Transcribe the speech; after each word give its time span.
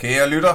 Kære 0.00 0.28
lytter, 0.28 0.54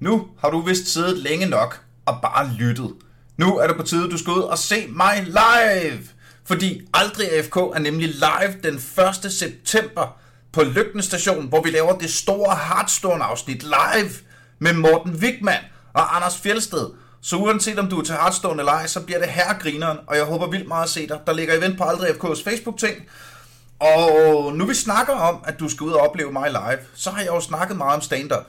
nu 0.00 0.26
har 0.40 0.50
du 0.50 0.60
vist 0.60 0.92
siddet 0.92 1.18
længe 1.18 1.46
nok 1.46 1.80
og 2.06 2.18
bare 2.22 2.50
lyttet. 2.58 2.94
Nu 3.36 3.56
er 3.56 3.66
det 3.66 3.76
på 3.76 3.82
tide, 3.82 4.10
du 4.10 4.18
skal 4.18 4.32
ud 4.32 4.42
og 4.42 4.58
se 4.58 4.86
mig 4.88 5.24
live. 5.26 6.08
Fordi 6.44 6.80
Aldrig 6.94 7.32
AFK 7.32 7.56
er 7.56 7.78
nemlig 7.78 8.08
live 8.08 8.54
den 8.62 8.74
1. 9.24 9.32
september 9.32 10.16
på 10.52 10.62
Lygten 10.62 11.02
Station, 11.02 11.46
hvor 11.46 11.62
vi 11.62 11.70
laver 11.70 11.98
det 11.98 12.10
store 12.10 12.56
Hearthstone-afsnit 12.56 13.62
live 13.62 14.10
med 14.58 14.72
Morten 14.72 15.14
Wigman 15.14 15.64
og 15.92 16.16
Anders 16.16 16.38
Fjelsted. 16.38 16.90
Så 17.20 17.36
uanset 17.36 17.78
om 17.78 17.88
du 17.88 17.98
er 17.98 18.04
til 18.04 18.14
Hearthstone 18.14 18.58
eller 18.58 18.72
ej, 18.72 18.86
så 18.86 19.00
bliver 19.00 19.18
det 19.18 19.28
herregrineren, 19.28 19.98
og 20.06 20.16
jeg 20.16 20.24
håber 20.24 20.50
vildt 20.50 20.68
meget 20.68 20.84
at 20.84 20.90
se 20.90 21.08
dig. 21.08 21.20
Der 21.26 21.32
ligger 21.32 21.54
event 21.54 21.78
på 21.78 21.84
Aldrig 21.84 22.10
AFK's 22.10 22.44
Facebook-ting, 22.44 22.94
og 23.80 24.52
nu 24.56 24.66
vi 24.66 24.74
snakker 24.74 25.14
om, 25.14 25.44
at 25.44 25.60
du 25.60 25.68
skal 25.68 25.84
ud 25.84 25.92
og 25.92 26.00
opleve 26.00 26.32
mig 26.32 26.50
live, 26.50 26.78
så 26.94 27.10
har 27.10 27.18
jeg 27.18 27.28
jo 27.28 27.40
snakket 27.40 27.76
meget 27.76 27.94
om 27.94 28.00
stand-up 28.00 28.44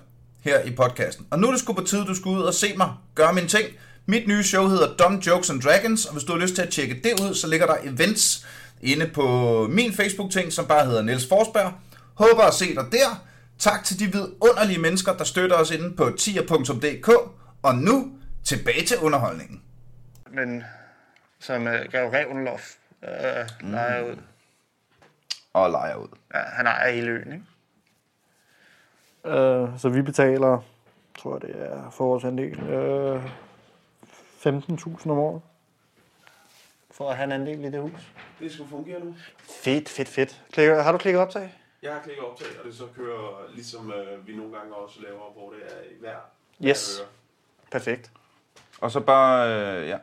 her 0.46 0.60
i 0.64 0.72
podcasten. 0.76 1.28
Og 1.32 1.40
nu 1.40 1.48
er 1.48 1.52
det 1.52 1.60
sgu 1.60 1.74
på 1.74 1.84
tide, 1.84 2.06
du 2.06 2.16
skal 2.16 2.30
ud 2.30 2.42
og 2.42 2.54
se 2.54 2.78
mig 2.78 2.94
gøre 3.16 3.34
min 3.34 3.48
ting. 3.48 3.66
Mit 4.06 4.28
nye 4.28 4.44
show 4.44 4.68
hedder 4.68 4.96
Dumb 4.96 5.28
Jokes 5.28 5.50
and 5.50 5.62
Dragons, 5.62 6.06
og 6.06 6.14
hvis 6.14 6.24
du 6.24 6.32
har 6.34 6.40
lyst 6.40 6.56
til 6.56 6.62
at 6.62 6.70
tjekke 6.70 7.02
det 7.04 7.20
ud, 7.22 7.36
så 7.36 7.48
ligger 7.48 7.66
der 7.66 7.76
events 7.84 8.48
inde 8.82 9.08
på 9.08 9.28
min 9.72 9.94
Facebook-ting, 9.94 10.54
som 10.54 10.66
bare 10.68 10.86
hedder 10.86 11.02
Niels 11.02 11.28
Forsberg. 11.28 11.74
Håber 12.14 12.44
at 12.44 12.54
se 12.54 12.76
dig 12.76 12.86
der. 12.92 13.26
Tak 13.60 13.84
til 13.84 14.00
de 14.00 14.06
vidunderlige 14.06 14.80
mennesker, 14.80 15.14
der 15.14 15.24
støtter 15.24 15.56
os 15.56 15.72
inde 15.72 15.96
på 15.96 16.12
tier.dk. 16.20 17.10
Og 17.64 17.76
nu 17.76 18.12
tilbage 18.44 18.86
til 18.86 18.98
underholdningen. 18.98 19.62
men 20.32 20.64
som 21.40 21.62
uh, 21.62 21.74
gav 21.92 22.10
Revnlof 22.10 22.62
uh, 23.02 23.72
lejer 23.72 24.04
ud. 24.04 24.16
Og 25.54 25.72
leger 25.72 25.96
ud. 25.96 26.08
Ja, 26.34 26.40
han 26.40 26.68
ejer 26.68 26.92
hele 26.92 27.12
øen, 27.12 27.34
ikke? 27.34 27.46
Øh, 29.26 29.80
så 29.80 29.90
vi 29.90 30.02
betaler, 30.02 30.62
tror 31.20 31.34
jeg 31.34 31.42
det 31.42 31.62
er 31.72 31.90
for 31.90 32.06
vores 32.06 32.24
andel, 32.24 32.60
øh, 32.60 33.24
15.000 34.48 35.12
om 35.12 35.18
året. 35.18 35.42
For 36.92 37.10
at 37.10 37.16
have 37.18 37.24
en 37.24 37.32
andel 37.32 37.66
i 37.66 37.72
det 37.72 37.82
hus. 37.82 38.14
Det 38.40 38.52
skal 38.52 38.66
fungere 38.70 39.00
nu. 39.00 39.16
Fedt, 39.64 39.90
fedt, 39.90 40.08
fedt. 40.10 40.42
Klikker, 40.52 40.82
har 40.82 40.92
du 40.92 40.98
klikket 40.98 41.22
optag? 41.22 41.54
Jeg 41.82 41.94
har 41.94 42.02
klikket 42.02 42.26
optag, 42.26 42.48
og 42.60 42.66
det 42.66 42.76
så 42.76 42.84
kører 42.96 43.50
ligesom 43.54 43.92
øh, 43.94 44.28
vi 44.28 44.36
nogle 44.36 44.58
gange 44.58 44.76
også 44.76 45.02
laver, 45.02 45.34
hvor 45.34 45.50
det 45.50 45.60
er 45.78 45.82
i 45.84 46.00
hver, 46.00 46.16
Yes. 46.70 46.98
hver. 46.98 47.06
Perfekt. 47.72 48.12
Og 48.82 48.92
så 48.92 49.00
bare, 49.00 49.50
øh, 49.82 49.88
ja, 49.88 49.98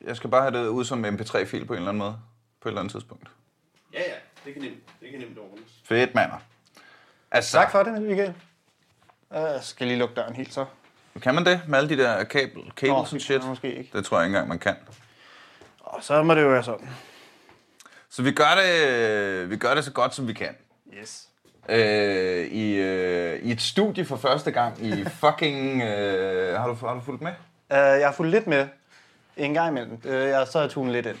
jeg 0.00 0.16
skal 0.16 0.30
bare 0.30 0.42
have 0.50 0.62
det 0.64 0.68
ud 0.68 0.84
som 0.84 1.04
mp3-fil 1.04 1.64
på 1.66 1.72
en 1.72 1.76
eller 1.78 1.88
anden 1.88 1.98
måde. 1.98 2.16
På 2.60 2.68
et 2.68 2.70
eller 2.70 2.80
andet 2.80 2.92
tidspunkt. 2.92 3.28
Ja, 3.92 3.98
ja, 4.00 4.14
det 4.44 4.52
kan 4.52 4.62
nemt, 4.62 4.78
det 5.00 5.10
kan 5.10 5.20
nemt 5.20 5.38
ordnes. 5.38 5.80
Fedt, 5.84 6.14
mander. 6.14 6.36
Altså, 7.30 7.52
Tak 7.58 7.70
for 7.70 7.82
det, 7.82 8.02
Michael. 8.02 8.34
Jeg 9.30 9.58
skal 9.62 9.86
lige 9.86 9.98
lukke 9.98 10.14
døren 10.14 10.34
helt 10.34 10.54
så. 10.54 10.64
kan 11.22 11.34
man 11.34 11.44
det 11.44 11.60
med 11.68 11.78
alle 11.78 11.88
de 11.88 12.02
der 12.02 12.24
kabel, 12.24 12.62
cables 12.76 13.12
Nå, 13.12 13.16
and 13.16 13.20
shit? 13.20 13.44
måske 13.44 13.74
ikke. 13.74 13.90
Det 13.92 14.04
tror 14.04 14.18
jeg 14.18 14.26
ikke 14.26 14.36
engang, 14.36 14.48
man 14.48 14.58
kan. 14.58 14.76
Og 15.80 16.02
så 16.02 16.22
må 16.22 16.34
det 16.34 16.42
jo 16.42 16.48
være 16.48 16.64
sådan. 16.64 16.88
Så 18.10 18.22
vi 18.22 18.32
gør 18.32 18.54
det, 18.62 19.50
vi 19.50 19.56
gør 19.56 19.74
det 19.74 19.84
så 19.84 19.92
godt, 19.92 20.14
som 20.14 20.28
vi 20.28 20.32
kan. 20.32 20.56
Yes. 21.00 21.28
Øh, 21.68 22.46
i, 22.46 22.74
øh, 22.74 23.42
I 23.42 23.52
et 23.52 23.60
studie 23.60 24.04
for 24.04 24.16
første 24.16 24.50
gang 24.50 24.86
i 24.86 25.04
fucking... 25.20 25.82
Øh, 25.82 26.60
har, 26.60 26.66
du, 26.66 26.74
har 26.86 26.94
du 26.94 27.00
fulgt 27.00 27.22
med? 27.22 27.32
Uh, 27.70 27.76
jeg 27.76 28.06
har 28.06 28.12
fulgt 28.12 28.30
lidt 28.30 28.46
med 28.46 28.68
en 29.36 29.54
gang 29.54 29.70
imellem. 29.70 30.00
Uh, 30.04 30.10
jeg, 30.10 30.46
så 30.46 30.58
har 30.58 30.64
jeg 30.64 30.70
tunet 30.70 30.92
lidt 30.92 31.06
ind. 31.06 31.16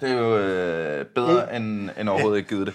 Det 0.00 0.10
er 0.10 0.14
jo 0.14 0.38
øh, 0.38 1.06
bedre 1.06 1.56
end, 1.56 1.90
end 2.00 2.08
overhovedet 2.08 2.38
ikke 2.38 2.48
givet 2.48 2.66
det. 2.66 2.74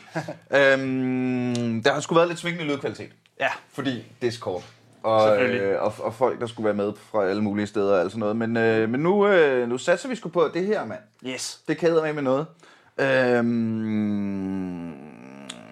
øhm, 0.51 1.83
der 1.83 1.93
har 1.93 1.99
sgu 1.99 2.15
været 2.15 2.27
lidt 2.27 2.39
svingende 2.39 2.65
lydkvalitet. 2.73 3.11
Ja. 3.39 3.49
Fordi 3.73 4.03
Discord. 4.21 4.63
Og, 5.03 5.41
øh, 5.43 5.81
og, 5.83 5.93
og 5.99 6.13
folk, 6.13 6.39
der 6.39 6.47
skulle 6.47 6.65
være 6.65 6.73
med 6.73 6.93
fra 7.11 7.25
alle 7.25 7.41
mulige 7.43 7.67
steder 7.67 7.93
og 7.93 7.99
alt 8.01 8.11
sådan 8.11 8.19
noget. 8.19 8.35
Men, 8.35 8.57
øh, 8.57 8.89
men 8.89 8.99
nu, 8.99 9.27
øh, 9.27 9.69
nu 9.69 9.77
satser 9.77 10.09
vi 10.09 10.15
sgu 10.15 10.29
på, 10.29 10.49
det 10.53 10.65
her, 10.65 10.85
mand, 10.85 10.99
Yes. 11.25 11.61
det 11.67 11.77
kæder 11.77 12.03
med 12.03 12.13
med 12.13 12.21
noget. 12.23 12.45
Øhm, 12.97 14.93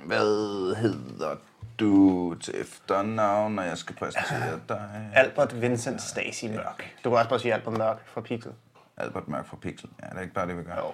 hvad 0.06 0.76
hedder 0.76 1.36
du 1.80 2.36
til 2.42 2.54
efternavn, 2.62 3.54
når 3.56 3.64
jeg 3.64 3.78
skal 3.78 3.96
præsentere 3.96 4.60
dig? 4.70 5.10
Albert 5.14 5.62
Vincent 5.62 6.02
Stacy 6.02 6.46
Mørk. 6.46 6.94
Du 7.04 7.10
kan 7.10 7.18
også 7.18 7.30
bare 7.30 7.40
sige 7.40 7.54
Albert 7.54 7.78
Mørk 7.78 8.08
fra 8.14 8.22
Pixel. 8.22 8.52
Albert 8.98 9.28
Mørk 9.28 9.46
fra 9.46 9.58
Pixel. 9.62 9.90
Ja, 10.04 10.08
det 10.10 10.18
er 10.18 10.22
ikke 10.22 10.34
bare 10.34 10.48
det, 10.48 10.58
vi 10.58 10.64
gør. 10.64 10.76
Jo. 10.78 10.92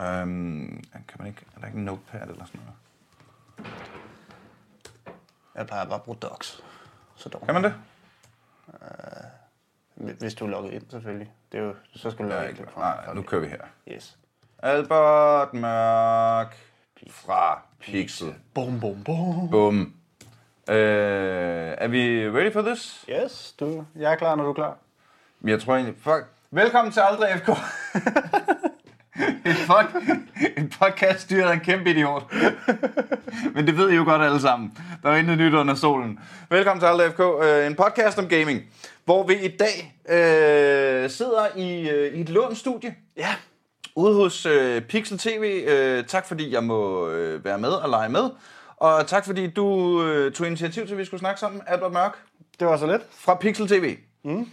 Øhm, 0.00 0.84
kan 0.92 1.16
man 1.18 1.26
ikke, 1.26 1.46
er 1.56 1.60
der 1.60 1.66
ikke 1.66 1.78
en 1.78 1.84
notepad 1.84 2.28
eller 2.28 2.44
sådan 2.44 2.60
noget? 2.60 3.74
Jeg 5.54 5.66
plejer 5.66 5.84
bare 5.84 5.94
at 5.94 6.02
bruge 6.02 6.18
Docs. 6.22 6.62
Så 7.16 7.28
dog. 7.28 7.42
Kan 7.46 7.54
man 7.54 7.64
det? 7.64 7.74
Hvis 9.94 10.34
du 10.34 10.44
er 10.44 10.48
logget 10.50 10.72
ind, 10.72 10.82
selvfølgelig. 10.90 11.32
Det 11.52 11.60
er 11.60 11.64
jo, 11.64 11.74
så 11.94 12.10
skal 12.10 12.24
du 12.24 12.30
logge 12.30 12.48
ind. 12.48 12.58
Nej, 12.76 13.14
nu 13.14 13.22
kører 13.22 13.40
vi 13.40 13.46
her. 13.46 13.60
Yes. 13.88 14.18
Albert 14.58 15.54
Mørk 15.54 16.56
fra 17.10 17.62
Pixel. 17.80 18.34
Bum, 18.54 18.80
bum, 18.80 19.04
bum. 19.04 19.50
Bum. 19.50 19.94
Øh, 20.68 21.74
er 21.78 21.88
vi 21.88 22.30
ready 22.30 22.52
for 22.52 22.62
this? 22.62 23.04
Yes, 23.08 23.54
du, 23.60 23.84
jeg 23.96 24.12
er 24.12 24.16
klar, 24.16 24.34
når 24.34 24.44
du 24.44 24.50
er 24.50 24.54
klar. 24.54 24.76
Jeg 25.44 25.60
tror 25.60 25.74
egentlig... 25.74 25.96
Fuck. 26.02 26.26
Velkommen 26.50 26.92
til 26.92 27.00
Aldrig 27.00 27.40
FK. 27.40 27.48
en, 29.46 29.54
pod, 29.66 29.84
en 30.56 30.72
podcast 30.80 31.20
styret 31.20 31.48
af 31.50 31.54
en 31.54 31.60
kæmpe 31.60 31.90
idiot. 31.90 32.32
Men 33.54 33.66
det 33.66 33.76
ved 33.76 33.90
I 33.90 33.94
jo 33.94 34.04
godt 34.04 34.22
alle 34.22 34.40
sammen. 34.40 34.78
Der 35.02 35.10
er 35.10 35.16
intet 35.16 35.38
nyt 35.38 35.54
under 35.54 35.74
solen. 35.74 36.18
Velkommen 36.50 36.80
til 36.80 36.86
Aldrig 36.86 37.12
FK. 37.12 37.20
øh, 37.20 37.66
En 37.66 37.74
podcast 37.74 38.18
om 38.18 38.28
gaming. 38.28 38.62
Hvor 39.04 39.26
vi 39.26 39.34
i 39.34 39.48
dag 39.56 39.94
øh, 40.08 41.10
sidder 41.10 41.46
i, 41.56 41.88
øh, 41.90 42.14
i 42.14 42.20
et 42.20 42.28
lånt 42.28 42.58
studie. 42.58 42.94
Ja. 43.16 43.34
Ude 43.96 44.14
hos 44.14 44.46
øh, 44.46 44.82
Pixel 44.82 45.18
TV. 45.18 45.64
Øh, 45.68 46.04
tak 46.04 46.26
fordi 46.28 46.52
jeg 46.54 46.64
må 46.64 47.08
øh, 47.08 47.44
være 47.44 47.58
med 47.58 47.68
og 47.68 47.88
lege 47.90 48.08
med. 48.08 48.30
Og 48.76 49.06
tak 49.06 49.26
fordi 49.26 49.46
du 49.50 50.02
øh, 50.04 50.32
tog 50.32 50.46
initiativ 50.46 50.84
til, 50.86 50.92
at 50.92 50.98
vi 50.98 51.04
skulle 51.04 51.20
snakke 51.20 51.40
sammen, 51.40 51.62
Albert 51.66 51.92
Mørk 51.92 52.18
Det 52.60 52.66
var 52.68 52.76
så 52.76 52.86
lidt. 52.86 53.02
fra 53.18 53.34
Pixel 53.34 53.68
TV. 53.68 53.96
Mm. 54.24 54.46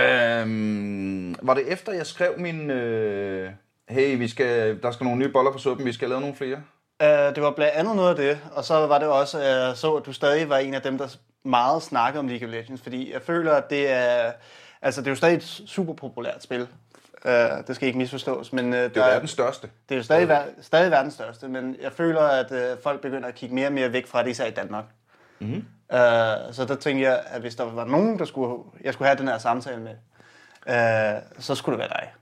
Øhm, 0.00 1.34
var 1.42 1.54
det 1.54 1.72
efter, 1.72 1.92
jeg 1.92 2.06
skrev 2.06 2.32
min... 2.38 2.70
Øh, 2.70 3.50
hey, 3.90 4.18
vi 4.18 4.28
skal, 4.28 4.82
der 4.82 4.90
skal 4.90 5.04
nogle 5.04 5.18
nye 5.18 5.28
boller 5.28 5.52
på 5.52 5.58
suppen, 5.58 5.86
vi 5.86 5.92
skal 5.92 6.08
lave 6.08 6.20
nogle 6.20 6.36
flere? 6.36 6.56
Uh, 7.02 7.34
det 7.34 7.42
var 7.42 7.50
blandt 7.50 7.74
andet 7.74 7.96
noget 7.96 8.10
af 8.10 8.16
det, 8.16 8.38
og 8.52 8.64
så 8.64 8.86
var 8.86 8.98
det 8.98 9.08
også, 9.08 9.38
at 9.38 9.46
jeg 9.46 9.76
så, 9.76 9.94
at 9.94 10.06
du 10.06 10.12
stadig 10.12 10.48
var 10.48 10.58
en 10.58 10.74
af 10.74 10.82
dem, 10.82 10.98
der 10.98 11.16
meget 11.44 11.82
snakkede 11.82 12.18
om 12.20 12.28
League 12.28 12.48
of 12.48 12.52
Legends, 12.52 12.82
fordi 12.82 13.12
jeg 13.12 13.22
føler, 13.22 13.52
at 13.52 13.70
det 13.70 13.90
er, 13.90 14.32
altså 14.82 15.00
det 15.00 15.06
er 15.06 15.10
jo 15.10 15.16
stadig 15.16 15.36
et 15.36 15.42
super 15.66 15.94
populært 15.94 16.42
spil. 16.42 16.68
Uh, 17.24 17.30
det 17.66 17.76
skal 17.76 17.86
ikke 17.86 17.98
misforstås, 17.98 18.52
men 18.52 18.72
uh, 18.72 18.78
Det 18.78 18.96
er 18.96 19.06
jo 19.06 19.12
verdens 19.12 19.30
største. 19.30 19.68
det 19.88 19.94
er 19.94 19.96
jo 19.96 20.02
stadig, 20.02 20.28
ver- 20.30 20.62
stadig 20.62 20.90
verdens 20.90 21.14
største, 21.14 21.48
men 21.48 21.76
jeg 21.82 21.92
føler, 21.92 22.20
at 22.20 22.50
uh, 22.50 22.82
folk 22.82 23.00
begynder 23.00 23.28
at 23.28 23.34
kigge 23.34 23.54
mere 23.54 23.66
og 23.66 23.72
mere 23.72 23.92
væk 23.92 24.06
fra 24.06 24.22
det, 24.22 24.30
især 24.30 24.46
i 24.46 24.50
Danmark. 24.50 24.84
Mm-hmm. 25.38 25.64
Uh, 25.92 25.98
så 26.52 26.64
der 26.68 26.76
tænkte 26.80 27.04
jeg, 27.04 27.22
at 27.26 27.40
hvis 27.40 27.54
der 27.54 27.64
var 27.64 27.84
nogen, 27.84 28.18
der 28.18 28.24
skulle, 28.24 28.62
jeg 28.84 28.92
skulle 28.92 29.08
have 29.08 29.18
den 29.18 29.28
her 29.28 29.38
samtale 29.38 29.80
med, 29.80 29.94
uh, 30.66 31.42
så 31.42 31.54
skulle 31.54 31.78
det 31.78 31.90
være 31.90 32.00
dig. 32.00 32.12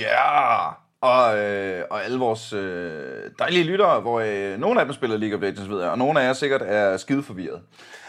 Ja! 0.00 0.06
Yeah! 0.06 0.72
Og, 1.00 1.38
øh, 1.38 1.84
og 1.90 2.04
alle 2.04 2.18
vores 2.18 2.52
øh, 2.52 3.30
dejlige 3.38 3.64
lyttere, 3.64 4.00
hvor 4.00 4.20
øh, 4.20 4.58
nogle 4.58 4.80
af 4.80 4.86
dem 4.86 4.94
spiller 4.94 5.16
League 5.16 5.36
of 5.36 5.42
Legends, 5.42 5.70
ved 5.70 5.80
jeg, 5.80 5.90
og 5.90 5.98
nogle 5.98 6.20
af 6.20 6.26
jer 6.26 6.32
sikkert 6.32 6.62
er 6.64 6.96
skide 6.96 7.22
forvirret. 7.22 7.62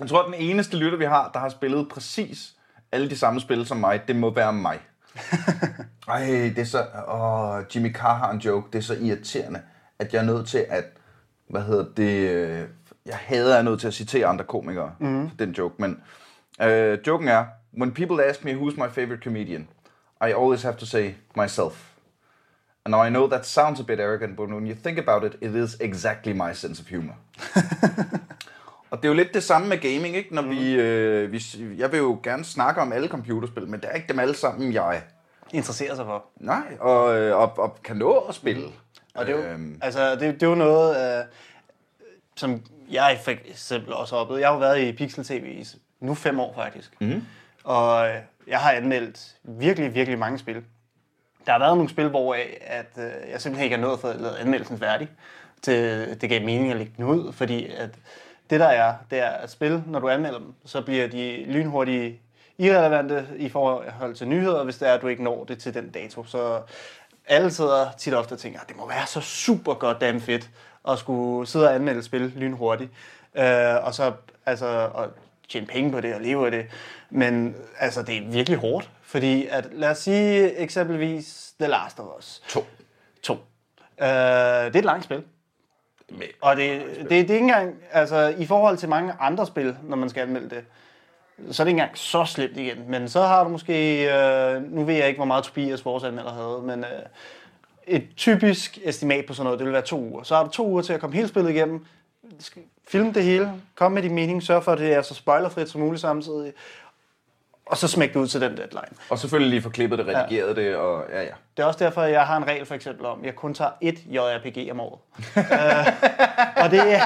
jeg 0.00 0.08
tror, 0.08 0.22
at 0.22 0.26
den 0.26 0.34
eneste 0.34 0.76
lytter, 0.76 0.98
vi 0.98 1.04
har, 1.04 1.30
der 1.34 1.40
har 1.40 1.48
spillet 1.48 1.88
præcis 1.88 2.54
alle 2.92 3.10
de 3.10 3.18
samme 3.18 3.40
spil 3.40 3.66
som 3.66 3.76
mig, 3.76 4.02
det 4.08 4.16
må 4.16 4.34
være 4.34 4.52
mig. 4.52 4.78
Ej, 6.08 6.26
det 6.26 6.58
er 6.58 6.64
så... 6.64 6.86
Åh, 7.08 7.62
Jimmy 7.74 7.94
Carr 7.94 8.14
har 8.14 8.30
en 8.30 8.38
joke. 8.38 8.68
Det 8.72 8.78
er 8.78 8.82
så 8.82 8.94
irriterende, 8.94 9.60
at 9.98 10.12
jeg 10.14 10.20
er 10.20 10.24
nødt 10.24 10.48
til 10.48 10.66
at... 10.68 10.84
Hvad 11.50 11.62
hedder 11.62 11.84
det? 11.96 12.30
øh, 12.30 12.68
Jeg 13.06 13.16
hader, 13.16 13.46
at 13.46 13.50
jeg 13.50 13.58
er 13.58 13.62
nødt 13.62 13.80
til 13.80 13.86
at 13.86 13.94
citere 13.94 14.26
andre 14.26 14.44
komikere 14.44 14.92
mm. 15.00 15.28
for 15.28 15.36
den 15.36 15.50
joke, 15.50 15.74
men... 15.78 16.00
Øh, 16.62 16.98
joken 17.06 17.28
er, 17.28 17.44
When 17.78 17.92
people 17.92 18.24
ask 18.24 18.44
me 18.44 18.52
who's 18.52 18.76
my 18.76 18.88
favorite 18.90 19.22
comedian, 19.24 19.68
I 20.28 20.32
always 20.32 20.62
have 20.62 20.76
to 20.76 20.86
say 20.86 21.14
myself. 21.36 21.92
And 22.84 22.92
now 22.92 23.04
I 23.06 23.08
know 23.10 23.28
that 23.28 23.46
sounds 23.46 23.80
a 23.80 23.84
bit 23.84 24.00
arrogant, 24.00 24.36
but 24.36 24.48
when 24.48 24.66
you 24.66 24.74
think 24.74 24.98
about 24.98 25.24
it, 25.24 25.36
it 25.40 25.54
is 25.54 25.76
exactly 25.80 26.32
my 26.32 26.52
sense 26.54 26.82
of 26.82 26.88
humor. 26.88 27.14
Og 28.90 28.98
det 28.98 29.04
er 29.04 29.08
jo 29.08 29.14
lidt 29.14 29.34
det 29.34 29.42
samme 29.42 29.68
med 29.68 29.78
gaming, 29.78 30.16
ikke? 30.16 30.34
Når 30.34 30.42
mm. 30.42 30.50
vi, 30.50 30.74
øh, 30.74 31.32
vi, 31.32 31.42
jeg 31.78 31.92
vil 31.92 31.98
jo 31.98 32.20
gerne 32.22 32.44
snakke 32.44 32.80
om 32.80 32.92
alle 32.92 33.08
computerspil, 33.08 33.68
men 33.68 33.80
det 33.80 33.88
er 33.90 33.94
ikke 33.94 34.08
dem 34.08 34.18
alle 34.18 34.34
sammen, 34.34 34.72
jeg 34.72 35.02
Interesserer 35.52 35.94
sig 35.94 36.04
for. 36.04 36.24
Nej, 36.36 36.76
og, 36.80 37.18
øh, 37.18 37.36
og, 37.36 37.58
og 37.58 37.82
kan 37.84 37.96
nå 37.96 38.18
at 38.18 38.34
spille. 38.34 38.68
Og 39.14 39.26
det 39.26 39.34
er 39.34 39.38
jo, 39.38 39.44
Øhm. 39.44 39.78
altså, 39.82 40.10
det, 40.10 40.20
det 40.20 40.42
er 40.42 40.46
jo 40.46 40.54
noget, 40.54 41.18
øh, 41.18 41.24
som 42.36 42.62
jeg 42.90 43.20
for 43.24 43.30
eksempel 43.30 43.92
også 43.92 44.14
har 44.14 44.22
oplevet. 44.22 44.40
Jeg 44.40 44.48
har 44.48 44.54
jo 44.54 44.60
været 44.60 44.80
i 44.80 44.92
Pixel 44.92 45.24
TV 45.24 45.44
i 45.46 45.66
nu 46.00 46.14
fem 46.14 46.40
år 46.40 46.52
faktisk. 46.54 47.00
Mm. 47.00 47.22
Og 47.64 48.08
øh, 48.08 48.14
jeg 48.46 48.58
har 48.58 48.72
anmeldt 48.72 49.36
virkelig, 49.42 49.94
virkelig 49.94 50.18
mange 50.18 50.38
spil. 50.38 50.64
Der 51.46 51.52
har 51.52 51.58
været 51.58 51.76
nogle 51.76 51.90
spil, 51.90 52.08
hvor 52.08 52.34
øh, 52.34 52.40
at, 52.60 52.86
øh, 52.96 53.30
jeg 53.30 53.40
simpelthen 53.40 53.64
ikke 53.64 53.76
har 53.76 53.82
nået 53.82 53.92
at 53.92 53.98
få 53.98 54.12
lavet 54.12 54.36
anmeldelsen 54.36 54.78
færdig. 54.78 55.08
Til, 55.62 56.16
det 56.20 56.28
gav 56.28 56.44
mening 56.44 56.70
at 56.70 56.76
lægge 56.76 56.92
den 56.96 57.04
ud, 57.04 57.32
fordi 57.32 57.66
at 57.66 57.90
det 58.50 58.60
der 58.60 58.66
er, 58.66 58.94
det 59.10 59.18
er 59.18 59.28
at 59.28 59.50
spil, 59.50 59.82
når 59.86 59.98
du 59.98 60.08
anmelder 60.08 60.38
dem, 60.38 60.54
så 60.64 60.82
bliver 60.82 61.06
de 61.06 61.44
lynhurtige 61.44 62.20
irrelevante 62.58 63.26
i 63.36 63.48
forhold 63.48 64.14
til 64.14 64.28
nyheder, 64.28 64.64
hvis 64.64 64.76
det 64.76 64.88
er, 64.88 64.94
at 64.94 65.02
du 65.02 65.08
ikke 65.08 65.24
når 65.24 65.44
det 65.44 65.58
til 65.58 65.74
den 65.74 65.90
dato. 65.90 66.24
Så 66.24 66.62
alle 67.26 67.50
sidder 67.50 67.90
tit 67.98 68.14
og 68.14 68.20
ofte 68.20 68.32
og 68.32 68.38
tænker, 68.38 68.60
at 68.60 68.68
det 68.68 68.76
må 68.76 68.88
være 68.88 69.06
så 69.06 69.20
super 69.20 69.74
godt 69.74 70.00
damn 70.00 70.20
fedt 70.20 70.50
at 70.88 70.98
skulle 70.98 71.48
sidde 71.48 71.68
og 71.68 71.74
anmelde 71.74 72.02
spil 72.02 72.32
lynhurtigt. 72.36 72.90
Øh, 73.34 73.84
og 73.84 73.94
så 73.94 74.12
altså, 74.46 74.90
og 74.94 75.08
tjene 75.52 75.66
penge 75.66 75.92
på 75.92 76.00
det 76.00 76.14
og 76.14 76.20
leve 76.20 76.44
af 76.44 76.50
det. 76.50 76.66
Men 77.10 77.56
altså, 77.78 78.02
det 78.02 78.16
er 78.16 78.30
virkelig 78.30 78.58
hårdt, 78.58 78.90
fordi 79.02 79.46
at, 79.46 79.68
lad 79.72 79.90
os 79.90 79.98
sige 79.98 80.56
eksempelvis 80.56 81.54
The 81.60 81.68
Last 81.68 82.00
of 82.00 82.06
Us 82.18 82.42
To. 82.48 82.64
2. 83.22 83.32
Øh, 83.32 83.38
det 83.98 84.06
er 84.06 84.78
et 84.78 84.84
langt 84.84 85.04
spil. 85.04 85.22
Med. 86.10 86.26
Og 86.40 86.56
det, 86.56 86.82
det, 86.98 87.10
det 87.10 87.12
er 87.12 87.18
ikke 87.18 87.38
engang, 87.38 87.74
altså 87.92 88.34
i 88.38 88.46
forhold 88.46 88.76
til 88.76 88.88
mange 88.88 89.12
andre 89.20 89.46
spil, 89.46 89.76
når 89.82 89.96
man 89.96 90.08
skal 90.08 90.22
anmelde 90.22 90.50
det, 90.50 90.64
så 91.50 91.62
er 91.62 91.64
det 91.64 91.70
ikke 91.70 91.80
engang 91.80 91.98
så 91.98 92.24
slemt 92.24 92.56
igen. 92.56 92.90
Men 92.90 93.08
så 93.08 93.20
har 93.20 93.44
du 93.44 93.50
måske, 93.50 94.04
øh, 94.14 94.62
nu 94.62 94.84
ved 94.84 94.94
jeg 94.94 95.08
ikke, 95.08 95.18
hvor 95.18 95.24
meget 95.24 95.44
Tobias, 95.44 95.84
vores 95.84 96.04
anmelder, 96.04 96.32
havde, 96.32 96.62
men 96.62 96.84
øh, 96.84 97.02
et 97.86 98.08
typisk 98.16 98.78
estimat 98.84 99.26
på 99.26 99.34
sådan 99.34 99.44
noget, 99.44 99.58
det 99.58 99.64
vil 99.64 99.72
være 99.72 99.82
to 99.82 100.00
uger. 100.00 100.22
Så 100.22 100.36
har 100.36 100.44
du 100.44 100.50
to 100.50 100.68
uger 100.68 100.82
til 100.82 100.92
at 100.92 101.00
komme 101.00 101.16
hele 101.16 101.28
spillet 101.28 101.50
igennem, 101.50 101.86
film 102.88 103.12
det 103.12 103.24
hele, 103.24 103.52
kom 103.74 103.92
med 103.92 104.02
din 104.02 104.14
mening, 104.14 104.42
sørg 104.42 104.64
for, 104.64 104.72
at 104.72 104.78
det 104.78 104.92
er 104.92 105.02
så 105.02 105.14
spoilerfrit 105.14 105.68
som 105.68 105.80
muligt 105.80 106.00
samtidig, 106.00 106.52
og 107.66 107.78
så 107.78 107.88
smæk 107.88 108.14
det 108.14 108.20
ud 108.20 108.26
til 108.26 108.40
den 108.40 108.56
deadline. 108.56 108.96
Og 109.10 109.18
selvfølgelig 109.18 109.50
lige 109.50 109.62
få 109.62 109.68
klippet 109.68 109.98
det, 109.98 110.06
redigeret 110.06 110.56
ja. 110.56 110.62
det, 110.62 110.76
og 110.76 111.04
ja, 111.12 111.22
ja. 111.22 111.30
Det 111.56 111.62
er 111.62 111.66
også 111.66 111.84
derfor, 111.84 112.02
jeg 112.02 112.26
har 112.26 112.36
en 112.36 112.46
regel 112.46 112.66
for 112.66 112.74
eksempel 112.74 113.06
om, 113.06 113.20
at 113.20 113.26
jeg 113.26 113.34
kun 113.34 113.54
tager 113.54 113.70
ét 113.70 114.14
JRPG 114.14 114.70
om 114.70 114.80
året. 114.80 114.98
uh, 115.18 115.42
og 116.64 116.70
det 116.70 116.94
er, 116.94 117.00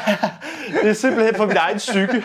det 0.83 0.91
er 0.91 0.93
simpelthen 0.93 1.35
for 1.35 1.47
min 1.47 1.57
egen 1.57 1.77
psyke. 1.77 2.25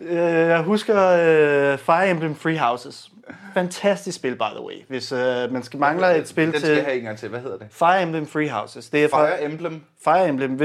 Uh, 0.00 0.16
jeg 0.16 0.62
husker 0.62 0.94
uh, 0.94 1.78
Fire 1.78 2.10
Emblem 2.10 2.36
Free 2.36 2.58
Houses. 2.58 3.10
Fantastisk 3.54 4.16
spil, 4.16 4.34
by 4.34 4.50
the 4.54 4.64
way. 4.66 4.84
Hvis 4.88 5.12
uh, 5.12 5.18
man 5.52 5.62
skal 5.62 5.80
mangler 5.80 6.08
et 6.08 6.28
spil 6.28 6.44
Den 6.44 6.52
skal 6.52 6.68
til 6.68 6.76
jeg 6.76 6.84
have 6.84 6.98
en 6.98 7.04
gang 7.04 7.18
til. 7.18 7.28
Hvad 7.28 7.40
hedder 7.40 7.58
det? 7.58 7.66
Fire 7.70 8.02
Emblem 8.02 8.26
Free 8.26 8.50
Houses. 8.50 8.90
Det 8.90 9.04
er 9.04 9.08
fra 9.08 9.26
Fire 9.26 9.44
Emblem. 9.44 9.82
Fire 10.04 10.28
Emblem. 10.28 10.60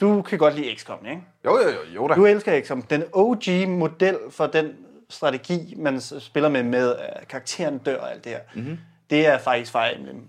Du 0.00 0.22
kan 0.22 0.38
godt 0.38 0.54
lide 0.54 0.76
XCOM, 0.76 1.06
ikke? 1.06 1.22
Jo, 1.44 1.58
jo, 1.58 1.68
jo, 1.68 1.78
jo 1.94 2.08
da. 2.08 2.14
Du 2.14 2.26
elsker 2.26 2.60
XCOM. 2.60 2.82
Den 2.82 3.04
OG-model 3.12 4.16
for 4.30 4.46
den 4.46 4.76
strategi, 5.10 5.74
man 5.76 6.00
spiller 6.00 6.48
med, 6.48 6.62
med 6.62 6.94
at 6.96 7.28
karakteren 7.28 7.78
dør 7.78 8.00
og 8.00 8.10
alt 8.12 8.24
det 8.24 8.32
her, 8.32 8.40
mm-hmm. 8.54 8.78
det 9.10 9.26
er 9.26 9.38
faktisk 9.38 9.72
Fire 9.72 9.96
Emblem. 9.96 10.28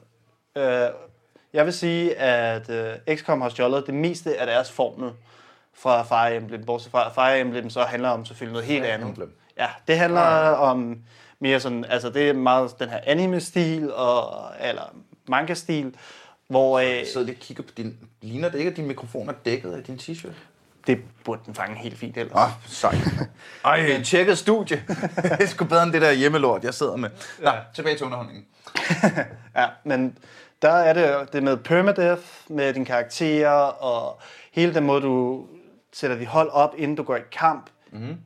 Uh, 0.55 0.63
jeg 1.53 1.65
vil 1.65 1.73
sige, 1.73 2.15
at 2.15 2.69
uh, 2.69 3.15
XCOM 3.15 3.41
har 3.41 3.49
stjålet 3.49 3.87
det 3.87 3.93
meste 3.93 4.37
af 4.37 4.47
deres 4.47 4.71
formel 4.71 5.11
fra 5.73 6.03
Fire 6.03 6.35
Emblem, 6.35 6.65
bortset 6.65 6.91
fra 6.91 7.09
Fire 7.09 7.39
Emblem 7.39 7.69
så 7.69 7.81
handler 7.81 8.09
om 8.09 8.25
selvfølgelig 8.25 8.53
noget 8.53 8.67
helt 8.67 8.83
Fire 8.83 8.93
andet. 8.93 9.07
Emblem. 9.07 9.35
Ja, 9.57 9.67
det 9.87 9.97
handler 9.97 10.21
om 10.51 10.97
mere 11.39 11.59
sådan, 11.59 11.85
altså 11.85 12.09
det 12.09 12.29
er 12.29 12.33
meget 12.33 12.79
den 12.79 12.89
her 12.89 12.99
anime-stil, 13.03 13.93
og, 13.93 14.51
eller 14.59 14.95
manga-stil, 15.27 15.95
hvor 16.49 16.79
øh, 16.79 17.25
lige 17.25 17.35
og 17.35 17.39
kigger 17.39 17.63
på 17.63 17.69
din... 17.77 17.97
Ligner 18.21 18.49
det 18.49 18.57
ikke, 18.57 18.71
at 18.71 18.77
din 18.77 18.87
mikrofon 18.87 19.29
er 19.29 19.33
dækket 19.45 19.71
af 19.71 19.83
din 19.83 19.95
t-shirt? 19.95 20.35
det 20.89 20.99
burde 21.23 21.41
den 21.45 21.55
fange 21.55 21.75
helt 21.75 21.97
fint 21.97 22.17
ellers. 22.17 22.35
Åh, 22.35 22.43
oh, 22.43 22.49
sejt. 22.67 22.97
Ej, 23.65 24.03
tjekket 24.03 24.37
studie. 24.37 24.83
det 25.15 25.41
er 25.41 25.45
sgu 25.45 25.65
bedre 25.65 25.83
end 25.83 25.93
det 25.93 26.01
der 26.01 26.11
hjemmelort, 26.11 26.63
jeg 26.63 26.73
sidder 26.73 26.95
med. 26.95 27.09
Nå, 27.39 27.51
tilbage 27.75 27.97
til 27.97 28.05
underholdningen. 28.05 28.45
Ja, 29.55 29.67
men 29.83 30.17
der 30.61 30.71
er 30.71 30.93
det 30.93 31.33
det 31.33 31.43
med 31.43 31.57
permadeath, 31.57 32.21
med 32.47 32.73
dine 32.73 32.85
karakterer, 32.85 33.51
og 33.83 34.21
hele 34.51 34.73
den 34.73 34.85
måde, 34.85 35.01
du 35.01 35.45
sætter 35.93 36.17
dit 36.17 36.27
hold 36.27 36.49
op, 36.49 36.73
inden 36.77 36.97
du 36.97 37.03
går 37.03 37.15
i 37.15 37.21
kamp. 37.31 37.69
Mm-hmm. 37.91 38.17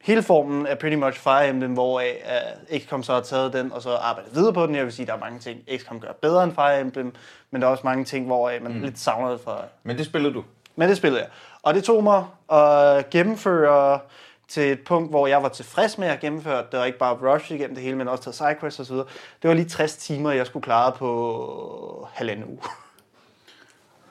Hele 0.00 0.22
formen 0.22 0.66
er 0.66 0.74
pretty 0.74 0.96
much 0.96 1.20
Fire 1.20 1.48
Emblem, 1.48 1.72
hvor 1.72 2.00
uh, 2.00 2.78
XCOM 2.78 3.02
så 3.02 3.12
har 3.12 3.20
taget 3.20 3.52
den, 3.52 3.72
og 3.72 3.82
så 3.82 3.90
arbejdet 3.90 4.34
videre 4.34 4.52
på 4.52 4.66
den. 4.66 4.74
Jeg 4.74 4.84
vil 4.84 4.92
sige, 4.92 5.06
der 5.06 5.12
er 5.12 5.18
mange 5.18 5.38
ting, 5.38 5.60
XCOM 5.76 6.00
gør 6.00 6.12
bedre 6.12 6.44
end 6.44 6.54
Fire 6.54 6.80
Emblem, 6.80 7.14
men 7.50 7.62
der 7.62 7.68
er 7.68 7.72
også 7.72 7.84
mange 7.84 8.04
ting, 8.04 8.26
hvor 8.26 8.52
uh, 8.56 8.62
man 8.62 8.72
mm. 8.72 8.80
lidt 8.80 8.98
savner 8.98 9.30
det 9.30 9.40
fra... 9.40 9.62
Men 9.82 9.98
det 9.98 10.06
spillede 10.06 10.34
du. 10.34 10.44
Men 10.76 10.88
det 10.88 10.96
spillede 10.96 11.22
jeg. 11.22 11.30
Og 11.62 11.74
det 11.74 11.84
tog 11.84 12.04
mig 12.04 12.24
at 12.52 13.10
gennemføre 13.10 14.00
til 14.48 14.72
et 14.72 14.80
punkt, 14.84 15.10
hvor 15.10 15.26
jeg 15.26 15.42
var 15.42 15.48
tilfreds 15.48 15.98
med 15.98 16.08
at 16.08 16.20
gennemføre 16.20 16.64
det, 16.72 16.80
og 16.80 16.86
ikke 16.86 16.98
bare 16.98 17.34
rush 17.34 17.52
igennem 17.52 17.74
det 17.74 17.84
hele, 17.84 17.96
men 17.96 18.08
også 18.08 18.24
tage 18.24 18.34
sidequests 18.34 18.90
videre. 18.90 19.06
Det 19.42 19.48
var 19.48 19.54
lige 19.54 19.68
60 19.68 19.96
timer, 19.96 20.30
jeg 20.30 20.46
skulle 20.46 20.62
klare 20.62 20.92
på 20.92 22.08
halvanden 22.12 22.44
uge. 22.44 22.58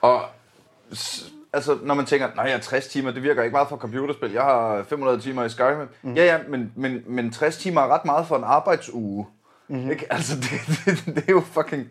Og 0.00 0.22
altså, 1.52 1.78
når 1.82 1.94
man 1.94 2.06
tænker, 2.06 2.28
nej, 2.36 2.44
jeg 2.44 2.54
har 2.54 2.60
60 2.60 2.86
timer, 2.86 3.10
det 3.10 3.22
virker 3.22 3.42
ikke 3.42 3.52
meget 3.52 3.68
for 3.68 3.76
computerspil. 3.76 4.32
Jeg 4.32 4.42
har 4.42 4.82
500 4.88 5.20
timer 5.20 5.44
i 5.44 5.48
Skyrim. 5.48 5.88
Mm. 6.02 6.14
Ja, 6.14 6.24
ja, 6.24 6.38
men, 6.48 6.72
men, 6.76 7.02
men 7.06 7.32
60 7.32 7.56
timer 7.56 7.80
er 7.80 7.88
ret 7.88 8.04
meget 8.04 8.26
for 8.26 8.36
en 8.36 8.44
arbejdsuge. 8.44 9.26
Mm-hmm. 9.68 9.90
Ikke? 9.90 10.06
Altså, 10.12 10.36
det, 10.36 10.86
det, 11.06 11.14
det, 11.14 11.24
er 11.28 11.32
jo 11.32 11.40
fucking... 11.40 11.88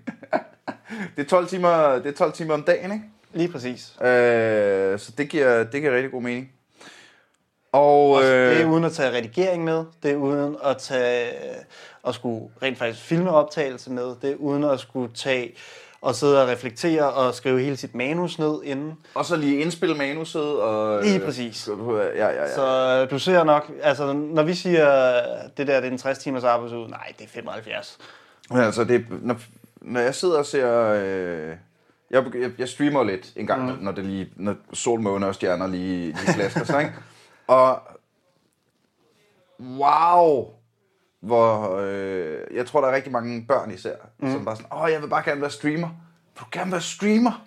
det, 1.15 1.23
er 1.23 1.29
12 1.29 1.47
timer, 1.47 1.93
det 1.93 2.05
er 2.05 2.17
12 2.17 2.33
timer 2.33 2.53
om 2.53 2.63
dagen, 2.63 2.91
ikke? 2.91 3.05
Lige 3.33 3.51
præcis. 3.51 3.93
Øh, 4.01 4.99
så 4.99 5.11
det 5.17 5.29
giver, 5.29 5.63
det 5.63 5.81
giver 5.81 5.95
rigtig 5.95 6.11
god 6.11 6.21
mening. 6.21 6.51
Og, 7.71 8.23
øh, 8.23 8.27
Det 8.27 8.61
er 8.61 8.65
uden 8.65 8.83
at 8.83 8.91
tage 8.91 9.17
redigering 9.17 9.63
med, 9.63 9.83
det 10.03 10.11
er 10.11 10.15
uden 10.15 10.55
at 10.65 10.77
tage 10.77 11.29
at 12.07 12.15
skulle 12.15 12.49
rent 12.63 12.77
faktisk 12.77 13.05
filme 13.05 13.31
optagelse 13.31 13.91
med, 13.91 14.15
det 14.21 14.31
er 14.31 14.35
uden 14.35 14.63
at 14.63 14.79
skulle 14.79 15.13
tage 15.13 15.55
og 16.01 16.15
sidde 16.15 16.43
og 16.43 16.47
reflektere 16.47 17.11
og 17.11 17.33
skrive 17.33 17.61
hele 17.61 17.77
sit 17.77 17.95
manus 17.95 18.39
ned 18.39 18.63
inden. 18.63 18.97
og 19.15 19.25
så 19.25 19.35
lige 19.35 19.59
indspille 19.59 19.95
manuset. 19.95 20.59
Og, 20.59 21.03
Lige 21.03 21.19
præcis. 21.19 21.67
Ja, 21.67 22.27
ja, 22.27 22.31
ja. 22.31 22.55
Så 22.55 22.99
øh, 23.03 23.11
du 23.11 23.19
ser 23.19 23.43
nok, 23.43 23.71
altså 23.81 24.13
når 24.13 24.43
vi 24.43 24.53
siger, 24.53 25.21
det 25.57 25.67
der 25.67 25.79
det 25.79 25.87
er 25.87 25.91
en 25.91 25.97
60 25.97 26.17
timers 26.17 26.43
arbejdsuge, 26.43 26.89
nej, 26.89 27.13
det 27.17 27.25
er 27.25 27.29
75. 27.29 27.97
Ja, 28.53 28.61
altså, 28.61 28.83
det, 28.83 29.05
når, 29.21 29.35
når 29.81 29.99
jeg 29.99 30.15
sidder 30.15 30.37
og 30.37 30.45
ser... 30.45 30.91
Øh, 30.91 31.55
jeg, 32.11 32.23
jeg, 32.35 32.51
jeg 32.57 32.69
streamer 32.69 33.03
lidt 33.03 33.33
en 33.35 33.47
gang, 33.47 33.65
mm. 33.65 33.83
når, 33.83 33.91
det 33.91 34.05
lige, 34.05 34.29
når 34.35 34.55
sol, 34.73 35.01
måne 35.01 35.27
og 35.27 35.35
stjerner 35.35 35.67
lige, 35.67 36.05
lige 36.05 36.33
flasker 36.35 36.63
sig, 36.63 36.81
ikke? 36.81 36.93
Og 37.47 37.81
wow, 39.59 40.53
hvor... 41.19 41.77
Øh, 41.81 42.37
jeg 42.53 42.65
tror, 42.65 42.81
der 42.81 42.87
er 42.87 42.95
rigtig 42.95 43.11
mange 43.11 43.45
børn 43.47 43.71
især, 43.71 43.95
mm. 44.19 44.31
som 44.31 44.45
bare 44.45 44.55
sådan, 44.55 44.77
åh, 44.77 44.91
jeg 44.91 45.01
vil 45.01 45.07
bare 45.07 45.23
gerne 45.23 45.41
være 45.41 45.51
streamer. 45.51 45.87
Vil 46.33 46.39
du 46.39 46.45
gerne 46.51 46.71
være 46.71 46.81
streamer? 46.81 47.45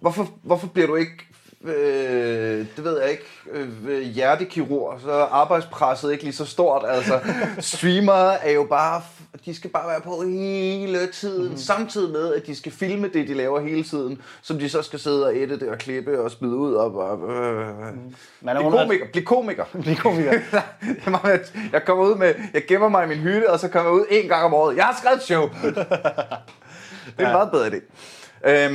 Hvorfor, 0.00 0.28
hvorfor 0.42 0.66
bliver 0.66 0.86
du 0.86 0.94
ikke, 0.96 1.28
øh, 1.64 2.66
det 2.76 2.84
ved 2.84 3.00
jeg 3.00 3.10
ikke, 3.10 3.24
øh, 3.52 4.00
hjertekirurg, 4.00 5.00
så 5.00 5.12
er 5.12 5.24
arbejdspresset 5.24 6.12
ikke 6.12 6.24
lige 6.24 6.34
så 6.34 6.44
stort. 6.44 6.84
Altså, 6.88 7.20
streamere 7.58 8.46
er 8.46 8.52
jo 8.52 8.64
bare, 8.64 9.02
de 9.44 9.54
skal 9.54 9.70
bare 9.70 9.88
være 9.88 10.00
på 10.00 10.22
hele 10.22 11.06
tiden, 11.06 11.50
mm. 11.50 11.56
samtidig 11.56 12.12
med, 12.12 12.34
at 12.34 12.46
de 12.46 12.54
skal 12.54 12.72
filme 12.72 13.08
det, 13.08 13.28
de 13.28 13.34
laver 13.34 13.60
hele 13.60 13.84
tiden, 13.84 14.22
som 14.42 14.58
de 14.58 14.68
så 14.68 14.82
skal 14.82 14.98
sidde 14.98 15.26
og 15.26 15.36
edite 15.36 15.70
og 15.70 15.78
klippe 15.78 16.20
og 16.20 16.30
smide 16.30 16.56
ud 16.56 16.74
og 16.74 16.92
bare, 16.92 17.12
øh, 17.12 17.94
mm. 17.94 18.14
Man 18.40 18.56
er 18.56 18.60
Bliv 18.60 18.72
komiker, 18.72 19.06
bliv 19.12 19.24
komiker. 19.24 19.64
Bliv 19.82 19.96
komiker. 19.96 20.30
Det 20.80 21.02
er 21.06 21.38
jeg 21.72 21.84
kommer 21.84 22.04
ud 22.04 22.14
med, 22.14 22.34
jeg 22.54 22.62
gemmer 22.68 22.88
mig 22.88 23.04
i 23.04 23.08
min 23.08 23.18
hytte, 23.18 23.50
og 23.50 23.60
så 23.60 23.68
kommer 23.68 23.90
jeg 23.90 24.00
ud 24.00 24.06
en 24.10 24.28
gang 24.28 24.44
om 24.44 24.54
året. 24.54 24.76
Jeg 24.76 24.84
har 24.84 24.96
skrevet 24.98 25.16
et 25.16 25.22
show. 25.22 25.42
det 27.16 27.24
er 27.24 27.26
en 27.26 27.32
meget 27.32 27.50
bedre 27.50 27.66
idé. 27.66 27.80
Øhm, 28.44 28.74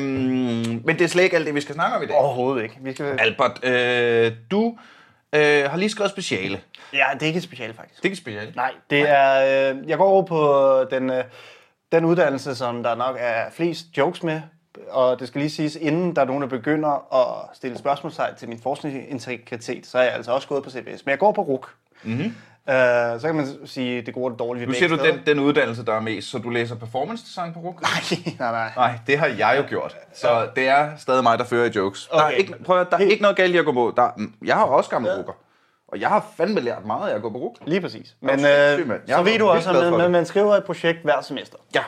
men 0.86 0.90
det 0.90 1.02
er 1.02 1.08
slet 1.08 1.24
ikke 1.24 1.36
alt 1.36 1.46
det, 1.46 1.56
vi 1.56 1.62
skal 1.62 1.76
snakke 1.76 1.98
om 1.98 2.04
i 2.04 2.06
dag. 2.06 2.16
Overhovedet 2.16 2.64
ikke. 2.64 2.78
Vi 2.82 2.94
skal... 2.94 3.20
Albert, 3.20 3.64
øh, 3.64 4.32
du 4.52 4.78
øh, 5.36 5.70
har 5.70 5.78
lige 5.78 5.90
skrevet 5.90 6.12
speciale. 6.12 6.62
Ja, 6.94 7.06
det 7.14 7.22
er 7.22 7.26
ikke 7.28 7.38
et 7.38 7.44
speciale 7.44 7.74
faktisk. 7.74 7.98
Det 7.98 8.06
er 8.06 8.10
ikke 8.10 8.18
speciale. 8.18 8.54
Nej, 8.56 8.72
det 8.90 9.10
er, 9.10 9.72
øh, 9.72 9.90
jeg 9.90 9.98
går 9.98 10.06
over 10.06 10.24
på 10.24 10.96
den, 10.96 11.10
øh, 11.10 11.24
den 11.92 12.06
uddannelse, 12.06 12.56
som 12.56 12.84
der 12.84 12.96
nok 12.96 13.16
er 13.20 13.50
flest 13.52 13.86
jokes 13.98 14.24
med. 14.24 14.42
Og 14.90 15.20
det 15.20 15.28
skal 15.28 15.42
lige 15.42 15.50
siges, 15.52 15.76
inden 15.76 16.16
der 16.16 16.22
er 16.22 16.26
nogen, 16.26 16.42
der 16.42 16.48
begynder 16.48 17.14
at 17.16 17.56
stille 17.56 17.78
spørgsmålstegn 17.78 18.36
til 18.36 18.50
min 18.50 18.60
forskningsintegritet, 18.60 19.88
så 19.88 19.98
er 19.98 20.04
jeg 20.04 20.14
altså 20.14 20.32
også 20.32 20.48
gået 20.48 20.64
på 20.64 20.70
CBS. 20.70 21.06
Men 21.06 21.10
jeg 21.10 21.20
går 21.20 21.32
på 21.32 21.42
RUK. 21.42 21.70
Mm-hmm. 22.04 22.36
Uh, 22.68 22.74
så 23.22 23.28
kan 23.28 23.36
man 23.36 23.48
sige, 23.66 24.02
det 24.02 24.14
gode 24.14 24.26
og 24.26 24.32
det 24.32 24.40
dårlige 24.40 24.66
Nu 24.66 24.74
siger 24.74 24.90
du 24.90 24.96
den, 24.96 25.20
den 25.26 25.40
uddannelse, 25.40 25.86
der 25.86 25.94
er 25.94 26.00
mest, 26.00 26.30
så 26.32 26.38
du 26.38 26.50
læser 26.50 26.76
performance 26.76 27.24
design 27.26 27.54
på 27.54 27.60
RUK? 27.60 27.82
Nej, 27.82 27.92
nej, 28.40 28.52
nej. 28.52 28.72
Nej, 28.76 29.00
det 29.08 29.18
har 29.18 29.28
jeg 29.28 29.56
jo 29.58 29.64
gjort. 29.70 29.96
Så 30.14 30.48
det 30.56 30.68
er 30.68 30.90
stadig 30.98 31.24
mig, 31.24 31.40
der 31.40 31.46
fører 31.46 31.66
i 31.70 31.72
jokes. 31.76 32.08
Der 32.12 32.20
er, 32.20 32.26
Okay. 32.26 32.38
ikke, 32.38 32.54
prøv 32.66 32.82
at, 32.82 32.88
der 32.92 32.98
er 32.98 33.02
ikke 33.02 33.22
noget 33.22 33.38
galt 33.38 33.56
i 33.56 33.58
at 33.58 33.66
gå 33.66 33.72
på. 33.72 33.94
Der, 33.98 34.10
mm, 34.18 34.34
jeg 34.46 34.56
har 34.56 34.64
også 34.64 34.90
gamle 34.90 35.18
rukker. 35.18 35.34
Og 35.88 36.00
jeg 36.00 36.10
har 36.10 36.26
fandme 36.38 36.60
lært 36.60 36.86
meget 36.86 37.10
af 37.12 37.16
at 37.16 37.22
gå 37.22 37.30
på 37.30 37.38
RUK. 37.38 37.58
Lige 37.66 37.82
præcis. 37.82 38.16
Men 38.22 38.34
øh, 38.34 38.40
så 38.40 38.48
er 39.16 39.24
ved 39.24 39.40
du 39.40 39.48
også, 39.48 39.70
at 39.70 39.94
man, 39.94 40.12
man 40.12 40.26
skriver 40.26 40.56
et 40.56 40.64
projekt 40.64 41.00
hver 41.04 41.22
semester. 41.22 41.58
Ja. 41.76 41.82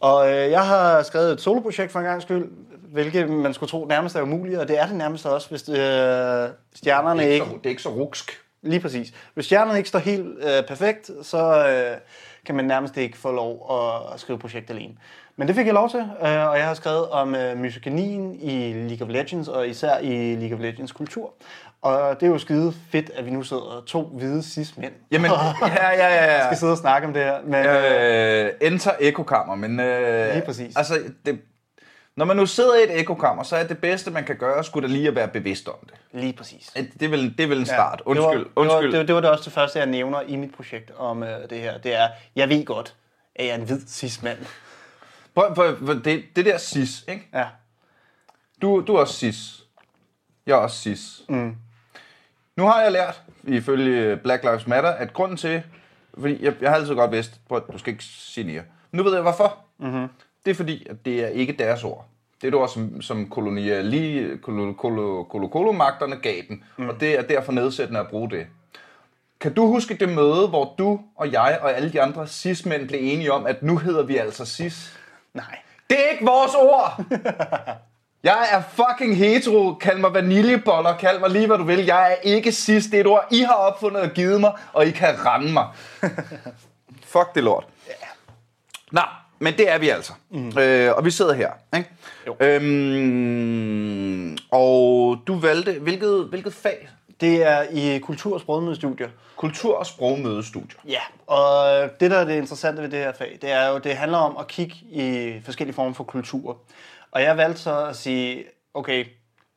Og 0.00 0.30
øh, 0.32 0.50
jeg 0.50 0.66
har 0.66 1.02
skrevet 1.02 1.32
et 1.32 1.40
soloprojekt 1.40 1.92
for 1.92 1.98
en 1.98 2.04
gang 2.04 2.22
skyld, 2.22 2.48
hvilket 2.92 3.30
man 3.30 3.54
skulle 3.54 3.70
tro 3.70 3.84
nærmest 3.84 4.16
er 4.16 4.22
umuligt, 4.22 4.58
og 4.58 4.68
det 4.68 4.80
er 4.80 4.86
det 4.86 4.96
nærmest 4.96 5.26
også, 5.26 5.48
hvis 5.48 5.68
øh, 5.68 5.74
stjernerne 6.74 7.20
Det 7.20 7.28
er 7.28 7.32
ikke... 7.32 7.34
ikke 7.34 7.46
så, 7.46 7.52
det 7.58 7.66
er 7.66 7.70
ikke 7.70 7.82
så 7.82 7.88
ruksk. 7.88 8.40
Lige 8.64 8.80
præcis. 8.80 9.12
Hvis 9.34 9.44
stjernerne 9.44 9.78
ikke 9.78 9.88
står 9.88 9.98
helt 9.98 10.26
øh, 10.38 10.66
perfekt, 10.68 11.10
så 11.22 11.68
øh, 11.68 11.96
kan 12.46 12.54
man 12.54 12.64
nærmest 12.64 12.96
ikke 12.96 13.18
få 13.18 13.32
lov 13.32 13.70
at 14.14 14.20
skrive 14.20 14.38
projekt 14.38 14.70
alene. 14.70 14.94
Men 15.36 15.48
det 15.48 15.56
fik 15.56 15.66
jeg 15.66 15.74
lov 15.74 15.90
til, 15.90 16.00
øh, 16.00 16.48
og 16.48 16.58
jeg 16.58 16.66
har 16.66 16.74
skrevet 16.74 17.08
om 17.08 17.34
øh, 17.34 17.58
misogynien 17.58 18.34
i 18.40 18.72
League 18.72 19.06
of 19.06 19.12
Legends, 19.12 19.48
og 19.48 19.68
især 19.68 19.98
i 19.98 20.34
League 20.34 20.56
of 20.56 20.62
Legends 20.62 20.92
kultur. 20.92 21.32
Og 21.82 22.20
det 22.20 22.26
er 22.26 22.30
jo 22.30 22.38
skide 22.38 22.72
fedt, 22.92 23.10
at 23.16 23.26
vi 23.26 23.30
nu 23.30 23.42
sidder 23.42 23.82
to 23.86 24.02
hvide 24.02 24.42
cis-mænd. 24.42 24.92
Jamen, 25.10 25.30
ja, 25.60 25.90
ja, 25.90 26.14
ja. 26.14 26.34
ja. 26.34 26.44
skal 26.44 26.56
sidde 26.56 26.72
og 26.72 26.78
snakke 26.78 27.06
om 27.06 27.14
det 27.14 27.22
her. 27.22 27.36
Men, 27.44 27.66
øh, 27.66 28.44
Øh, 28.44 28.50
enter 28.60 28.90
ekokammer, 29.00 29.54
men... 29.54 29.80
Øh, 29.80 30.32
Lige 30.32 30.42
præcis. 30.46 30.76
Altså, 30.76 30.98
det, 31.26 31.40
når 32.16 32.24
man 32.24 32.36
nu 32.36 32.46
sidder 32.46 32.74
i 32.74 32.82
et 32.82 33.00
ekokammer, 33.00 33.42
så 33.42 33.56
er 33.56 33.66
det 33.66 33.78
bedste, 33.78 34.10
man 34.10 34.24
kan 34.24 34.36
gøre, 34.36 34.64
skulle 34.64 34.88
da 34.88 34.92
lige 34.92 35.08
at 35.08 35.14
være 35.14 35.28
bevidst 35.28 35.68
om 35.68 35.74
det. 35.86 35.94
lige 36.12 36.32
præcis. 36.32 36.72
Det 36.74 37.02
er 37.02 37.08
vel, 37.08 37.38
det 37.38 37.44
er 37.44 37.48
vel 37.48 37.58
en 37.58 37.66
start. 37.66 37.98
det 37.98 38.04
Undskyld, 38.04 38.38
det 38.38 38.50
var, 38.56 38.62
undskyld. 38.62 38.90
Det, 38.92 38.98
var, 38.98 39.06
det 39.06 39.14
var 39.14 39.20
det 39.20 39.30
også 39.30 39.44
det 39.44 39.52
første, 39.52 39.78
jeg 39.78 39.86
nævner 39.86 40.20
i 40.20 40.36
mit 40.36 40.54
projekt 40.54 40.90
om 40.96 41.22
øh, 41.22 41.50
det 41.50 41.60
her. 41.60 41.78
Det 41.78 41.94
er, 41.94 42.08
jeg 42.36 42.48
ved 42.48 42.64
godt, 42.64 42.94
at 43.34 43.44
jeg 43.44 43.50
er 43.50 43.54
en 43.58 43.64
hvid 43.64 43.80
cis-mand. 43.88 44.38
Prøv, 45.34 45.54
prøv, 45.54 45.86
prøv, 45.86 46.02
det, 46.04 46.24
det 46.36 46.44
der 46.44 46.58
cis, 46.58 47.04
ikke? 47.08 47.28
Ja. 47.34 47.46
Du, 48.62 48.84
du 48.86 48.94
er 48.94 49.00
også 49.00 49.14
cis. 49.14 49.60
Jeg 50.46 50.52
er 50.52 50.56
også 50.56 50.78
cis. 50.78 51.22
Mm. 51.28 51.56
Nu 52.56 52.64
har 52.66 52.82
jeg 52.82 52.92
lært, 52.92 53.22
ifølge 53.42 54.16
Black 54.16 54.42
Lives 54.42 54.66
Matter, 54.66 54.90
at 54.90 55.12
grunden 55.12 55.36
til... 55.36 55.62
Fordi 56.18 56.44
jeg, 56.44 56.54
jeg 56.60 56.70
har 56.70 56.76
altid 56.76 56.94
godt 56.94 57.10
vidst, 57.10 57.40
prøv, 57.48 57.58
at 57.58 57.72
du 57.72 57.78
skal 57.78 57.92
ikke 57.92 58.04
signere. 58.04 58.62
Nu 58.92 59.02
ved 59.02 59.12
jeg 59.12 59.22
hvorfor. 59.22 59.58
Mm-hmm. 59.78 60.08
Det 60.44 60.50
er 60.50 60.54
fordi, 60.54 60.86
at 60.90 61.04
det 61.04 61.24
er 61.24 61.28
ikke 61.28 61.52
deres 61.52 61.84
ord. 61.84 62.06
Det 62.40 62.44
er 62.44 62.48
et 62.48 62.54
ord, 62.54 62.68
som, 62.68 63.02
som 63.02 63.28
koloniali, 63.28 64.36
kolo, 64.42 64.72
kolo, 64.72 65.22
kolo, 65.22 65.46
kolomagterne 65.48 66.16
gav 66.16 66.42
dem. 66.48 66.62
Mm. 66.76 66.88
Og 66.88 67.00
det 67.00 67.18
er 67.18 67.22
derfor 67.22 67.52
nedsættende 67.52 68.00
at 68.00 68.08
bruge 68.08 68.30
det. 68.30 68.46
Kan 69.40 69.54
du 69.54 69.66
huske 69.66 69.94
det 69.94 70.08
møde, 70.08 70.48
hvor 70.48 70.74
du 70.78 71.00
og 71.16 71.32
jeg 71.32 71.58
og 71.62 71.76
alle 71.76 71.92
de 71.92 72.02
andre 72.02 72.26
cis-mænd 72.28 72.88
blev 72.88 73.00
enige 73.02 73.32
om, 73.32 73.46
at 73.46 73.62
nu 73.62 73.76
hedder 73.76 74.02
vi 74.02 74.16
altså 74.16 74.46
cis? 74.46 74.98
Nej. 75.34 75.58
Det 75.90 75.98
er 76.06 76.10
ikke 76.10 76.24
vores 76.24 76.54
ord! 76.54 77.00
Jeg 78.24 78.48
er 78.52 78.62
fucking 78.62 79.16
hetero. 79.16 79.74
Kald 79.74 79.98
mig 79.98 80.14
vaniljeboller. 80.14 80.96
Kald 80.96 81.20
mig 81.20 81.30
lige, 81.30 81.46
hvad 81.46 81.58
du 81.58 81.64
vil. 81.64 81.84
Jeg 81.84 82.12
er 82.12 82.16
ikke 82.22 82.52
cis. 82.52 82.84
Det 82.84 82.94
er 82.94 83.00
et 83.00 83.06
ord, 83.06 83.26
I 83.30 83.40
har 83.40 83.54
opfundet 83.54 84.02
og 84.02 84.10
givet 84.10 84.40
mig, 84.40 84.52
og 84.72 84.86
I 84.86 84.90
kan 84.90 85.26
rende 85.26 85.52
mig. 85.52 85.68
Fuck 87.12 87.34
det 87.34 87.44
lort. 87.44 87.66
Nå, 88.92 89.00
men 89.38 89.52
det 89.56 89.70
er 89.70 89.78
vi 89.78 89.88
altså. 89.88 90.12
Mm. 90.30 90.58
Øh, 90.58 90.92
og 90.96 91.04
vi 91.04 91.10
sidder 91.10 91.32
her. 91.34 91.50
Ikke? 91.76 91.90
Jo. 92.26 92.36
Øhm, 92.40 94.38
og 94.50 95.18
du 95.26 95.38
valgte, 95.38 95.72
hvilket, 95.72 96.26
hvilket 96.30 96.54
fag? 96.54 96.88
Det 97.20 97.46
er 97.46 97.62
i 97.62 97.98
kultur- 97.98 98.34
og 98.34 98.40
sprogmødestudier. 98.40 99.08
Kultur- 99.36 99.76
og 99.78 99.86
sprogmødestudier. 99.86 100.78
Ja, 100.88 101.00
og 101.26 101.66
det, 102.00 102.10
der 102.10 102.16
er 102.18 102.24
det 102.24 102.36
interessante 102.36 102.82
ved 102.82 102.88
det 102.88 102.98
her 102.98 103.12
fag, 103.12 103.38
det 103.42 103.50
er 103.52 103.68
jo, 103.68 103.78
det 103.78 103.96
handler 103.96 104.18
om 104.18 104.36
at 104.40 104.46
kigge 104.46 104.74
i 104.90 105.34
forskellige 105.44 105.74
former 105.74 105.94
for 105.94 106.04
kulturer. 106.04 106.54
Og 107.10 107.22
jeg 107.22 107.36
valgte 107.36 107.60
så 107.60 107.86
at 107.86 107.96
sige, 107.96 108.44
okay, 108.74 109.04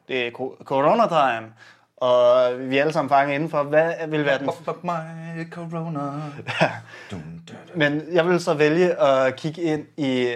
det 0.08 0.28
er 0.28 0.32
co- 0.32 0.64
corona-time, 0.64 1.54
og 1.98 2.52
vi 2.70 2.78
er 2.78 2.82
alle 2.82 2.94
sammen 2.94 3.10
fanget 3.10 3.36
indenfor, 3.36 3.64
hvad 3.64 3.94
vil 4.08 4.26
være 4.26 4.40
den... 4.40 4.50
Fuck 4.66 4.84
mig, 4.84 5.06
corona. 5.52 6.00
Men 7.78 8.02
jeg 8.12 8.28
vil 8.28 8.40
så 8.40 8.54
vælge 8.54 9.02
at 9.02 9.36
kigge 9.36 9.62
ind 9.62 9.86
i, 9.98 10.34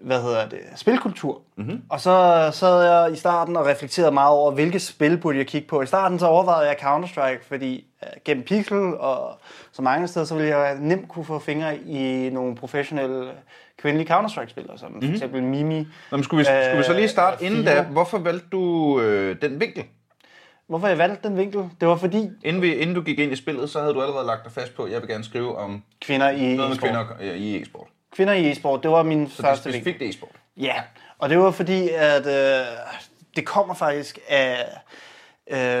hvad 0.00 0.22
hedder 0.22 0.48
det, 0.48 0.58
spilkultur. 0.76 1.40
Mm-hmm. 1.56 1.82
Og 1.90 2.00
så 2.00 2.48
sad 2.52 2.82
jeg 2.82 3.12
i 3.12 3.16
starten 3.16 3.56
og 3.56 3.66
reflekterede 3.66 4.12
meget 4.12 4.30
over, 4.30 4.50
hvilke 4.50 4.80
spil 4.80 5.18
burde 5.18 5.38
jeg 5.38 5.46
kigge 5.46 5.68
på. 5.68 5.82
I 5.82 5.86
starten 5.86 6.18
så 6.18 6.26
overvejede 6.26 6.68
jeg 6.68 6.76
Counter-Strike, 6.80 7.48
fordi 7.48 7.84
uh, 8.02 8.08
gennem 8.24 8.44
Pixel 8.44 8.96
og 8.98 9.38
så 9.72 9.82
mange 9.82 10.08
steder, 10.08 10.26
så 10.26 10.34
ville 10.34 10.56
jeg 10.56 10.76
nemt 10.80 11.08
kunne 11.08 11.24
få 11.24 11.38
fingre 11.38 11.76
i 11.76 12.30
nogle 12.32 12.56
professionelle 12.56 13.30
kvindelige 13.78 14.14
Counter-Strike-spillere, 14.14 14.78
som 14.78 14.90
mm-hmm. 14.90 15.08
for 15.08 15.12
eksempel 15.12 15.42
Mimi. 15.42 15.78
Nå, 16.10 16.16
men 16.16 16.24
skulle, 16.24 16.38
vi, 16.38 16.44
skulle 16.44 16.78
vi 16.78 16.84
så 16.84 16.92
lige 16.92 17.08
starte 17.08 17.44
Øh, 17.44 17.50
inden 17.50 17.64
da? 17.64 17.82
Hvorfor 17.82 18.18
valgte 18.18 18.46
du 18.52 19.00
øh, 19.00 19.36
den 19.42 19.60
vinkel? 19.60 19.84
Hvorfor 20.68 20.88
jeg 20.88 20.98
valgte 20.98 21.28
den 21.28 21.36
vinkel? 21.38 21.60
Det 21.80 21.88
var 21.88 21.96
fordi 21.96 22.30
Inden, 22.44 22.62
vi, 22.62 22.74
inden 22.74 22.94
du 22.94 23.02
gik 23.02 23.18
ind 23.18 23.32
i 23.32 23.36
spillet, 23.36 23.70
så 23.70 23.80
havde 23.80 23.94
du 23.94 24.02
allerede 24.02 24.26
lagt 24.26 24.44
dig 24.44 24.52
fast 24.52 24.74
på, 24.76 24.82
at 24.82 24.92
jeg 24.92 25.00
vil 25.00 25.08
gerne 25.08 25.24
skrive 25.24 25.56
om 25.58 25.82
kvinder 26.00 26.30
i 26.30 26.52
e-sport. 26.54 26.78
kvinder 26.78 27.22
i 27.22 27.62
e-sport. 27.62 27.86
Kvinder 28.16 28.32
i 28.34 28.50
e-sport, 28.50 28.82
det 28.82 28.90
var 28.90 29.02
min 29.02 29.28
Så 29.28 29.34
det 29.36 29.44
er 29.44 29.48
første 29.48 29.72
vinkel. 29.72 29.82
specifikt 29.92 30.14
e-sport. 30.14 30.30
Ja, 30.56 30.74
og 31.18 31.30
det 31.30 31.38
var 31.38 31.50
fordi, 31.50 31.88
at 31.88 32.26
øh, 32.26 32.66
det 33.36 33.46
kommer 33.46 33.74
faktisk 33.74 34.18
af 34.28 34.50
øh, 34.52 34.66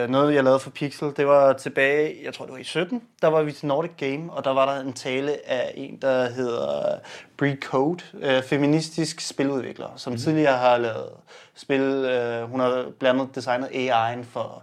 noget, 0.08 0.34
jeg 0.34 0.44
lavede 0.44 0.60
for 0.60 0.70
Pixel. 0.70 1.12
Det 1.16 1.26
var 1.26 1.52
tilbage, 1.52 2.16
jeg 2.24 2.34
tror 2.34 2.44
det 2.44 2.52
var 2.52 2.58
i 2.58 2.64
17, 2.64 3.02
der 3.22 3.28
var 3.28 3.42
vi 3.42 3.52
til 3.52 3.66
Nordic 3.66 3.90
Game, 3.96 4.32
og 4.32 4.44
der 4.44 4.50
var 4.50 4.74
der 4.74 4.80
en 4.80 4.92
tale 4.92 5.50
af 5.50 5.72
en, 5.74 5.98
der 6.02 6.28
hedder 6.30 6.98
Brie 7.36 7.58
Code, 7.62 8.04
øh, 8.20 8.42
feministisk 8.42 9.20
spiludvikler, 9.20 9.88
som 9.96 10.12
mm. 10.12 10.18
tidligere 10.18 10.56
har 10.56 10.78
lavet 10.78 11.10
spil. 11.54 11.80
Øh, 11.80 12.50
hun 12.50 12.60
har 12.60 12.86
blandt 12.98 13.20
andet 13.20 13.34
designet 13.34 13.66
AI'en 13.66 14.24
for 14.24 14.62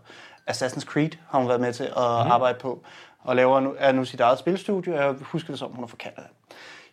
Assassin's 0.50 0.86
Creed, 0.86 1.12
har 1.30 1.40
hun 1.40 1.48
været 1.48 1.62
med 1.62 1.74
til 1.74 1.84
at 1.84 1.92
mm. 1.96 2.32
arbejde 2.32 2.60
på, 2.60 2.84
og 3.20 3.36
laver 3.36 3.60
nu, 3.60 3.76
er 3.78 3.92
nu 3.92 4.06
sit 4.06 4.20
eget 4.20 4.40
spilstudie, 4.40 4.94
og 4.94 5.04
jeg 5.04 5.16
husker 5.22 5.50
det 5.50 5.60
som, 5.60 5.72
hun 5.72 5.84
er 5.84 5.88
fra 5.88 5.98
Canada. 5.98 6.28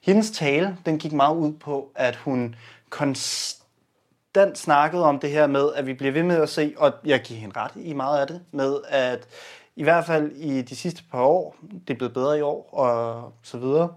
Hendes 0.02 0.30
tale, 0.30 0.76
den 0.86 0.98
gik 0.98 1.12
meget 1.12 1.36
ud 1.36 1.52
på, 1.52 1.92
at 1.94 2.16
hun 2.16 2.54
konstant 2.90 3.65
snakkede 4.54 5.04
om 5.04 5.18
det 5.18 5.30
her 5.30 5.46
med, 5.46 5.68
at 5.74 5.86
vi 5.86 5.94
bliver 5.94 6.12
ved 6.12 6.22
med 6.22 6.36
at 6.36 6.48
se, 6.48 6.74
og 6.76 6.92
jeg 7.04 7.20
giver 7.20 7.40
hende 7.40 7.60
ret 7.60 7.72
i 7.76 7.92
meget 7.92 8.20
af 8.20 8.26
det, 8.26 8.40
med 8.52 8.76
at 8.88 9.28
i 9.76 9.82
hvert 9.82 10.04
fald 10.04 10.32
i 10.32 10.62
de 10.62 10.76
sidste 10.76 11.02
par 11.12 11.22
år, 11.22 11.56
det 11.88 11.94
er 11.94 11.98
blevet 11.98 12.14
bedre 12.14 12.38
i 12.38 12.40
år, 12.40 12.68
og 12.72 13.32
så 13.42 13.58
videre, 13.58 13.88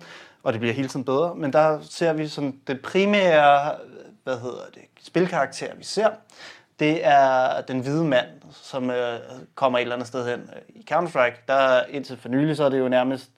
og 0.43 0.53
det 0.53 0.59
bliver 0.59 0.73
hele 0.73 0.87
tiden 0.87 1.05
bedre, 1.05 1.35
men 1.35 1.53
der 1.53 1.79
ser 1.81 2.13
vi 2.13 2.27
sådan, 2.27 2.59
det 2.67 2.81
primære, 2.81 3.75
hvad 4.23 4.39
hedder 4.39 4.63
det, 4.73 4.81
spilkarakter, 5.01 5.75
vi 5.75 5.83
ser, 5.83 6.09
det 6.79 7.05
er 7.05 7.61
den 7.61 7.79
hvide 7.79 8.05
mand, 8.05 8.27
som 8.51 8.89
øh, 8.89 9.19
kommer 9.55 9.79
et 9.79 9.81
eller 9.81 9.95
andet 9.95 10.07
sted 10.07 10.29
hen. 10.29 10.39
Øh, 10.39 10.61
I 10.69 10.85
Counter-Strike, 10.91 11.43
der 11.47 11.83
indtil 11.85 12.17
for 12.17 12.29
nylig, 12.29 12.57
så 12.57 12.63
er 12.63 12.69
det 12.69 12.79
jo 12.79 12.87
nærmest 12.87 13.31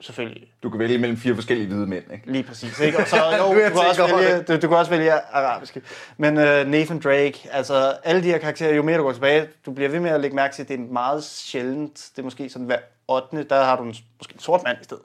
selvfølgelig 0.00 0.52
Du 0.62 0.70
kan 0.70 0.78
vælge 0.78 0.98
mellem 0.98 1.16
fire 1.16 1.34
forskellige 1.34 1.68
hvide 1.68 1.86
mænd, 1.86 2.04
ikke? 2.12 2.32
Lige 2.32 2.44
præcis, 2.44 2.80
ikke? 2.80 2.98
Og 2.98 3.06
så, 3.06 3.16
jo, 3.38 3.48
du, 3.48 3.54
kan 3.54 3.88
også 3.88 4.16
vælge, 4.16 4.42
du, 4.42 4.56
du 4.56 4.68
kan 4.68 4.76
også 4.76 4.90
vælge 4.90 5.12
arabiske. 5.12 5.82
Men 6.16 6.36
uh, 6.36 6.42
Nathan 6.42 7.00
Drake, 7.00 7.48
altså 7.52 7.74
alle 8.04 8.22
de 8.22 8.26
her 8.26 8.38
karakterer, 8.38 8.74
jo 8.74 8.82
mere 8.82 8.98
du 8.98 9.02
går 9.02 9.12
tilbage, 9.12 9.48
du 9.66 9.72
bliver 9.72 9.90
ved 9.90 10.00
med 10.00 10.10
at 10.10 10.20
lægge 10.20 10.36
mærke 10.36 10.54
til, 10.54 10.62
at 10.62 10.68
det 10.68 10.80
er 10.80 10.92
meget 10.92 11.24
sjældent. 11.24 12.10
Det 12.16 12.18
er 12.18 12.24
måske 12.24 12.48
sådan 12.48 12.66
hver 12.66 12.78
8. 13.08 13.44
der 13.44 13.64
har 13.64 13.76
du 13.76 13.82
en, 13.82 13.94
måske 14.18 14.34
en 14.34 14.40
sort 14.40 14.62
mand 14.64 14.78
i 14.80 14.84
stedet. 14.84 15.04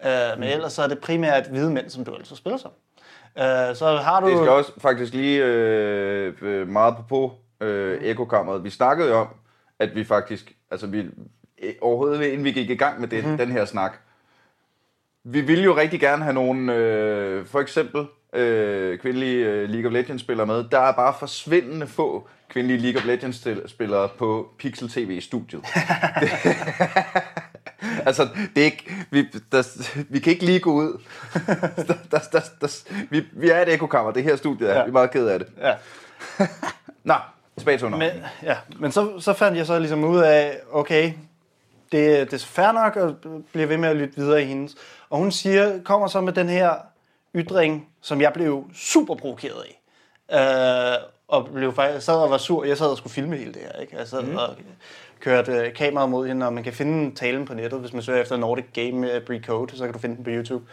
Uh, 0.00 0.40
men 0.40 0.48
ellers 0.48 0.72
så 0.72 0.82
er 0.82 0.88
det 0.88 0.98
primært 0.98 1.46
hvide 1.46 1.70
mænd, 1.70 1.90
som 1.90 2.04
du 2.04 2.14
altså 2.14 2.36
spiller 2.36 2.58
som. 2.58 2.70
Uh, 3.36 3.42
så 3.76 4.00
har 4.04 4.20
du... 4.20 4.28
Det 4.28 4.38
skal 4.38 4.48
også 4.48 4.72
faktisk 4.78 5.14
lige 5.14 5.44
øh, 5.44 6.34
øh, 6.42 6.68
meget 6.68 6.94
på 6.96 7.02
på 7.08 7.38
øh, 7.60 8.02
ekokammeret. 8.02 8.64
Vi 8.64 8.70
snakkede 8.70 9.08
jo 9.08 9.16
om, 9.16 9.28
at 9.78 9.94
vi 9.94 10.04
faktisk, 10.04 10.52
altså 10.70 10.86
vi, 10.86 10.98
øh, 11.62 11.74
overhovedet 11.80 12.22
inden 12.22 12.44
vi 12.44 12.52
gik 12.52 12.70
i 12.70 12.74
gang 12.74 13.00
med 13.00 13.08
det, 13.08 13.26
mm. 13.26 13.36
den 13.36 13.52
her 13.52 13.64
snak, 13.64 13.98
vi 15.28 15.40
ville 15.40 15.64
jo 15.64 15.76
rigtig 15.76 16.00
gerne 16.00 16.22
have 16.22 16.34
nogle, 16.34 16.74
øh, 16.74 17.46
for 17.46 17.60
eksempel 17.60 18.06
øh, 18.32 18.98
kvindelige 18.98 19.46
øh, 19.46 19.68
League 19.68 19.86
of 19.86 19.92
Legends 19.92 20.22
spillere 20.22 20.46
med. 20.46 20.64
Der 20.70 20.80
er 20.80 20.92
bare 20.92 21.14
forsvindende 21.18 21.86
få 21.86 22.28
kvindelige 22.48 22.78
League 22.78 23.00
of 23.00 23.06
Legends 23.06 23.36
stil- 23.36 23.68
spillere 23.68 24.08
på 24.18 24.48
Pixel 24.58 24.88
TV 24.88 25.10
i 25.10 25.20
studiet. 25.20 25.62
det, 26.20 26.30
altså, 28.08 28.28
det 28.54 28.60
er 28.60 28.64
ikke, 28.64 28.94
vi, 29.10 29.22
der, 29.52 29.88
vi 30.08 30.18
kan 30.18 30.32
ikke 30.32 30.44
lige 30.44 30.60
gå 30.60 30.72
ud. 30.72 31.02
der, 31.88 31.94
der, 32.10 32.18
der, 32.32 32.40
der, 32.60 32.82
vi, 33.10 33.24
vi 33.32 33.50
er 33.50 33.62
et 33.62 33.74
ekokammer, 33.74 34.12
det 34.12 34.22
her 34.22 34.36
studie 34.36 34.66
er. 34.68 34.78
Ja. 34.78 34.82
Vi 34.82 34.88
er 34.88 34.92
meget 34.92 35.10
ked 35.10 35.26
af 35.26 35.38
det. 35.38 35.48
Ja. 35.60 35.74
Nå, 37.04 37.14
tilbage 37.58 37.78
til. 37.78 37.90
Men, 37.90 38.10
ja, 38.42 38.56
men 38.80 38.92
så, 38.92 39.20
så 39.20 39.32
fandt 39.32 39.58
jeg 39.58 39.66
så 39.66 39.78
ligesom 39.78 40.04
ud 40.04 40.18
af, 40.18 40.58
okay, 40.72 41.12
det, 41.92 42.30
det 42.30 42.42
er 42.42 42.46
fair 42.46 42.72
nok 42.72 42.96
at 42.96 43.14
blive 43.52 43.68
ved 43.68 43.76
med 43.76 43.88
at 43.88 43.96
lytte 43.96 44.16
videre 44.16 44.42
i 44.42 44.44
hendes. 44.44 44.74
Og 45.10 45.18
hun 45.18 45.32
siger, 45.32 45.82
kommer 45.82 46.06
så 46.06 46.20
med 46.20 46.32
den 46.32 46.48
her 46.48 46.74
ytring, 47.34 47.88
som 48.00 48.20
jeg 48.20 48.32
blev 48.32 48.70
super 48.74 49.14
provokeret 49.14 49.62
af. 49.62 49.80
Øh, 50.32 51.08
og 51.28 51.48
blev 51.54 51.74
faktisk, 51.74 52.06
sad 52.06 52.14
og 52.14 52.30
var 52.30 52.38
sur. 52.38 52.64
Jeg 52.64 52.78
sad 52.78 52.86
og 52.86 52.96
skulle 52.96 53.12
filme 53.12 53.36
hele 53.36 53.52
det 53.52 53.62
her. 53.62 53.80
Ikke? 53.80 53.96
Jeg 53.96 54.08
sad 54.08 54.22
mm. 54.22 54.36
og 54.36 54.48
kørte 55.20 55.52
øh, 55.52 55.74
kameraet 55.74 56.10
mod 56.10 56.28
hende, 56.28 56.46
og 56.46 56.52
man 56.52 56.64
kan 56.64 56.72
finde 56.72 57.14
talen 57.14 57.44
på 57.44 57.54
nettet. 57.54 57.80
Hvis 57.80 57.92
man 57.92 58.02
søger 58.02 58.22
efter 58.22 58.36
Nordic 58.36 58.64
Game 58.74 59.16
uh, 59.16 59.22
Brie 59.26 59.42
Code, 59.42 59.76
så 59.76 59.84
kan 59.84 59.92
du 59.92 59.98
finde 59.98 60.16
den 60.16 60.24
på 60.24 60.30
YouTube. 60.30 60.64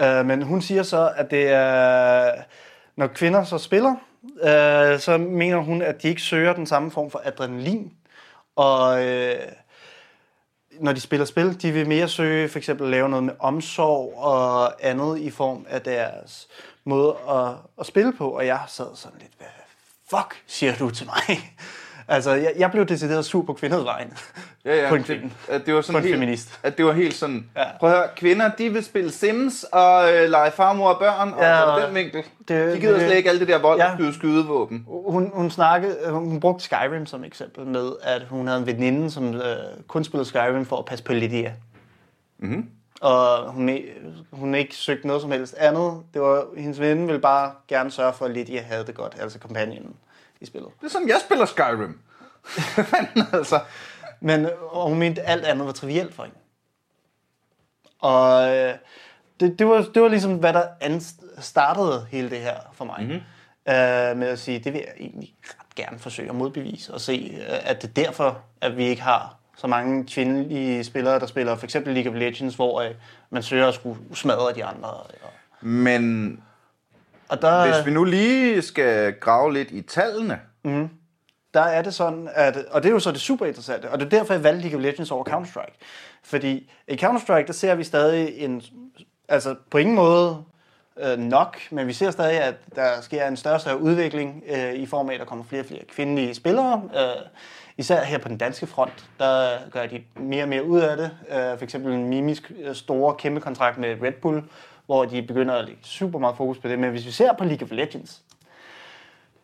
Øh, 0.00 0.26
men 0.26 0.42
hun 0.42 0.62
siger 0.62 0.82
så, 0.82 1.12
at 1.16 1.30
det 1.30 1.48
er, 1.48 2.32
når 2.96 3.06
kvinder 3.06 3.44
så 3.44 3.58
spiller, 3.58 3.94
øh, 4.42 4.98
så 4.98 5.18
mener 5.18 5.56
hun, 5.56 5.82
at 5.82 6.02
de 6.02 6.08
ikke 6.08 6.22
søger 6.22 6.52
den 6.52 6.66
samme 6.66 6.90
form 6.90 7.10
for 7.10 7.20
adrenalin. 7.24 7.92
Og 8.56 9.06
øh, 9.06 9.36
når 10.82 10.92
de 10.92 11.00
spiller 11.00 11.26
spil, 11.26 11.62
de 11.62 11.72
vil 11.72 11.88
mere 11.88 12.08
søge 12.08 12.48
for 12.48 12.58
eksempel 12.58 12.90
lave 12.90 13.08
noget 13.08 13.24
med 13.24 13.34
omsorg 13.38 14.14
og 14.16 14.86
andet 14.86 15.18
i 15.18 15.30
form 15.30 15.66
af 15.68 15.82
deres 15.82 16.48
måde 16.84 17.16
at, 17.28 17.54
at 17.80 17.86
spille 17.86 18.12
på. 18.12 18.30
Og 18.30 18.46
jeg 18.46 18.60
sad 18.68 18.86
sådan 18.94 19.18
lidt, 19.20 19.32
hvad 19.38 19.46
fuck 20.10 20.42
siger 20.46 20.76
du 20.76 20.90
til 20.90 21.06
mig? 21.06 21.54
Altså, 22.08 22.30
jeg, 22.30 22.52
jeg 22.58 22.70
blev 22.70 22.86
decideret 22.86 23.24
sur 23.24 23.42
på 23.42 23.52
kvinders 23.52 23.84
vejen. 23.84 24.12
Ja, 24.64 24.76
ja. 24.82 24.88
På 24.88 24.94
en 24.94 25.00
det, 25.00 25.06
kvinde. 25.06 25.30
at 25.48 25.66
det 25.66 25.74
var 25.74 25.80
sådan 25.80 25.92
På 25.94 25.98
en 25.98 26.04
helt, 26.04 26.14
feminist. 26.14 26.60
At 26.62 26.78
det 26.78 26.86
var 26.86 26.92
helt 26.92 27.14
sådan, 27.14 27.46
ja. 27.56 27.64
Prøv 27.80 27.90
at 27.90 27.96
høre, 27.96 28.06
kvinder, 28.16 28.50
de 28.58 28.70
vil 28.72 28.84
spille 28.84 29.10
Sims 29.10 29.64
og 29.72 30.12
øh, 30.14 30.30
lege 30.30 30.50
farmor 30.50 30.88
og 30.88 30.98
børn, 31.00 31.32
og 31.32 31.42
Ja, 31.42 31.60
og 31.62 31.86
den 31.86 31.94
vinkel. 31.94 32.22
det- 32.48 32.74
de 32.74 32.80
gider 32.80 32.92
det- 32.98 33.02
slet 33.06 33.16
ikke 33.16 33.30
alt 33.30 33.40
det 33.40 33.48
der 33.48 33.58
vold 33.58 33.78
ja. 33.80 33.94
Skyde 33.94 34.14
skydevåben. 34.14 34.84
Hun, 34.88 35.30
hun 35.34 35.50
snakkede, 35.50 35.96
hun 36.10 36.40
brugte 36.40 36.64
Skyrim 36.64 37.06
som 37.06 37.24
eksempel 37.24 37.66
med, 37.66 37.92
at 38.02 38.22
hun 38.30 38.46
havde 38.46 38.60
en 38.60 38.66
veninde, 38.66 39.10
som 39.10 39.34
øh, 39.34 39.40
kun 39.88 40.04
spillede 40.04 40.28
Skyrim 40.28 40.66
for 40.66 40.76
at 40.76 40.84
passe 40.84 41.04
på 41.04 41.12
Lydia. 41.12 41.52
Mhm. 42.38 42.68
Og 43.00 43.52
hun, 43.52 43.70
hun 44.32 44.54
ikke 44.54 44.74
søgte 44.76 45.06
noget 45.06 45.22
som 45.22 45.30
helst 45.30 45.54
andet. 45.58 45.92
Det 46.14 46.22
var, 46.22 46.44
hendes 46.56 46.80
veninde 46.80 47.06
ville 47.06 47.20
bare 47.20 47.50
gerne 47.68 47.90
sørge 47.90 48.12
for, 48.12 48.24
at 48.24 48.30
Lydia 48.30 48.60
havde 48.62 48.86
det 48.86 48.94
godt, 48.94 49.16
altså 49.20 49.38
companion 49.38 49.94
i 50.42 50.46
spillet. 50.46 50.70
Det 50.80 50.86
er 50.86 50.90
sådan, 50.90 51.08
jeg 51.08 51.20
spiller 51.26 51.44
Skyrim. 51.46 52.00
Fanden 52.90 53.24
altså. 53.32 53.60
Men 54.20 54.48
og 54.70 54.88
hun 54.88 54.98
mente, 54.98 55.22
alt 55.22 55.44
andet 55.44 55.66
var 55.66 55.72
trivielt 55.72 56.14
for 56.14 56.22
hende. 56.22 56.36
Og 57.98 58.56
øh, 58.56 58.74
det, 59.40 59.58
det, 59.58 59.66
var, 59.66 59.86
det 59.94 60.02
var 60.02 60.08
ligesom, 60.08 60.34
hvad 60.34 60.52
der 60.52 61.00
startede 61.38 62.06
hele 62.10 62.30
det 62.30 62.38
her 62.38 62.56
for 62.72 62.84
mig. 62.84 63.00
Mm-hmm. 63.00 63.20
Øh, 63.68 64.16
med 64.16 64.28
at 64.28 64.38
sige, 64.38 64.58
det 64.58 64.72
vil 64.72 64.78
jeg 64.78 64.94
egentlig 64.98 65.34
ret 65.44 65.74
gerne 65.74 65.98
forsøge 65.98 66.28
at 66.28 66.34
modbevise, 66.34 66.94
og 66.94 67.00
se, 67.00 67.38
øh, 67.40 67.70
at 67.70 67.82
det 67.82 67.88
er 67.88 68.04
derfor, 68.04 68.42
at 68.60 68.76
vi 68.76 68.84
ikke 68.84 69.02
har 69.02 69.36
så 69.56 69.66
mange 69.66 70.06
kvindelige 70.06 70.84
spillere, 70.84 71.20
der 71.20 71.26
spiller 71.26 71.56
for 71.56 71.64
eksempel 71.66 71.94
League 71.94 72.12
of 72.12 72.18
Legends, 72.18 72.54
hvor 72.54 72.80
øh, 72.80 72.90
man 73.30 73.42
søger 73.42 73.68
at 73.68 73.74
skulle 73.74 74.00
smadre 74.14 74.54
de 74.54 74.64
andre. 74.64 74.88
Og, 74.88 75.10
Men 75.60 76.42
og 77.28 77.42
der, 77.42 77.74
hvis 77.74 77.86
vi 77.86 77.90
nu 77.90 78.04
lige 78.04 78.62
skal 78.62 79.12
grave 79.12 79.52
lidt 79.52 79.70
i 79.70 79.82
tallene, 79.82 80.40
der 81.54 81.60
er 81.60 81.82
det 81.82 81.94
sådan, 81.94 82.28
at, 82.34 82.56
og 82.70 82.82
det 82.82 82.88
er 82.88 82.92
jo 82.92 82.98
så 82.98 83.12
det 83.12 83.20
super 83.20 83.46
interessante, 83.46 83.90
og 83.90 84.00
det 84.00 84.06
er 84.06 84.10
derfor, 84.10 84.34
jeg 84.34 84.44
valgte 84.44 84.62
League 84.62 84.78
of 84.78 84.82
Legends 84.82 85.10
over 85.10 85.24
Counter-Strike. 85.24 85.78
Fordi 86.24 86.70
i 86.88 86.94
Counter-Strike, 86.94 87.46
der 87.46 87.52
ser 87.52 87.74
vi 87.74 87.84
stadig 87.84 88.38
en, 88.38 88.62
altså 89.28 89.54
på 89.70 89.78
ingen 89.78 89.94
måde 89.94 90.44
øh, 91.00 91.18
nok, 91.18 91.58
men 91.70 91.86
vi 91.86 91.92
ser 91.92 92.10
stadig, 92.10 92.40
at 92.40 92.54
der 92.74 93.00
sker 93.00 93.28
en 93.28 93.36
større 93.36 93.54
og 93.54 93.60
større 93.60 93.80
udvikling 93.80 94.42
øh, 94.48 94.74
i 94.74 94.86
form 94.86 95.08
af, 95.08 95.14
at 95.14 95.20
der 95.20 95.26
kommer 95.26 95.44
flere 95.44 95.62
og 95.62 95.66
flere 95.66 95.84
kvindelige 95.88 96.34
spillere. 96.34 96.82
Øh, 96.96 97.26
især 97.76 98.04
her 98.04 98.18
på 98.18 98.28
den 98.28 98.38
danske 98.38 98.66
front, 98.66 99.04
der 99.18 99.58
gør 99.70 99.86
de 99.86 100.02
mere 100.16 100.42
og 100.42 100.48
mere 100.48 100.64
ud 100.64 100.80
af 100.80 100.96
det. 100.96 101.10
Øh, 101.28 101.58
for 101.58 101.64
eksempel 101.64 101.92
en 101.92 102.08
mimisk 102.08 102.52
øh, 102.64 102.74
store 102.74 103.14
kæmpe 103.14 103.40
kontrakt 103.40 103.78
med 103.78 103.96
Red 104.02 104.12
Bull, 104.12 104.42
hvor 104.86 105.04
de 105.04 105.22
begynder 105.22 105.54
at 105.54 105.64
lægge 105.64 105.80
super 105.82 106.18
meget 106.18 106.36
fokus 106.36 106.58
på 106.58 106.68
det. 106.68 106.78
Men 106.78 106.90
hvis 106.90 107.06
vi 107.06 107.10
ser 107.10 107.32
på 107.32 107.44
League 107.44 107.64
of 107.64 107.70
Legends, 107.70 108.22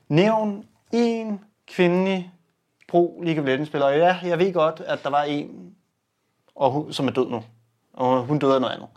Nævn 0.09 0.65
en 0.93 1.41
kvindelig 1.67 2.33
pro 2.89 3.21
League 3.25 3.43
of 3.43 3.47
Legends 3.47 3.69
spiller. 3.69 3.89
Ja, 3.89 4.19
jeg 4.23 4.39
ved 4.39 4.53
godt, 4.53 4.81
at 4.87 5.03
der 5.03 5.11
var 5.11 5.23
en, 5.23 5.75
og 6.55 6.71
hun, 6.71 6.93
som 6.93 7.07
er 7.09 7.13
død 7.13 7.31
nu. 7.31 7.45
Og 7.93 8.23
hun 8.23 8.39
døde 8.39 8.55
af 8.55 8.61
noget 8.61 8.75
andet. 8.75 8.89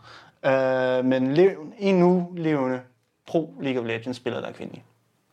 Øh, 0.44 1.04
men 1.04 1.34
lev, 1.34 1.72
en 1.78 1.94
nu 1.94 2.32
levende 2.36 2.80
pro 3.26 3.54
League 3.60 3.80
of 3.80 3.86
Legends 3.86 4.16
spiller, 4.16 4.40
der 4.40 4.48
er 4.48 4.52
kvindelig. 4.52 4.84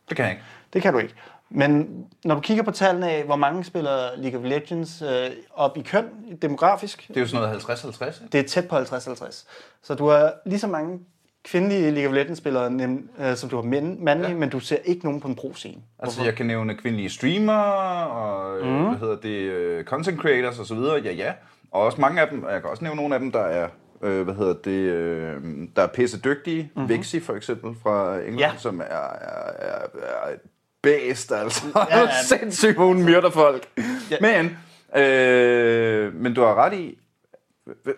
det 0.08 0.16
kan 0.16 0.24
jeg 0.24 0.32
ikke. 0.32 0.44
Det 0.72 0.82
kan 0.82 0.92
du 0.92 0.98
ikke. 0.98 1.14
Men 1.50 2.04
når 2.24 2.34
du 2.34 2.40
kigger 2.40 2.62
på 2.62 2.70
tallene 2.70 3.10
af, 3.10 3.24
hvor 3.24 3.36
mange 3.36 3.64
spiller 3.64 4.16
League 4.16 4.40
of 4.40 4.46
Legends 4.46 5.02
øh, 5.02 5.30
op 5.54 5.76
i 5.76 5.82
køn, 5.82 6.04
demografisk, 6.42 7.08
Det 7.08 7.16
er 7.16 7.20
jo 7.20 7.26
sådan 7.26 7.48
noget 7.48 7.62
50-50. 7.62 8.06
ikke? 8.06 8.32
det 8.32 8.40
er 8.40 8.44
tæt 8.44 8.68
på 8.68 8.78
50-50. 8.78 9.46
Så 9.82 9.94
du 9.94 10.08
har 10.08 10.32
lige 10.46 10.58
så 10.58 10.66
mange 10.66 11.00
kvindelige 11.44 11.90
League 11.90 12.08
of 12.08 12.14
Legends-spillere, 12.14 12.98
øh, 13.18 13.36
som 13.36 13.50
du 13.50 13.56
har 13.56 13.62
mænd, 13.62 13.98
mandlige, 13.98 14.30
ja. 14.30 14.36
men 14.36 14.48
du 14.48 14.60
ser 14.60 14.76
ikke 14.84 15.04
nogen 15.04 15.20
på 15.20 15.28
en 15.28 15.34
pro-scene. 15.34 15.82
Altså, 15.98 16.24
jeg 16.24 16.34
kan 16.34 16.46
nævne 16.46 16.74
kvindelige 16.74 17.10
streamere, 17.10 18.06
og 18.06 18.66
mm. 18.66 18.88
hvad 18.88 18.98
hedder 18.98 19.16
det, 19.16 19.40
øh, 19.40 19.84
content 19.84 20.20
creators 20.20 20.58
og 20.58 20.66
så 20.66 20.74
videre, 20.74 21.00
ja 21.04 21.12
ja. 21.12 21.32
Og 21.70 21.82
også 21.82 22.00
mange 22.00 22.20
af 22.20 22.28
dem, 22.28 22.42
og 22.42 22.52
jeg 22.52 22.60
kan 22.60 22.70
også 22.70 22.84
nævne 22.84 22.96
nogle 22.96 23.14
af 23.14 23.20
dem, 23.20 23.32
der 23.32 23.40
er, 23.40 23.68
øh, 24.02 24.22
hvad 24.22 24.34
hedder 24.34 24.54
det, 24.54 24.70
øh, 24.70 25.42
der 25.76 25.82
er 25.82 25.86
pisse 25.86 26.20
dygtige. 26.20 26.70
Mm-hmm. 26.74 26.88
Vixi 26.88 27.20
for 27.20 27.34
eksempel 27.34 27.74
fra 27.82 28.16
England, 28.16 28.38
ja. 28.38 28.52
Som 28.58 28.80
er, 28.80 28.84
er, 28.84 29.52
er, 29.58 29.82
er 30.02 30.36
bæst, 30.82 31.32
altså. 31.32 31.62
Ja, 31.90 31.98
Ja. 31.98 32.22
Sindssygt, 32.38 32.74
hvor 32.74 32.86
hun 32.86 33.02
myrder 33.02 33.30
folk. 33.30 33.68
Ja. 34.10 34.16
Men, 34.20 34.58
øh, 35.02 36.14
men 36.14 36.34
du 36.34 36.40
har 36.40 36.54
ret 36.54 36.72
i, 36.72 36.98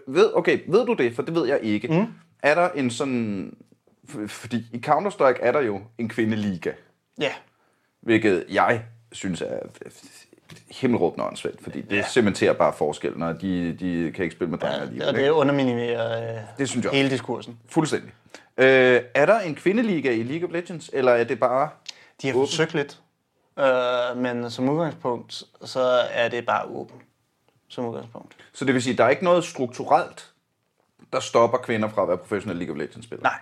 ved, 0.06 0.30
okay, 0.34 0.58
ved 0.68 0.86
du 0.86 0.94
det, 0.94 1.14
for 1.14 1.22
det 1.22 1.34
ved 1.34 1.46
jeg 1.46 1.60
ikke. 1.62 1.88
Mm. 1.88 2.06
Er 2.42 2.54
der 2.54 2.68
en 2.68 2.90
sådan, 2.90 3.54
fordi 4.26 4.56
i 4.72 4.82
Counter-Strike 4.86 5.38
er 5.40 5.52
der 5.52 5.60
jo 5.60 5.80
en 5.98 6.08
kvindeliga. 6.08 6.72
Ja, 7.20 7.32
Hvilket 8.00 8.44
jeg 8.50 8.82
synes 9.12 9.40
er 9.40 9.58
himmelråbende 10.70 11.26
åndssvagt, 11.26 11.62
fordi 11.62 11.80
det 11.80 11.96
ja. 11.96 12.02
cementerer 12.08 12.52
bare 12.52 12.72
forskellen, 12.72 13.22
og 13.22 13.40
de, 13.42 13.76
de 13.80 14.12
kan 14.14 14.22
ikke 14.24 14.34
spille 14.34 14.50
med 14.50 14.58
drenge 14.58 14.76
ja 14.76 14.82
alligevel. 14.82 15.08
og 15.08 15.14
det 15.14 15.20
ikke? 15.20 15.32
underminimerer 15.32 16.34
øh, 16.34 16.40
Det 16.58 16.68
synes 16.68 16.84
jeg 16.84 16.92
hele 16.92 17.10
diskursen. 17.10 17.58
Fuldstændig. 17.68 18.10
Øh, 18.58 19.00
er 19.14 19.26
der 19.26 19.40
en 19.40 19.54
kvindeliga 19.54 20.10
i 20.10 20.22
League 20.22 20.48
of 20.48 20.52
Legends, 20.52 20.90
eller 20.92 21.12
er 21.12 21.24
det 21.24 21.40
bare... 21.40 21.68
De 22.22 22.26
har 22.28 22.34
Åben. 22.34 22.46
forsøgt 22.48 22.74
lidt, 22.74 23.00
øh, 23.58 24.16
men 24.16 24.50
som 24.50 24.68
udgangspunkt, 24.68 25.42
så 25.64 25.80
er 26.10 26.28
det 26.28 26.46
bare 26.46 26.64
åben. 26.66 27.02
Som 27.68 27.86
udgangspunkt. 27.86 28.36
Så 28.52 28.64
det 28.64 28.74
vil 28.74 28.82
sige, 28.82 28.96
der 28.96 29.04
er 29.04 29.08
ikke 29.08 29.24
noget 29.24 29.44
strukturelt, 29.44 30.32
der 31.12 31.20
stopper 31.20 31.58
kvinder 31.58 31.88
fra 31.88 32.02
at 32.02 32.08
være 32.08 32.18
professionelle 32.18 32.64
League 32.64 32.74
of 32.74 32.78
Legends-spillere? 32.78 33.22
Nej, 33.22 33.38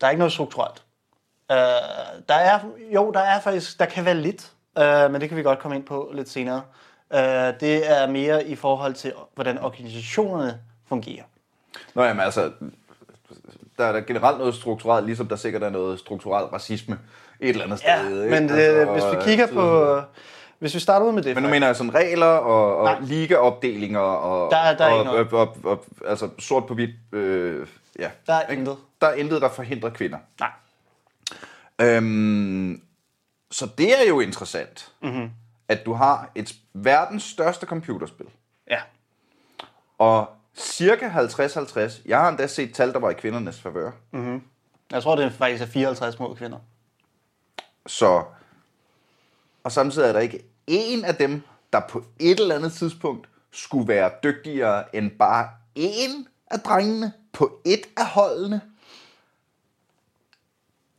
der 0.00 0.06
er 0.06 0.10
ikke 0.10 0.18
noget 0.18 0.32
strukturelt. 0.32 0.82
Øh, 1.50 1.56
der 2.28 2.34
er, 2.34 2.60
jo, 2.94 3.10
der 3.10 3.20
er 3.20 3.40
faktisk, 3.40 3.78
der 3.78 3.86
kan 3.86 4.04
være 4.04 4.14
lidt, 4.14 4.52
øh, 4.78 5.12
men 5.12 5.20
det 5.20 5.28
kan 5.28 5.38
vi 5.38 5.42
godt 5.42 5.58
komme 5.58 5.76
ind 5.76 5.84
på 5.84 6.10
lidt 6.14 6.28
senere. 6.28 6.62
Øh, 7.12 7.20
det 7.60 7.90
er 7.90 8.06
mere 8.06 8.46
i 8.46 8.54
forhold 8.54 8.94
til, 8.94 9.12
hvordan 9.34 9.58
organisationerne 9.58 10.60
fungerer. 10.88 11.24
Nå 11.94 12.04
jamen 12.04 12.20
altså, 12.24 12.52
der 13.78 13.84
er 13.84 13.92
der 13.92 14.00
generelt 14.00 14.38
noget 14.38 14.54
strukturelt, 14.54 15.06
ligesom 15.06 15.28
der 15.28 15.36
sikkert 15.36 15.62
er 15.62 15.70
noget 15.70 15.98
strukturelt 15.98 16.52
racisme 16.52 16.98
et 17.40 17.48
eller 17.48 17.64
andet 17.64 17.82
Ja, 17.84 17.98
sted. 17.98 18.24
ikke? 18.24 18.40
men 18.40 18.50
øh, 18.50 18.56
Altså, 18.56 18.92
hvis 18.92 19.02
vi 19.04 19.16
og- 19.16 19.22
kigger 19.24 19.46
på... 19.46 20.00
Hvis 20.58 20.74
vi 20.74 20.80
starter 20.80 21.06
ud 21.06 21.12
med 21.12 21.22
det... 21.22 21.34
Men 21.36 21.42
nu 21.42 21.48
mener 21.48 21.66
jeg 21.66 21.76
sådan 21.76 21.94
regler 21.94 22.26
og, 22.26 22.76
og 22.76 22.96
ligaopdelinger 23.02 24.00
og, 24.00 24.50
Der 24.50 24.56
er- 24.56 24.76
der 24.76 24.84
er 24.84 24.90
og, 24.90 24.98
ikke 24.98 25.10
noget. 25.12 25.32
og, 25.32 25.56
og, 25.64 25.70
og, 25.72 25.84
altså 26.06 26.28
sort 26.38 26.66
på 26.66 26.74
hvidt. 26.74 26.90
Øh, 27.12 27.66
ja. 27.98 28.10
Der 28.26 28.32
er 28.34 28.40
Ikke? 28.46 28.60
intet. 28.60 28.76
Der 29.00 29.06
er 29.06 29.14
intet, 29.14 29.42
der 29.42 29.48
forhindrer 29.48 29.90
kvinder. 29.90 30.18
Nej. 30.40 30.50
Øhm, 31.80 32.82
så 33.50 33.68
det 33.78 34.00
er 34.02 34.08
jo 34.08 34.20
interessant, 34.20 34.92
mm-hmm. 35.02 35.30
at 35.68 35.86
du 35.86 35.92
har 35.92 36.30
et 36.34 36.54
verdens 36.74 37.22
største 37.22 37.66
computerspil. 37.66 38.26
Ja. 38.70 38.78
Og 39.98 40.28
cirka 40.56 41.08
50-50. 41.08 42.00
Jeg 42.06 42.18
har 42.20 42.28
endda 42.28 42.46
set 42.46 42.74
tal, 42.74 42.92
der 42.92 42.98
var 42.98 43.10
i 43.10 43.14
kvindernes 43.14 43.60
favør. 43.60 43.90
Mm. 44.10 44.42
Jeg 44.92 45.02
tror, 45.02 45.16
det 45.16 45.24
er 45.24 45.30
faktisk 45.30 45.62
er 45.62 45.66
54 45.66 46.18
mod 46.18 46.36
kvinder. 46.36 46.58
Så, 47.86 48.24
og 49.64 49.72
samtidig 49.72 50.08
er 50.08 50.12
der 50.12 50.20
ikke 50.20 50.44
en 50.66 51.04
af 51.04 51.14
dem, 51.14 51.42
der 51.72 51.80
på 51.88 52.04
et 52.20 52.40
eller 52.40 52.54
andet 52.54 52.72
tidspunkt 52.72 53.28
skulle 53.50 53.88
være 53.88 54.10
dygtigere 54.24 54.96
end 54.96 55.10
bare 55.10 55.48
en 55.74 56.28
af 56.50 56.60
drengene 56.60 57.12
på 57.32 57.60
et 57.64 57.86
af 57.96 58.06
holdene. 58.06 58.60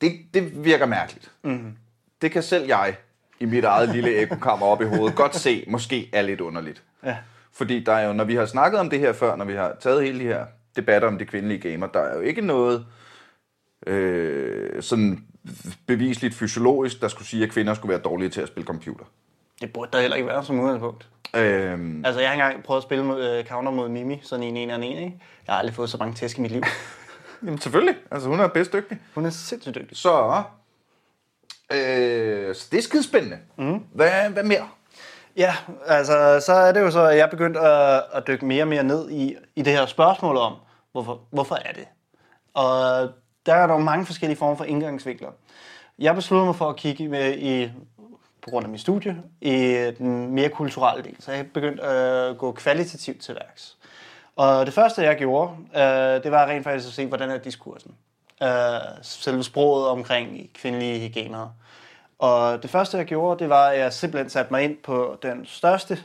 Det, 0.02 0.26
det 0.34 0.64
virker 0.64 0.86
mærkeligt. 0.86 1.32
Mm-hmm. 1.44 1.78
Det 2.22 2.32
kan 2.32 2.44
selv 2.44 2.66
jeg 2.66 2.98
i 3.40 3.46
mit 3.46 3.64
eget 3.64 3.90
lille 3.90 4.16
ekokammer 4.16 4.66
op 4.66 4.82
i 4.82 4.86
hovedet 4.86 5.16
godt 5.16 5.36
se, 5.36 5.66
måske 5.68 6.10
er 6.14 6.22
lidt 6.22 6.42
underligt. 6.42 6.84
Ja. 7.04 7.18
Fordi 7.52 7.84
der 7.84 7.94
er 7.94 8.08
jo, 8.08 8.14
når 8.14 8.24
vi 8.24 8.36
har 8.36 8.46
snakket 8.46 8.80
om 8.80 8.90
det 8.90 9.00
her 9.00 9.14
før, 9.14 9.36
når 9.36 9.46
vi 9.46 9.54
har 9.54 9.76
taget 9.80 10.04
hele 10.04 10.20
de 10.20 10.24
her 10.24 10.46
debatter 10.76 11.08
om 11.08 11.18
de 11.18 11.26
kvindelige 11.26 11.70
gamer, 11.70 11.88
der 11.88 12.00
er 12.00 12.16
jo 12.16 12.22
ikke 12.22 12.42
noget 12.42 12.86
øh, 13.88 14.84
sådan 14.84 15.26
bevisligt 15.88 16.36
fysiologisk, 16.36 17.02
der 17.02 17.08
skulle 17.08 17.28
sige, 17.28 17.44
at 17.44 17.50
kvinder 17.52 17.74
skulle 17.74 17.90
være 17.90 18.02
dårlige 18.02 18.30
til 18.30 18.42
at 18.42 18.48
spille 18.48 18.68
computer. 18.68 19.06
Det 19.62 19.74
burde 19.74 19.92
der 19.94 20.02
heller 20.02 20.18
ikke 20.18 20.28
være 20.28 20.44
som 20.44 20.60
udgangspunkt. 20.60 21.08
Øhm, 21.36 22.06
Altså, 22.06 22.22
jeg 22.22 22.30
har 22.30 22.34
engang 22.34 22.64
prøvet 22.64 22.80
at 22.80 22.84
spille 22.84 23.06
mod, 23.06 23.40
uh, 23.40 23.46
counter 23.46 23.72
mod 23.72 23.90
Mimi, 23.90 24.20
sådan 24.24 24.44
en 24.44 24.58
en 24.58 24.70
og 24.70 24.76
en, 24.76 24.84
ikke? 24.84 25.22
Jeg 25.48 25.54
har 25.54 25.60
aldrig 25.60 25.76
fået 25.76 25.90
så 25.90 25.98
mange 25.98 26.14
tæsk 26.14 26.38
i 26.38 26.42
mit 26.42 26.52
liv. 26.52 26.64
jamen 27.46 27.62
selvfølgelig, 27.62 27.96
altså 28.12 28.30
hun 28.30 28.40
er 28.40 28.48
bedst 28.48 28.74
dygtig. 28.74 29.00
Hun 29.16 29.26
er 29.26 29.30
sindssygt 29.30 29.76
dygtig. 29.76 29.98
Så, 29.98 30.44
øh, 31.72 32.56
så 32.56 32.68
det 32.72 32.78
er 32.78 32.82
skidespændende. 32.82 33.38
Mm. 33.58 33.80
Hvad, 33.94 34.30
hvad 34.30 34.44
mere? 34.44 34.68
Ja, 35.38 35.56
altså, 35.86 36.44
så 36.46 36.54
er 36.54 36.72
det 36.72 36.82
jo 36.82 36.92
så, 36.92 37.02
at 37.06 37.18
jeg 37.18 37.30
begyndt 37.30 37.58
at, 37.58 38.04
at 38.14 38.28
dykke 38.28 38.46
mere 38.46 38.64
og 38.64 38.68
mere 38.68 38.84
ned 38.84 39.12
i, 39.12 39.36
i 39.56 39.62
det 39.62 39.74
her 39.74 39.86
spørgsmål 39.86 40.38
om, 40.38 40.54
hvorfor, 40.92 41.22
hvorfor 41.32 41.56
er 41.56 41.74
det? 41.74 41.88
Og 42.54 43.10
der 43.46 43.54
er 43.54 43.72
jo 43.74 43.78
mange 43.78 44.06
forskellige 44.06 44.38
former 44.38 44.56
for 44.56 44.64
indgangsvinkler. 44.64 45.30
Jeg 46.00 46.16
besluttede 46.16 46.46
mig 46.46 46.56
for 46.56 46.70
at 46.70 46.76
kigge 46.76 47.08
med 47.08 47.38
i, 47.38 47.72
på 48.42 48.50
grund 48.50 48.66
af 48.66 48.70
mit 48.70 48.82
studie, 48.82 49.18
i 49.42 49.56
den 49.98 50.32
mere 50.32 50.50
kulturelle 50.50 51.04
del. 51.04 51.16
Så 51.20 51.32
jeg 51.32 51.52
begyndte 51.54 51.84
at 51.84 52.38
gå 52.38 52.52
kvalitativt 52.52 53.22
til 53.22 53.36
værks. 53.36 53.78
Og 54.36 54.66
det 54.66 54.74
første, 54.74 55.02
jeg 55.02 55.18
gjorde, 55.18 55.52
øh, 55.76 56.24
det 56.24 56.32
var 56.32 56.46
rent 56.46 56.64
faktisk 56.64 56.88
at 56.88 56.94
se, 56.94 57.06
hvordan 57.06 57.30
er 57.30 57.38
diskursen. 57.38 57.96
Øh, 58.44 58.50
selve 59.02 59.44
sproget 59.44 59.88
omkring 59.88 60.50
kvindelige 60.54 61.10
gamere. 61.10 61.52
Og 62.20 62.64
det 62.64 62.70
første, 62.70 62.98
jeg 62.98 63.06
gjorde, 63.06 63.40
det 63.40 63.50
var, 63.50 63.68
at 63.68 63.80
jeg 63.80 63.94
simpelthen 63.94 64.30
satte 64.30 64.54
mig 64.54 64.64
ind 64.64 64.78
på 64.84 65.18
den 65.24 65.46
største 65.46 65.98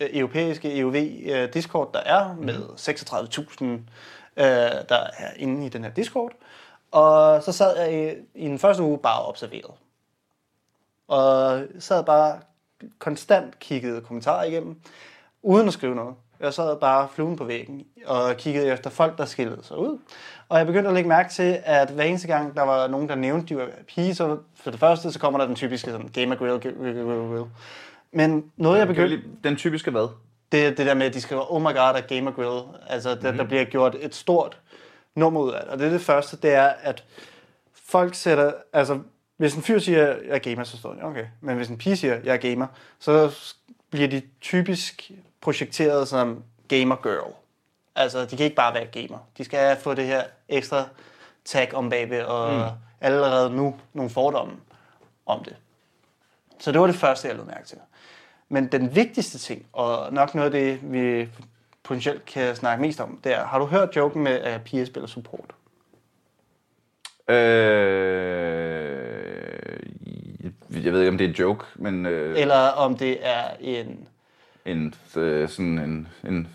øh, 0.00 0.08
europæiske 0.12 0.78
EUV-discord, 0.78 1.92
der 1.92 2.00
er, 2.00 2.34
med 2.34 2.62
36.000, 2.76 3.64
øh, 3.64 4.44
der 4.88 5.06
er 5.18 5.30
inde 5.36 5.66
i 5.66 5.68
den 5.68 5.84
her 5.84 5.90
discord. 5.90 6.32
Og 6.92 7.42
så 7.42 7.52
sad 7.52 7.78
jeg 7.78 8.16
i, 8.34 8.44
i 8.44 8.48
den 8.48 8.58
første 8.58 8.82
uge 8.82 8.98
bare 8.98 9.20
og 9.20 9.28
observerede. 9.28 9.72
Og 11.08 11.62
sad 11.78 12.04
bare 12.04 12.38
konstant 12.98 13.58
kiggede 13.58 14.00
kommentarer 14.00 14.44
igennem, 14.44 14.80
uden 15.42 15.66
at 15.66 15.72
skrive 15.72 15.94
noget. 15.94 16.14
Jeg 16.40 16.54
sad 16.54 16.76
bare 16.80 17.08
fluen 17.08 17.36
på 17.36 17.44
væggen 17.44 17.86
og 18.06 18.36
kiggede 18.36 18.72
efter 18.72 18.90
folk, 18.90 19.18
der 19.18 19.24
skillede 19.24 19.64
sig 19.64 19.78
ud. 19.78 19.98
Og 20.48 20.58
jeg 20.58 20.66
begyndte 20.66 20.88
at 20.88 20.94
lægge 20.94 21.08
mærke 21.08 21.32
til, 21.32 21.58
at 21.64 21.90
hver 21.90 22.04
eneste 22.04 22.28
gang, 22.28 22.56
der 22.56 22.62
var 22.62 22.86
nogen, 22.86 23.08
der 23.08 23.14
nævnte, 23.14 23.54
de 23.54 23.60
var 23.60 23.68
pige, 23.88 24.14
så 24.14 24.38
for 24.54 24.70
det 24.70 24.80
første, 24.80 25.12
så 25.12 25.18
kommer 25.18 25.38
der 25.38 25.46
den 25.46 25.56
typiske 25.56 25.90
sådan, 25.90 26.08
gamer 26.08 26.36
grill, 26.36 26.60
grill, 26.60 26.74
grill, 26.74 27.04
grill. 27.04 27.44
Men 28.12 28.52
noget, 28.56 28.78
jeg 28.78 28.86
begyndte... 28.86 29.22
Den 29.44 29.56
typiske 29.56 29.90
hvad? 29.90 30.08
Det 30.52 30.66
er 30.66 30.70
det 30.70 30.86
der 30.86 30.94
med, 30.94 31.06
at 31.06 31.14
de 31.14 31.20
skriver, 31.20 31.52
oh 31.52 31.62
my 31.62 31.64
god, 31.64 31.96
at 31.96 32.06
Gamer 32.06 32.30
Grill. 32.30 32.62
Altså, 32.88 33.14
der, 33.14 33.32
der 33.32 33.44
bliver 33.44 33.64
gjort 33.64 33.96
et 34.00 34.14
stort 34.14 34.58
nummer 35.18 35.40
ud 35.40 35.52
af 35.52 35.60
det. 35.62 35.70
Og 35.70 35.78
det 35.78 35.86
er 35.86 35.90
det 35.90 36.00
første, 36.00 36.36
det 36.36 36.52
er, 36.52 36.66
at 36.66 37.04
folk 37.74 38.14
sætter, 38.14 38.52
altså, 38.72 39.00
hvis 39.36 39.54
en 39.54 39.62
fyr 39.62 39.78
siger, 39.78 40.06
jeg 40.06 40.34
er 40.34 40.38
gamer, 40.38 40.64
så 40.64 40.76
står 40.76 40.94
det, 40.94 41.04
okay. 41.04 41.26
Men 41.40 41.56
hvis 41.56 41.68
en 41.68 41.78
pige 41.78 41.96
siger, 41.96 42.20
jeg 42.24 42.34
er 42.34 42.50
gamer, 42.50 42.66
så 42.98 43.30
bliver 43.90 44.08
de 44.08 44.22
typisk 44.40 45.10
projekteret 45.40 46.08
som 46.08 46.42
gamer 46.68 46.96
girl. 46.96 47.34
Altså, 47.96 48.24
de 48.24 48.36
kan 48.36 48.44
ikke 48.44 48.56
bare 48.56 48.74
være 48.74 48.86
gamer. 48.86 49.18
De 49.38 49.44
skal 49.44 49.76
få 49.76 49.94
det 49.94 50.06
her 50.06 50.24
ekstra 50.48 50.84
tag 51.44 51.74
om 51.74 51.90
bagved, 51.90 52.22
og 52.22 52.54
mm. 52.54 52.78
allerede 53.00 53.50
nu 53.50 53.76
nogle 53.92 54.10
fordomme 54.10 54.54
om 55.26 55.44
det. 55.44 55.56
Så 56.58 56.72
det 56.72 56.80
var 56.80 56.86
det 56.86 56.96
første, 56.96 57.28
jeg 57.28 57.36
lod 57.36 57.44
mærke 57.44 57.66
til. 57.66 57.78
Men 58.48 58.72
den 58.72 58.94
vigtigste 58.94 59.38
ting, 59.38 59.66
og 59.72 60.12
nok 60.12 60.34
noget 60.34 60.54
af 60.54 60.60
det, 60.60 60.92
vi 60.92 61.28
potentielt 61.88 62.24
kan 62.24 62.56
snakke 62.56 62.82
mest 62.82 63.00
om, 63.00 63.20
det 63.24 63.34
er, 63.34 63.44
har 63.46 63.58
du 63.58 63.64
hørt 63.66 63.96
joken 63.96 64.22
med, 64.22 64.32
at 64.40 64.62
piger 64.62 64.84
spiller 64.84 65.06
support? 65.06 65.50
Øh, 69.08 70.84
jeg 70.84 70.92
ved 70.92 71.00
ikke, 71.00 71.10
om 71.10 71.18
det 71.18 71.24
er 71.24 71.28
en 71.28 71.34
joke, 71.34 71.64
men 71.74 72.06
øh, 72.06 72.40
Eller 72.40 72.68
om 72.68 72.96
det 72.96 73.18
er 73.22 73.42
en, 73.60 74.08
en, 74.66 74.94
øh, 75.16 75.48
sådan 75.48 75.78
en, 75.78 76.08
en, 76.24 76.48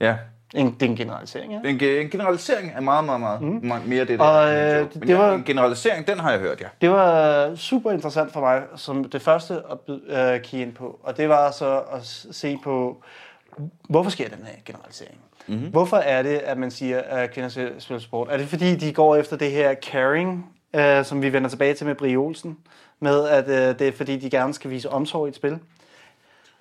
ja, 0.00 0.16
en, 0.54 0.74
det 0.74 0.82
er 0.82 0.86
en 0.90 0.96
generalisering, 0.96 1.52
ja? 1.52 1.58
en, 1.70 1.80
en 2.04 2.10
generalisering 2.10 2.72
er 2.74 2.80
meget, 2.80 3.04
meget, 3.04 3.20
meget, 3.20 3.42
mm. 3.42 3.60
meget 3.62 3.86
mere 3.86 4.04
det, 4.04 4.18
der 4.18 4.24
Og, 4.24 4.48
er 4.48 4.70
en 4.70 4.74
øh, 4.76 4.80
joke. 4.80 5.00
det- 5.00 5.08
ja, 5.08 5.16
var- 5.18 5.32
en 5.34 5.44
generalisering, 5.44 6.06
den 6.06 6.18
har 6.20 6.30
jeg 6.30 6.40
hørt, 6.40 6.60
ja. 6.60 6.66
Det 6.80 6.90
var 6.90 7.54
super 7.54 7.90
interessant 7.92 8.32
for 8.32 8.40
mig, 8.40 8.62
som 8.76 9.04
det 9.04 9.22
første 9.22 9.54
at 9.70 9.78
øh, 10.34 10.40
kigge 10.42 10.66
ind 10.66 10.74
på. 10.74 11.00
Og 11.02 11.16
det 11.16 11.28
var 11.28 11.50
så 11.50 11.78
at 11.92 12.04
se 12.30 12.58
på, 12.64 13.02
hvorfor 13.88 14.10
sker 14.10 14.28
den 14.28 14.44
her 14.46 14.54
generalisering? 14.64 15.18
Mm-hmm. 15.46 15.68
Hvorfor 15.68 15.96
er 15.96 16.22
det, 16.22 16.38
at 16.38 16.58
man 16.58 16.70
siger, 16.70 17.00
at 17.00 17.30
kvinder 17.30 17.48
spiller 17.78 17.98
sport? 17.98 18.28
Er 18.30 18.36
det 18.36 18.48
fordi, 18.48 18.76
de 18.76 18.92
går 18.92 19.16
efter 19.16 19.36
det 19.36 19.50
her 19.50 19.74
caring, 19.74 20.54
øh, 20.74 21.04
som 21.04 21.22
vi 21.22 21.32
vender 21.32 21.50
tilbage 21.50 21.74
til 21.74 21.86
med 21.86 21.94
Brie 21.94 22.16
Olsen, 22.16 22.58
med 23.00 23.28
at 23.28 23.48
øh, 23.48 23.78
det 23.78 23.88
er 23.88 23.92
fordi, 23.92 24.16
de 24.16 24.30
gerne 24.30 24.54
skal 24.54 24.70
vise 24.70 24.90
omsorg 24.90 25.26
i 25.26 25.28
et 25.28 25.36
spil? 25.36 25.58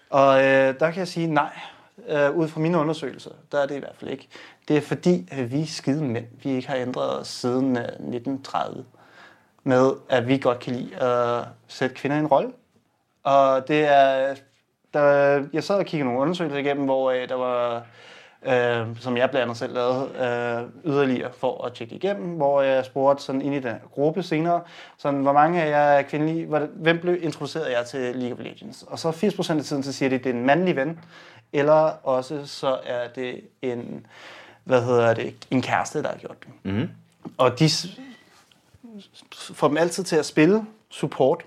Og 0.10 0.43
øh, 0.43 0.80
der 0.80 0.91
kan 0.91 0.99
jeg 0.99 1.08
sige 1.08 1.27
nej. 1.27 1.60
Øh, 2.08 2.32
ud 2.32 2.47
fra 2.47 2.60
mine 2.60 2.77
undersøgelser, 2.77 3.32
der 3.51 3.60
er 3.60 3.65
det 3.65 3.75
i 3.75 3.80
hvert 3.80 3.95
fald 3.95 4.12
ikke. 4.12 4.27
Det 4.67 4.77
er 4.77 4.82
fordi, 4.82 5.27
at 5.32 5.51
vi 5.51 5.62
er 5.62 5.65
skide 5.65 6.04
mænd. 6.04 6.25
Vi 6.43 6.49
ikke 6.49 6.67
har 6.67 6.75
ændret 6.75 7.19
os 7.19 7.27
siden 7.27 7.77
øh, 7.77 7.84
1930 7.84 8.86
med, 9.63 9.91
at 10.10 10.27
vi 10.27 10.38
godt 10.38 10.60
kan 10.60 10.75
lide 10.75 10.95
at 10.95 11.45
sætte 11.67 11.95
kvinder 11.95 12.17
i 12.17 12.19
en 12.19 12.27
rolle. 12.27 12.51
Og 13.23 13.67
det 13.67 13.86
er... 13.88 14.36
Der, 14.93 15.43
jeg 15.54 15.63
sad 15.63 15.75
og 15.75 15.86
kiggede 15.86 16.06
nogle 16.06 16.21
undersøgelser 16.21 16.60
igennem, 16.60 16.86
hvor 16.86 17.12
øh, 17.12 17.30
der 17.30 17.36
var, 17.36 17.84
øh, 18.45 18.88
som 18.99 19.17
jeg 19.17 19.30
blandt 19.30 19.43
andet 19.43 19.58
selv 19.58 19.73
lavede, 19.73 20.10
øh, 20.86 20.91
yderligere 20.91 21.32
for 21.38 21.65
at 21.65 21.73
tjekke 21.73 21.95
igennem, 21.95 22.27
hvor 22.27 22.62
jeg 22.62 22.86
spurgte 22.86 23.23
sådan 23.23 23.41
ind 23.41 23.56
i 23.56 23.60
den 23.60 23.75
gruppe 23.93 24.23
senere, 24.23 24.62
sådan, 24.97 25.19
hvor 25.19 25.34
mange 25.34 25.63
af 25.63 25.69
jer 25.69 25.77
er 25.77 26.01
kvindelige, 26.01 26.45
hvem 26.73 26.99
blev 26.99 27.23
introduceret 27.23 27.71
jer 27.71 27.84
til 27.84 28.15
League 28.15 28.38
of 28.38 28.43
Legends? 28.43 28.84
Og 28.88 28.99
så 28.99 29.10
80% 29.10 29.58
af 29.58 29.63
tiden, 29.63 29.84
så 29.84 29.93
siger 29.93 30.10
de, 30.10 30.15
at 30.15 30.23
det 30.23 30.30
er 30.30 30.34
en 30.34 30.45
mandlig 30.45 30.75
ven, 30.75 30.99
eller 31.54 31.91
også 32.04 32.45
så 32.45 32.80
er 32.86 33.08
det 33.08 33.41
en, 33.62 34.06
hvad 34.63 34.84
hedder 34.84 35.13
det, 35.13 35.34
en 35.51 35.62
kæreste, 35.62 36.04
der 36.04 36.10
har 36.10 36.17
gjort 36.17 36.38
det. 36.39 36.49
Mm-hmm. 36.63 36.89
Og 37.38 37.60
de 37.60 37.69
får 39.32 39.67
dem 39.67 39.77
altid 39.77 40.04
til 40.04 40.15
at 40.15 40.25
spille 40.25 40.65
support, 40.89 41.45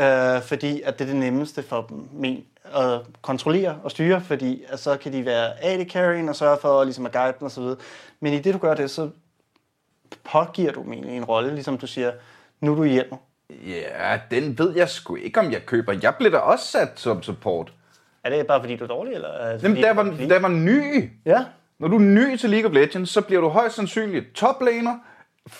øh, 0.00 0.42
fordi 0.42 0.82
at 0.82 0.98
det 0.98 1.04
er 1.04 1.08
det 1.08 1.16
nemmeste 1.20 1.62
for 1.62 1.86
dem 1.88 2.08
men, 2.12 2.44
at 2.64 3.00
kontrollere 3.22 3.80
og 3.84 3.90
styre, 3.90 4.20
fordi 4.20 4.64
at 4.68 4.78
så 4.78 4.96
kan 4.96 5.12
de 5.12 5.24
være 5.24 5.64
AD 5.64 5.86
carrying 5.90 6.28
og 6.28 6.36
sørge 6.36 6.58
for 6.60 6.84
ligesom 6.84 7.06
at 7.06 7.12
guide 7.12 7.34
dem 7.40 7.46
osv. 7.46 7.64
Men 8.20 8.32
i 8.32 8.38
det 8.38 8.54
du 8.54 8.58
gør 8.58 8.74
det, 8.74 8.90
så 8.90 9.10
pågiver 10.24 10.72
du 10.72 10.82
dem 10.82 10.92
egentlig 10.92 11.16
en 11.16 11.24
rolle, 11.24 11.54
ligesom 11.54 11.78
du 11.78 11.86
siger, 11.86 12.12
nu 12.60 12.72
er 12.72 12.76
du 12.76 12.84
hjemme. 12.84 13.18
Ja, 13.50 14.20
den 14.30 14.58
ved 14.58 14.76
jeg 14.76 14.88
sgu 14.88 15.14
ikke, 15.14 15.40
om 15.40 15.52
jeg 15.52 15.66
køber. 15.66 15.94
Jeg 16.02 16.14
blev 16.18 16.32
da 16.32 16.36
også 16.36 16.64
sat 16.64 16.92
som 16.94 17.22
support. 17.22 17.72
Er 18.24 18.30
det 18.30 18.46
bare 18.46 18.60
fordi 18.60 18.76
du 18.76 18.84
er 18.84 18.88
dårlig? 18.88 19.14
Eller 19.14 19.28
er 19.28 19.58
Jamen, 19.62 19.82
der 19.82 19.92
var, 19.92 20.02
der 20.02 20.38
var 20.38 20.48
ny. 20.48 21.10
Ja, 21.24 21.44
Når 21.78 21.88
du 21.88 21.96
er 21.96 22.00
ny 22.00 22.36
til 22.36 22.50
League 22.50 22.70
of 22.70 22.74
Legends, 22.74 23.10
så 23.10 23.20
bliver 23.20 23.40
du 23.40 23.48
højst 23.48 23.76
sandsynligt 23.76 24.34
toplaner 24.34 24.98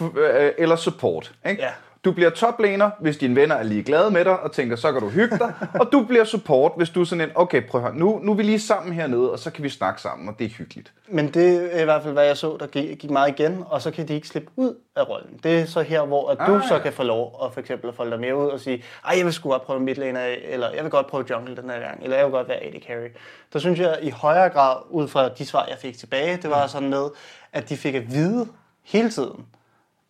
øh, 0.01 0.53
eller 0.59 0.77
support. 0.77 1.35
Ikke? 1.47 1.63
Ja. 1.63 1.71
Du 2.07 2.13
bliver 2.13 2.31
toplaner, 2.31 2.91
hvis 3.01 3.17
dine 3.17 3.37
venner 3.37 3.55
er 3.55 3.63
lige 3.63 3.83
glade 3.83 4.11
med 4.11 4.25
dig 4.25 4.41
og 4.41 4.53
tænker, 4.53 4.77
så 4.77 4.93
kan 4.93 5.01
du 5.01 5.09
hygge 5.09 5.39
dig. 5.39 5.55
og 5.81 5.89
du 5.93 6.05
bliver 6.05 6.25
support, 6.25 6.73
hvis 6.77 6.91
du 6.91 7.01
er 7.01 7.05
sådan 7.05 7.25
en, 7.25 7.31
okay, 7.35 7.67
prøv 7.69 7.81
at 7.81 7.87
høre, 7.87 7.99
nu, 7.99 8.21
nu 8.23 8.33
er 8.33 8.37
vi 8.37 8.43
lige 8.43 8.61
sammen 8.61 8.93
hernede, 8.93 9.33
og 9.33 9.39
så 9.39 9.51
kan 9.51 9.65
vi 9.65 9.69
snakke 9.69 10.01
sammen, 10.01 10.29
og 10.29 10.39
det 10.39 10.45
er 10.45 10.49
hyggeligt. 10.49 10.93
Men 11.09 11.29
det 11.35 11.77
er 11.77 11.81
i 11.81 11.85
hvert 11.85 12.03
fald, 12.03 12.13
hvad 12.13 12.25
jeg 12.25 12.37
så, 12.37 12.57
der 12.61 12.67
gik 12.67 13.11
meget 13.11 13.41
igen, 13.41 13.65
og 13.67 13.83
så 13.83 13.91
kan 13.91 14.09
de 14.09 14.15
ikke 14.15 14.29
slippe 14.29 14.51
ud 14.57 14.75
af 14.97 15.09
rollen. 15.09 15.41
Det 15.43 15.61
er 15.61 15.65
så 15.67 15.83
her, 15.83 16.03
hvor 16.03 16.31
at 16.31 16.39
du 16.47 16.55
Ah, 16.55 16.69
så 16.69 16.79
kan 16.79 16.93
få 16.93 17.03
lov 17.03 17.41
at 17.45 17.53
for 17.53 17.61
eksempel 17.61 17.89
at 17.89 17.95
folde 17.95 18.11
dig 18.11 18.21
mere 18.21 18.37
ud 18.37 18.47
og 18.47 18.61
sige, 18.61 18.85
ej, 19.05 19.15
jeg 19.17 19.25
vil 19.25 19.33
sgu 19.33 19.49
godt 19.51 19.63
prøve 19.63 19.81
midlaner, 19.81 20.21
eller 20.45 20.71
jeg 20.75 20.83
vil 20.83 20.91
godt 20.91 21.07
prøve 21.07 21.25
jungle 21.31 21.57
den 21.57 21.71
her 21.71 21.81
gang, 21.81 22.03
eller 22.03 22.17
jeg 22.17 22.25
vil 22.25 22.33
godt 22.33 22.49
være 22.49 22.65
AD 22.65 22.81
carry. 22.87 23.09
Der 23.53 23.59
synes 23.59 23.79
jeg 23.79 23.99
i 24.03 24.11
højere 24.11 24.49
grad, 24.49 24.77
ud 24.91 25.09
fra 25.09 25.29
de 25.29 25.47
svar, 25.47 25.67
jeg 25.69 25.79
fik 25.79 25.99
tilbage, 25.99 26.37
det 26.37 26.51
var 26.51 26.67
sådan 26.67 26.91
med, 26.91 27.05
at 27.53 27.69
de 27.69 27.77
fik 27.77 27.95
at 27.95 28.13
vide 28.13 28.49
hele 28.83 29.11
tiden, 29.11 29.47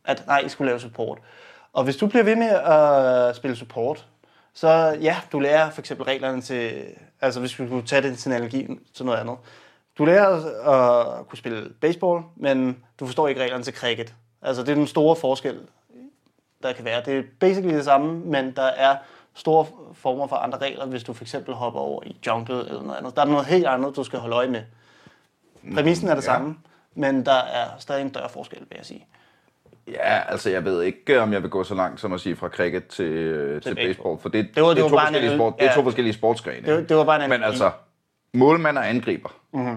at 0.04 0.26
nej, 0.26 0.38
I 0.38 0.48
skulle 0.48 0.68
lave 0.68 0.80
support. 0.80 1.18
Og 1.76 1.84
hvis 1.84 1.96
du 1.96 2.06
bliver 2.06 2.22
ved 2.24 2.36
med 2.36 2.48
at 2.48 3.36
spille 3.36 3.56
support, 3.56 4.06
så 4.54 4.68
ja, 5.00 5.16
du 5.32 5.38
lærer 5.38 5.70
for 5.70 5.80
eksempel 5.80 6.04
reglerne 6.04 6.42
til, 6.42 6.84
altså 7.20 7.40
hvis 7.40 7.58
vi 7.58 7.68
kunne 7.68 7.82
tage 7.82 8.02
det 8.02 8.18
til 8.18 8.28
en 8.28 8.32
analogi 8.34 8.68
til 8.94 9.04
noget 9.04 9.18
andet. 9.18 9.36
Du 9.98 10.04
lærer 10.04 10.28
at 11.18 11.28
kunne 11.28 11.38
spille 11.38 11.70
baseball, 11.80 12.22
men 12.36 12.84
du 13.00 13.06
forstår 13.06 13.28
ikke 13.28 13.42
reglerne 13.42 13.64
til 13.64 13.74
cricket. 13.74 14.14
Altså 14.42 14.62
det 14.62 14.68
er 14.68 14.74
den 14.74 14.86
store 14.86 15.16
forskel, 15.16 15.60
der 16.62 16.72
kan 16.72 16.84
være. 16.84 17.02
Det 17.04 17.18
er 17.18 17.22
basically 17.40 17.74
det 17.74 17.84
samme, 17.84 18.18
men 18.18 18.56
der 18.56 18.62
er 18.62 18.96
store 19.34 19.66
former 19.94 20.26
for 20.26 20.36
andre 20.36 20.58
regler, 20.58 20.86
hvis 20.86 21.04
du 21.04 21.12
for 21.12 21.24
eksempel 21.24 21.54
hopper 21.54 21.80
over 21.80 22.02
i 22.06 22.16
jungle 22.26 22.58
eller 22.68 22.82
noget 22.82 22.96
andet. 22.96 23.16
Der 23.16 23.22
er 23.22 23.26
noget 23.26 23.46
helt 23.46 23.66
andet, 23.66 23.96
du 23.96 24.04
skal 24.04 24.18
holde 24.18 24.36
øje 24.36 24.48
med. 24.48 24.62
Præmissen 25.74 26.08
er 26.08 26.14
det 26.14 26.22
Ja. 26.22 26.26
samme, 26.26 26.56
men 26.94 27.26
der 27.26 27.32
er 27.32 27.66
stadig 27.78 28.02
en 28.02 28.08
større 28.08 28.28
forskel, 28.28 28.60
vil 28.60 28.76
jeg 28.76 28.86
sige. 28.86 29.06
Ja, 29.88 30.30
altså 30.32 30.50
jeg 30.50 30.64
ved 30.64 30.82
ikke, 30.82 31.20
om 31.20 31.32
jeg 31.32 31.42
vil 31.42 31.50
gå 31.50 31.64
så 31.64 31.74
langt 31.74 32.00
som 32.00 32.12
at 32.12 32.20
sige 32.20 32.36
fra 32.36 32.48
cricket 32.48 32.86
til, 32.86 33.04
øh, 33.04 33.62
til 33.62 33.74
baseball. 33.74 33.88
baseball, 33.88 34.18
for 34.20 34.28
det, 34.28 34.48
Det 34.54 34.62
var- 34.62 34.68
det, 34.68 34.76
det 34.76 34.82
er 34.82 34.84
var 34.84 34.90
to 34.90 34.96
en 34.96 35.00
forskellige 35.00 35.30
anal- 35.30 35.36
sport, 35.38 35.54
det 35.58 35.66
er 35.68 35.74
to 35.74 35.80
ja. 35.80 35.86
forskellige 35.86 36.14
sportsgrene. 36.14 36.66
Det 36.66 36.74
var- 36.74 36.80
det 36.80 36.96
var 36.96 37.04
bare 37.04 37.24
en 37.24 37.30
Men 37.30 37.42
altså, 37.42 37.70
målmand 38.34 38.78
og 38.78 38.88
angriber. 38.88 39.28
Mm-hmm. 39.52 39.76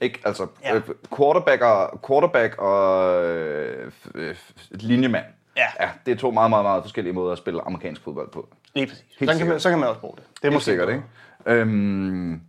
Ikke? 0.00 0.20
Altså, 0.24 0.46
Ja. 0.64 0.74
ja. 0.74 0.80
quarterback 1.16 1.62
og, 1.62 2.00
quarterback 2.06 2.58
og 2.58 3.24
øh, 3.24 3.92
øh, 4.14 4.34
linjemand. 4.70 5.24
Ja. 5.56 5.66
ja. 5.80 5.88
det 6.06 6.12
er 6.12 6.16
to 6.16 6.30
meget, 6.30 6.50
meget, 6.50 6.64
meget 6.64 6.82
forskellige 6.84 7.12
måder 7.12 7.32
at 7.32 7.38
spille 7.38 7.60
amerikansk 7.66 8.02
fodbold 8.04 8.28
på. 8.30 8.48
Lige 8.74 8.86
præcis. 8.86 9.04
Helt 9.18 9.30
Så 9.32 9.38
kan, 9.38 9.48
man, 9.48 9.60
så 9.60 9.70
kan 9.70 9.78
man 9.78 9.88
også 9.88 10.00
bruge 10.00 10.16
det. 10.16 10.24
Det 10.42 10.48
er 10.48 10.52
måske 10.52 10.64
sikkert, 10.64 10.88
ikke? 10.88 11.02
Øhm, 11.46 12.40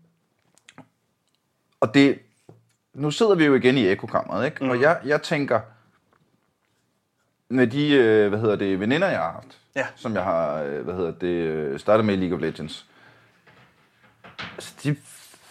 og 1.80 1.94
det... 1.94 2.20
Nu 2.94 3.12
sidder 3.12 3.36
vi 3.36 3.46
jo 3.46 3.56
igen 3.56 3.78
i 3.78 3.88
ekokammeret, 3.88 4.46
ikke? 4.46 4.64
Mm. 4.64 4.70
Og 4.70 4.82
jeg, 4.82 4.98
jeg 5.06 5.22
tænker, 5.22 5.60
med 7.52 7.68
de, 7.68 7.90
øh, 7.94 8.30
hvad 8.30 8.40
hedder 8.40 8.56
det, 8.56 8.80
veninder, 8.80 9.08
jeg 9.08 9.20
har 9.20 9.32
haft, 9.32 9.58
Ja. 9.76 9.88
som 9.96 10.14
jeg 10.14 10.24
har, 10.24 10.62
øh, 10.62 10.82
hvad 10.84 10.94
hedder 10.96 11.12
det, 11.12 11.28
øh, 11.28 11.80
startet 11.80 12.06
med 12.06 12.14
i 12.14 12.18
League 12.18 12.36
of 12.36 12.42
Legends, 12.42 12.86
altså 14.54 14.74
de, 14.84 14.96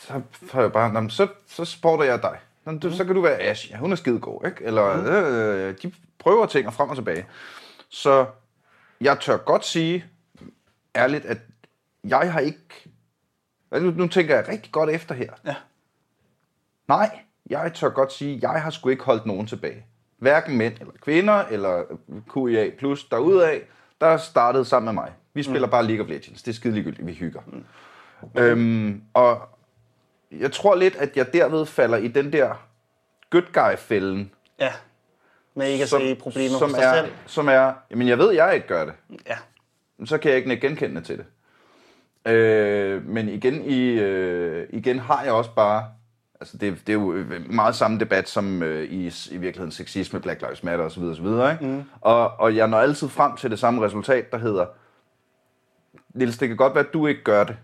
så 0.00 0.20
har 0.52 0.60
jeg 0.60 0.72
bare, 0.72 0.92
"Nå, 0.92 1.00
men 1.00 1.10
så, 1.10 1.28
så 1.48 1.64
sporter 1.64 2.04
jeg 2.04 2.22
dig. 2.22 2.38
Nå, 2.64 2.72
men 2.72 2.78
du, 2.80 2.90
Så 2.96 3.04
kan 3.04 3.14
du 3.14 3.20
være 3.20 3.38
Ash, 3.40 3.70
ja, 3.70 3.76
hun 3.76 3.92
er 3.92 3.96
skidegod, 3.96 4.46
ikke? 4.46 4.64
Eller, 4.64 4.96
Mm. 4.96 5.06
øh, 5.06 5.74
de 5.82 5.92
prøver 6.18 6.46
ting 6.46 6.66
og 6.66 6.74
frem 6.74 6.88
og 6.90 6.96
tilbage. 6.96 7.26
Så 7.88 8.26
jeg 9.00 9.18
tør 9.20 9.36
godt 9.36 9.64
sige, 9.64 10.04
ærligt, 10.96 11.24
at 11.24 11.38
jeg 12.04 12.32
har 12.32 12.40
ikke... 12.40 12.90
Nu, 13.72 13.90
nu 13.90 14.08
tænker 14.08 14.34
jeg 14.36 14.48
rigtig 14.48 14.72
godt 14.72 14.90
efter 14.90 15.14
her. 15.14 15.32
Ja. 15.46 15.54
Nej, 16.88 17.18
jeg 17.50 17.72
tør 17.74 17.88
godt 17.88 18.12
sige, 18.12 18.38
jeg 18.42 18.62
har 18.62 18.70
sgu 18.70 18.88
ikke 18.88 19.04
holdt 19.04 19.26
nogen 19.26 19.46
tilbage. 19.46 19.86
Hverken 20.20 20.56
mænd 20.56 20.74
eller 20.80 20.92
kvinder, 21.02 21.44
eller 21.50 21.82
QIA 22.34 22.70
plus 22.78 23.04
derudaf. 23.04 23.62
der 24.00 24.16
startede 24.16 24.64
sammen 24.64 24.94
med 24.94 25.02
mig. 25.02 25.12
Vi 25.34 25.42
spiller 25.42 25.66
mm. 25.66 25.70
bare 25.70 25.86
League 25.86 26.04
of 26.04 26.10
Legends. 26.10 26.42
Det 26.42 26.50
er 26.50 26.54
skide 26.54 26.74
ligegyldigt, 26.74 27.06
vi 27.06 27.12
hygger. 27.12 27.40
Mm. 27.46 28.40
Øhm, 28.40 29.02
og 29.14 29.48
jeg 30.30 30.52
tror 30.52 30.74
lidt, 30.74 30.96
at 30.96 31.16
jeg 31.16 31.32
derved 31.32 31.66
falder 31.66 31.96
i 31.96 32.08
den 32.08 32.32
der 32.32 32.66
good 33.30 33.52
guy-fælden, 33.52 34.30
Ja. 34.60 34.72
Men 35.54 35.66
ikke 35.66 35.82
at 35.82 35.88
se 35.88 36.14
problemer 36.14 36.58
som 36.58 36.74
hos 36.74 36.78
er, 36.84 36.94
selv. 36.94 37.12
som 37.26 37.48
er, 37.48 37.72
jamen 37.90 38.08
jeg 38.08 38.18
ved, 38.18 38.32
jeg 38.32 38.54
ikke 38.54 38.66
gør 38.66 38.84
det. 38.84 38.94
Ja. 39.26 39.36
så 40.04 40.18
kan 40.18 40.28
jeg 40.28 40.36
ikke 40.36 40.48
nikke 40.48 40.66
genkendende 40.68 41.00
til 41.00 41.18
det. 41.18 41.26
Øh, 42.32 43.06
men 43.06 43.28
igen, 43.28 43.64
i, 43.64 43.90
øh, 43.90 44.68
igen 44.70 44.98
har 44.98 45.22
jeg 45.22 45.32
også 45.32 45.50
bare, 45.54 45.84
altså 46.40 46.56
det, 46.56 46.86
det 46.86 46.92
er 46.92 46.96
jo 46.96 47.12
øh, 47.12 47.50
meget 47.50 47.74
samme 47.74 47.98
debat 47.98 48.28
som 48.28 48.62
øh, 48.62 48.84
i, 48.84 49.06
i 49.06 49.36
virkeligheden 49.36 49.72
sexisme, 49.72 50.20
Black 50.20 50.40
Lives 50.40 50.64
Matter 50.64 50.84
osv. 50.84 51.02
osv. 51.02 51.26
Ikke? 51.26 51.58
Mm. 51.60 51.82
Og, 52.00 52.40
og 52.40 52.56
jeg 52.56 52.68
når 52.68 52.78
altid 52.78 53.08
frem 53.08 53.36
til 53.36 53.50
det 53.50 53.58
samme 53.58 53.84
resultat, 53.84 54.32
der 54.32 54.38
hedder, 54.38 54.66
Niels, 56.14 56.38
det 56.38 56.48
kan 56.48 56.56
godt 56.56 56.74
være, 56.74 56.84
at 56.86 56.92
du 56.92 57.06
ikke 57.06 57.22
gør 57.22 57.44
det, 57.44 57.56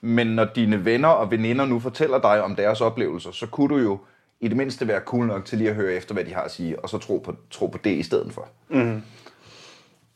men 0.00 0.26
når 0.26 0.44
dine 0.44 0.84
venner 0.84 1.08
og 1.08 1.30
veninder 1.30 1.66
nu 1.66 1.80
fortæller 1.80 2.18
dig 2.18 2.42
om 2.42 2.56
deres 2.56 2.80
oplevelser, 2.80 3.30
så 3.30 3.46
kunne 3.46 3.68
du 3.68 3.76
jo 3.76 3.98
i 4.40 4.48
det 4.48 4.56
mindste 4.56 4.88
være 4.88 5.00
cool 5.00 5.26
nok 5.26 5.44
til 5.44 5.58
lige 5.58 5.70
at 5.70 5.76
høre 5.76 5.92
efter, 5.92 6.14
hvad 6.14 6.24
de 6.24 6.34
har 6.34 6.42
at 6.42 6.50
sige, 6.50 6.80
og 6.80 6.88
så 6.88 6.98
tro 6.98 7.18
på, 7.18 7.34
tro 7.50 7.66
på 7.66 7.78
det 7.84 7.90
i 7.90 8.02
stedet 8.02 8.32
for. 8.32 8.48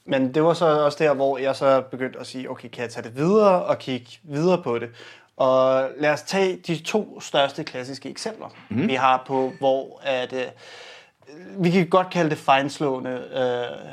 Men 0.04 0.34
det 0.34 0.42
var 0.42 0.54
så 0.54 0.84
også 0.84 1.04
der, 1.04 1.14
hvor 1.14 1.38
jeg 1.38 1.56
så 1.56 1.82
begyndte 1.90 2.18
at 2.18 2.26
sige, 2.26 2.50
okay, 2.50 2.68
kan 2.68 2.82
jeg 2.82 2.90
tage 2.90 3.04
det 3.04 3.16
videre 3.16 3.64
og 3.64 3.78
kigge 3.78 4.18
videre 4.22 4.62
på 4.62 4.78
det? 4.78 4.88
Og 5.40 5.88
lad 5.98 6.10
os 6.10 6.22
tage 6.22 6.56
de 6.56 6.76
to 6.76 7.20
største 7.20 7.64
klassiske 7.64 8.08
eksempler, 8.08 8.48
mm. 8.68 8.88
vi 8.88 8.94
har 8.94 9.22
på, 9.26 9.52
hvor 9.58 10.00
at, 10.02 10.32
øh, 10.32 10.44
vi 11.64 11.70
kan 11.70 11.88
godt 11.88 12.10
kalde 12.10 12.30
det 12.30 12.38
fejnslående 12.38 13.10
øh, 13.10 13.88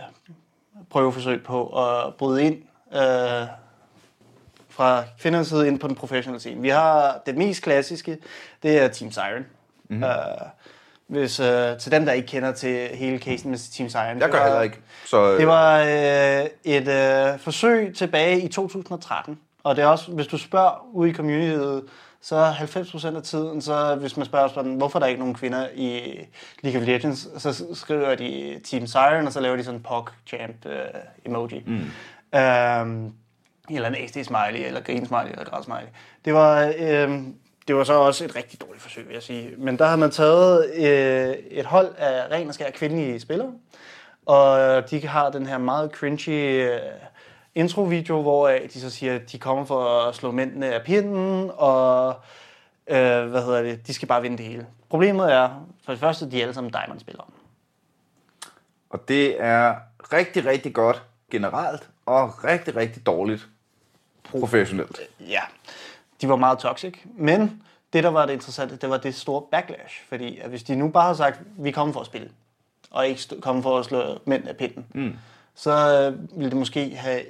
prøveforsøg 0.90 1.44
på 1.44 1.68
at 1.68 2.16
bryde 2.16 2.44
ind 2.44 2.56
øh, 2.94 3.48
fra 4.70 5.04
kvindernes 5.20 5.48
side 5.48 5.68
ind 5.68 5.80
på 5.80 5.88
den 5.88 5.96
professionelle 5.96 6.40
scene. 6.40 6.62
Vi 6.62 6.70
har 6.70 7.22
det 7.26 7.38
mest 7.38 7.64
klassiske, 7.64 8.18
det 8.64 8.82
er 8.82 8.88
Team 8.88 9.12
Siren. 9.12 9.46
Mm. 9.90 10.04
Øh, 10.04 10.12
hvis, 11.08 11.40
øh, 11.40 11.78
til 11.78 11.92
dem, 11.92 12.06
der 12.06 12.12
ikke 12.12 12.28
kender 12.28 12.52
til 12.52 12.88
hele 12.88 13.18
casen 13.20 13.50
med 13.50 13.74
Team 13.78 13.90
Siren. 13.90 14.20
Jeg 14.20 14.30
gør 14.30 14.44
heller 14.44 14.62
ikke. 14.62 14.80
Så, 15.06 15.32
øh, 15.32 15.40
det 15.40 15.48
var 15.48 15.80
øh, 15.80 16.46
et 16.64 16.88
øh, 16.88 17.40
forsøg 17.40 17.96
tilbage 17.96 18.42
i 18.42 18.48
2013, 18.48 19.40
og 19.68 19.76
det 19.76 19.84
er 19.84 19.88
også, 19.88 20.12
hvis 20.12 20.28
du 20.28 20.38
spørger 20.38 20.88
ude 20.94 21.10
i 21.10 21.14
communityet, 21.14 21.84
så 22.22 22.36
er 22.36 22.54
90% 22.54 23.16
af 23.16 23.24
tiden, 23.24 23.62
så 23.62 23.96
hvis 23.96 24.18
man 24.18 24.26
spørger 24.26 24.48
sådan, 24.48 24.76
hvorfor 24.76 25.00
er 25.00 25.00
der 25.00 25.08
ikke 25.08 25.20
nogen 25.20 25.36
kvinder 25.36 25.68
i 25.76 26.20
League 26.62 26.82
of 26.82 26.88
Legends, 26.88 27.28
så 27.38 27.66
skriver 27.74 28.16
de 28.16 28.60
Team 28.64 28.88
Siren, 28.88 29.28
og 29.28 29.34
så 29.34 29.40
laver 29.40 29.56
de 29.56 29.64
sådan 29.64 29.80
en 29.80 29.84
POG-champ 29.84 30.66
øh, 30.66 30.80
emoji. 31.26 31.64
Mm. 31.66 31.74
Øhm, 32.40 33.14
eller 33.70 33.88
en 33.88 33.96
ASD 33.96 34.24
smiley, 34.24 34.66
eller 34.68 34.82
green 34.82 35.06
smiley, 35.06 35.32
eller 35.32 35.46
græd 35.46 35.64
smiley. 35.64 35.88
Det 36.26 36.34
var, 36.34 36.74
øh, 36.80 37.20
det 37.68 37.76
var 37.76 37.84
så 37.84 37.94
også 37.94 38.26
et 38.26 38.36
rigtig 38.36 38.62
dårligt 38.62 38.82
forsøg, 38.82 39.08
vil 39.08 39.14
jeg 39.14 39.24
sige. 39.24 39.52
Men 39.58 39.78
der 39.78 39.86
har 39.86 39.96
man 39.96 40.12
taget 40.12 40.72
øh, 40.76 41.36
et 41.50 41.66
hold 41.66 41.96
af 41.98 42.32
ren 42.32 42.48
og 42.48 42.54
skær 42.54 42.72
kvindelige 42.72 43.20
spillere, 43.20 43.52
og 44.26 44.84
de 44.90 45.08
har 45.08 45.30
den 45.30 45.46
her 45.46 45.58
meget 45.58 45.92
cringy 45.92 46.30
øh, 46.30 46.80
intro-video, 47.58 48.22
hvor 48.22 48.48
øh, 48.48 48.62
de 48.74 48.82
så 48.82 48.90
siger, 48.90 49.16
at 49.16 49.32
de 49.32 49.40
kommer 49.40 49.66
for 49.66 50.02
at 50.02 50.16
slå 50.16 50.32
mændene 50.32 50.74
af 50.74 50.84
pinden, 50.84 51.52
og 51.54 52.16
øh, 52.88 53.26
hvad 53.26 53.46
hedder 53.46 53.62
det, 53.62 53.88
de 53.88 53.94
skal 53.94 54.08
bare 54.08 54.22
vinde 54.22 54.38
det 54.38 54.46
hele. 54.46 54.68
Problemet 54.90 55.34
er, 55.34 55.66
for 55.86 55.92
det 55.92 56.00
første, 56.00 56.32
de 56.32 56.38
er 56.38 56.42
alle 56.42 56.54
sammen 56.54 56.74
Diamond-spillere. 56.74 57.26
Og 58.90 59.08
det 59.08 59.42
er 59.42 59.76
rigtig, 60.14 60.46
rigtig 60.46 60.74
godt 60.74 61.04
generelt, 61.32 61.90
og 62.06 62.44
rigtig, 62.44 62.76
rigtig 62.76 63.06
dårligt 63.06 63.48
professionelt. 64.24 65.00
Ja, 65.20 65.42
de 66.22 66.30
var 66.30 66.36
meget 66.36 66.60
toxic, 66.60 66.94
men 67.06 67.64
det, 67.94 68.04
der 68.04 68.10
var 68.10 68.26
det 68.26 68.34
interessante, 68.34 68.76
det 68.76 68.90
var 68.90 68.98
det 68.98 69.16
store 69.16 69.42
backlash. 69.52 70.04
Fordi 70.10 70.40
at 70.40 70.50
hvis 70.50 70.64
de 70.64 70.76
nu 70.76 70.90
bare 70.90 71.04
havde 71.04 71.18
sagt, 71.18 71.40
vi 71.58 71.72
kommer 71.72 71.94
for 71.94 72.00
at 72.00 72.06
spille, 72.06 72.30
og 72.92 73.08
ikke 73.08 73.20
st- 73.20 73.40
komme 73.40 73.64
for 73.64 73.80
at 73.80 73.86
slå 73.86 74.20
mænd 74.26 74.48
af 74.48 74.58
pinden, 74.58 74.86
mm. 74.94 75.14
så 75.56 75.72
øh, 75.72 76.40
ville 76.40 76.50
det 76.50 76.58
måske 76.58 76.96
have 76.96 77.22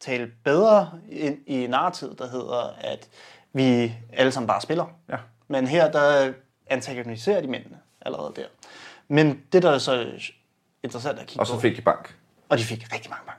talt 0.00 0.32
bedre 0.44 0.90
ind 1.10 1.38
i 1.46 1.66
narrativet, 1.66 2.18
der 2.18 2.30
hedder, 2.30 2.74
at 2.80 3.08
vi 3.52 3.94
alle 4.12 4.32
sammen 4.32 4.46
bare 4.46 4.60
spiller. 4.60 4.86
Ja. 5.08 5.16
Men 5.48 5.66
her, 5.66 5.90
der 5.90 6.32
antagoniserer 6.66 7.40
de 7.40 7.46
mændene 7.46 7.78
allerede 8.00 8.32
der. 8.36 8.46
Men 9.08 9.42
det, 9.52 9.62
der 9.62 9.70
er 9.70 9.78
så 9.78 10.06
interessant 10.82 11.18
at 11.18 11.26
kigge 11.26 11.40
Og 11.42 11.46
på... 11.46 11.52
så 11.52 11.60
fik 11.60 11.76
de 11.76 11.82
bank. 11.82 12.16
Og 12.48 12.58
de 12.58 12.64
fik 12.64 12.92
rigtig 12.92 13.10
mange 13.10 13.24
bank. 13.26 13.38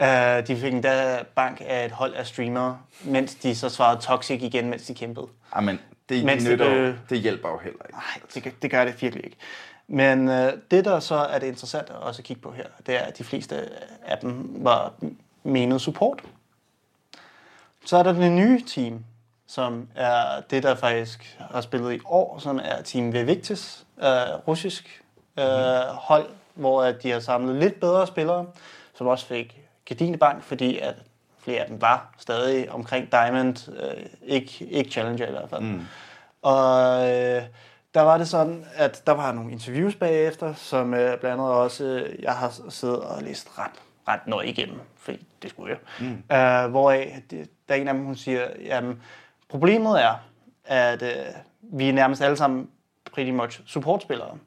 Ja. 0.00 0.38
Uh, 0.38 0.46
de 0.46 0.56
fik 0.56 0.72
endda 0.72 1.22
bank 1.34 1.62
af 1.66 1.84
et 1.84 1.90
hold 1.92 2.14
af 2.14 2.26
streamere, 2.26 2.78
mens 3.04 3.34
de 3.34 3.54
så 3.56 3.68
svarede 3.68 4.00
toxic 4.00 4.42
igen, 4.42 4.70
mens 4.70 4.82
de 4.86 4.94
kæmpede. 4.94 5.26
Amen, 5.52 5.80
det, 6.08 6.24
Mens 6.24 6.42
det 6.42 6.52
nytter, 6.52 6.70
blev- 6.70 6.86
jo- 6.88 6.94
det 7.10 7.18
hjælper 7.20 7.48
jo 7.48 7.58
heller 7.58 7.78
ikke. 7.84 7.94
Nej, 7.94 8.20
det, 8.34 8.42
gør- 8.42 8.50
det 8.62 8.70
gør 8.70 8.84
det 8.84 9.02
virkelig 9.02 9.24
ikke. 9.24 9.36
Men 9.88 10.28
uh, 10.28 10.34
det, 10.70 10.84
der 10.84 11.00
så 11.00 11.14
er 11.14 11.38
det 11.38 11.46
interessante 11.46 11.92
at 11.92 11.98
også 11.98 12.22
kigge 12.22 12.42
på 12.42 12.52
her, 12.52 12.66
det 12.86 12.94
er, 12.96 13.00
at 13.00 13.18
de 13.18 13.24
fleste 13.24 13.68
af 14.06 14.18
dem 14.18 14.48
var 14.64 14.92
menet 15.44 15.80
support. 15.80 16.22
Så 17.84 17.96
er 17.96 18.02
der 18.02 18.12
det 18.12 18.32
nye 18.32 18.64
team, 18.66 19.04
som 19.46 19.88
er 19.94 20.40
det, 20.50 20.62
der 20.62 20.74
faktisk 20.74 21.36
har 21.50 21.60
spillet 21.60 21.92
i 21.92 22.00
år, 22.04 22.38
som 22.38 22.60
er 22.64 22.82
Team 22.82 23.12
Vivictis, 23.12 23.86
uh, 23.96 24.48
russisk 24.48 25.02
uh, 25.38 25.44
hold, 25.86 26.28
hvor 26.54 26.82
at 26.82 27.02
de 27.02 27.10
har 27.10 27.20
samlet 27.20 27.56
lidt 27.56 27.80
bedre 27.80 28.06
spillere, 28.06 28.46
som 28.94 29.06
også 29.06 29.26
fik 29.26 29.60
Gardinebank, 29.84 30.42
fordi 30.42 30.78
at 30.78 30.94
flere 31.38 31.60
af 31.60 31.66
dem 31.66 31.80
var 31.80 32.14
stadig 32.18 32.70
omkring 32.70 33.12
Diamond, 33.12 33.68
uh, 33.68 34.02
ikke, 34.22 34.64
ikke 34.70 34.90
Challenger 34.90 35.28
i 35.28 35.30
hvert 35.30 35.50
fald. 35.50 35.62
Mm. 35.62 35.86
Og 36.44 37.00
øh, 37.10 37.42
der 37.94 38.00
var 38.00 38.18
det 38.18 38.28
sådan, 38.28 38.66
at 38.74 39.02
der 39.06 39.12
var 39.12 39.32
nogle 39.32 39.52
interviews 39.52 39.94
bagefter, 39.94 40.54
som 40.54 40.94
øh, 40.94 41.18
blandt 41.20 41.40
andet 41.40 41.46
også, 41.46 41.84
øh, 41.84 42.22
jeg 42.22 42.32
har 42.32 42.52
siddet 42.68 43.00
og 43.00 43.22
læst 43.22 43.58
ret, 43.58 43.70
ret 44.08 44.26
nøje 44.26 44.46
igennem, 44.46 44.80
fordi 44.96 45.26
det 45.42 45.50
skulle 45.50 45.70
jeg. 45.70 46.06
Mm. 46.06 46.36
Øh, 46.36 46.70
hvoraf 46.70 47.22
det, 47.30 47.50
der 47.68 47.74
er 47.74 47.78
en 47.78 47.88
af 47.88 47.94
dem, 47.94 48.04
hun 48.04 48.16
siger, 48.16 48.48
jamen, 48.64 49.02
problemet 49.48 50.02
er, 50.02 50.14
at 50.64 51.02
øh, 51.02 51.10
vi 51.62 51.88
er 51.88 51.92
nærmest 51.92 52.22
alle 52.22 52.36
sammen 52.36 52.68
pretty 53.12 53.30
much 53.30 53.60
supportspillere. 53.66 54.38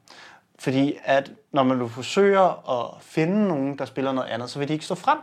Fordi 0.58 0.98
at 1.04 1.32
når 1.52 1.62
man 1.62 1.76
nu 1.76 1.88
forsøger 1.88 2.70
at 2.70 3.02
finde 3.02 3.48
nogen, 3.48 3.78
der 3.78 3.84
spiller 3.84 4.12
noget 4.12 4.28
andet, 4.28 4.50
så 4.50 4.58
vil 4.58 4.68
de 4.68 4.72
ikke 4.72 4.84
stå 4.84 4.94
frem. 4.94 5.18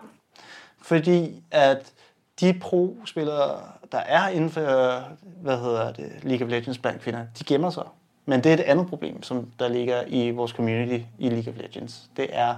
Fordi 0.81 1.43
at 1.51 1.93
de 2.39 2.53
pro-spillere, 2.61 3.61
der 3.91 3.97
er 3.97 4.27
inden 4.27 4.49
for, 4.49 5.03
hvad 5.41 5.57
hedder 5.57 5.93
det, 5.93 6.11
League 6.23 6.45
of 6.45 6.51
Legends 6.51 6.77
blandt 6.77 7.01
kvinder, 7.01 7.25
de 7.39 7.43
gemmer 7.43 7.69
sig. 7.69 7.83
Men 8.25 8.43
det 8.43 8.49
er 8.49 8.53
et 8.53 8.59
andet 8.59 8.87
problem, 8.87 9.23
som 9.23 9.51
der 9.59 9.67
ligger 9.67 10.03
i 10.07 10.29
vores 10.29 10.51
community 10.51 11.03
i 11.19 11.29
League 11.29 11.53
of 11.53 11.59
Legends. 11.59 12.09
Det 12.17 12.27
er, 12.29 12.55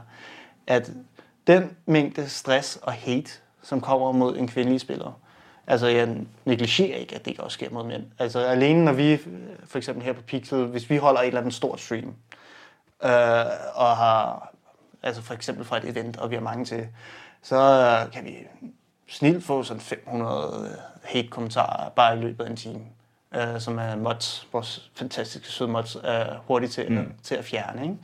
at 0.68 0.92
den 1.48 1.78
mængde 1.86 2.30
stress 2.30 2.80
og 2.82 2.94
hate, 2.94 3.32
som 3.62 3.82
kommer 3.82 4.12
mod 4.12 4.38
en 4.38 4.48
kvindelig 4.48 4.82
spiller, 4.82 5.20
altså 5.68 5.88
jeg 5.88 6.18
negligerer 6.46 6.98
ikke, 6.98 7.16
at 7.16 7.26
det 7.26 7.32
ikke 7.32 7.44
også 7.44 7.56
sker 7.56 7.70
mod 7.70 7.84
mænd. 7.84 8.04
Altså 8.20 8.40
alene 8.40 8.86
når 8.86 8.92
vi, 8.92 9.20
for 9.66 9.78
eksempel 9.78 10.04
her 10.04 10.14
på 10.14 10.22
Pixel, 10.22 10.66
hvis 10.66 10.90
vi 10.90 10.98
holder 10.98 11.22
et 11.22 11.28
eller 11.28 11.42
andet 11.42 11.54
stort 11.54 11.80
stream, 11.80 12.14
øh, 13.04 13.46
og 13.76 13.98
har, 13.98 14.54
altså 15.04 15.22
for 15.22 15.34
eksempel 15.34 15.66
fra 15.66 15.78
et 15.78 15.86
event, 15.86 16.18
og 16.18 16.30
vi 16.30 16.36
har 16.36 16.42
mange 16.42 16.66
til, 16.66 16.88
så 17.42 17.56
øh, 17.56 18.14
kan 18.14 18.26
vi 18.26 18.36
snilt 19.08 19.44
få 19.44 19.64
sådan 19.64 19.82
500 19.82 20.78
hate-kommentarer 21.04 21.90
bare 21.90 22.18
i 22.18 22.22
løbet 22.22 22.46
af 22.46 22.50
en 22.50 22.56
time, 22.56 22.82
øh, 23.36 23.60
som 23.60 23.78
er 23.78 23.96
mods, 23.96 24.48
vores 24.54 24.92
fantastiske 24.96 25.48
søde 25.48 25.70
mods, 25.70 25.98
er 26.04 26.38
hurtigt 26.48 26.72
til, 26.72 26.92
mm. 26.92 27.14
til 27.24 27.36
at 27.36 27.46
fjerne. 27.46 27.84
Ikke? 27.84 27.98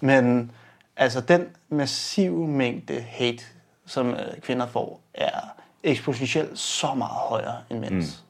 Men 0.00 0.52
altså 1.00 1.20
den 1.20 1.46
massive 1.68 2.48
mængde 2.48 3.00
hate, 3.00 3.42
som 3.86 4.10
øh, 4.10 4.40
kvinder 4.40 4.66
får, 4.66 5.00
er 5.14 5.40
eksponentielt 5.82 6.58
så 6.58 6.94
meget 6.94 7.12
højere 7.28 7.56
end 7.70 7.78
mænds. 7.78 8.24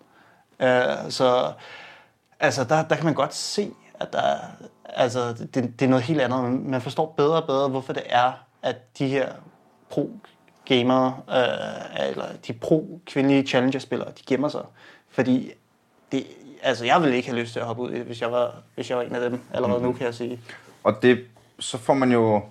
Mm. 0.60 0.66
Øh, 0.66 1.10
så 1.10 1.52
altså, 2.40 2.64
der, 2.64 2.82
der 2.84 2.96
kan 2.96 3.04
man 3.04 3.14
godt 3.14 3.34
se, 3.34 3.70
at 4.00 4.12
der, 4.12 4.20
er- 4.22 4.38
altså, 4.84 5.32
det, 5.32 5.54
det 5.54 5.82
er 5.82 5.88
noget 5.88 6.04
helt 6.04 6.20
andet. 6.20 6.52
Man- 6.52 6.80
forstår 6.80 7.14
bedre 7.16 7.36
og 7.42 7.46
bedre, 7.46 7.68
hvorfor 7.68 7.92
det 7.92 8.02
er, 8.06 8.32
at 8.62 8.98
de 8.98 9.08
her 9.08 9.28
pro-gamere, 9.90 11.16
øh, 11.28 12.08
eller 12.08 12.24
de 12.46 12.52
pro-kvindelige 12.52 13.46
challenger-spillere, 13.46 14.08
de 14.08 14.22
gemmer 14.26 14.48
sig. 14.48 14.62
Fordi 15.10 15.50
det, 16.12 16.26
altså, 16.62 16.84
jeg 16.84 17.02
ville 17.02 17.16
ikke 17.16 17.28
have 17.28 17.40
lyst 17.40 17.52
til 17.52 17.60
at 17.60 17.66
hoppe 17.66 17.82
ud, 17.82 17.90
hvis 17.90 18.20
jeg 18.20 18.32
var, 18.32 18.54
hvis 18.74 18.90
jeg 18.90 18.98
var 18.98 19.04
en 19.04 19.14
af 19.14 19.30
dem 19.30 19.40
allerede 19.54 19.78
mm. 19.78 19.84
nu, 19.84 19.92
kan 19.92 20.06
jeg 20.06 20.14
sige. 20.14 20.40
Og 20.84 21.02
det, 21.02 21.24
så 21.58 21.78
får 21.78 21.94
man 21.94 22.12
jo 22.12 22.42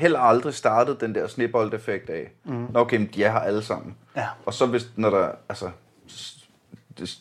heller 0.00 0.18
aldrig 0.18 0.54
startet 0.54 1.00
den 1.00 1.14
der 1.14 1.26
snebold-effekt 1.26 2.10
af, 2.10 2.30
mm. 2.44 2.76
Okay, 2.76 3.08
de 3.14 3.24
er 3.24 3.32
her 3.32 3.38
alle 3.38 3.62
sammen. 3.62 3.96
Ja. 4.16 4.26
Og 4.46 4.54
så 4.54 4.66
hvis, 4.66 4.90
når 4.96 5.10
der, 5.10 5.30
altså, 5.48 5.70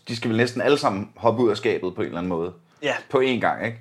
de 0.08 0.15
skal 0.15 0.30
vel 0.30 0.38
næsten 0.38 0.62
alle 0.62 0.78
sammen 0.78 1.10
hoppe 1.15 1.44
ud 1.44 1.50
af 1.50 1.58
skabet 1.58 1.96
på 1.96 2.02
en 2.02 2.06
eller 2.06 2.18
anden 2.18 2.30
måde. 2.30 2.54
Ja. 2.84 2.94
På 3.10 3.18
én 3.18 3.39
gang, 3.39 3.65
ikke? 3.65 3.80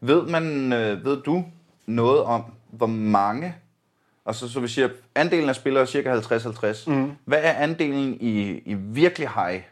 Ved 0.00 0.22
man, 0.22 0.72
øh, 0.72 1.04
ved 1.04 1.22
du 1.22 1.44
noget 1.86 2.22
om, 2.22 2.44
hvor 2.70 2.86
mange 2.86 3.54
Og 4.24 4.34
så, 4.34 4.48
så 4.48 4.60
vi 4.60 4.68
siger, 4.68 4.88
andelen 5.14 5.48
af 5.48 5.54
spillere 5.54 5.82
er 5.82 5.86
cirka 5.86 6.20
50-50. 6.20 6.90
Mm. 6.90 7.12
Hvad 7.24 7.38
er 7.42 7.52
andelen 7.52 8.16
i, 8.20 8.50
i 8.50 8.74
virkelig 8.74 9.28
high? 9.28 9.62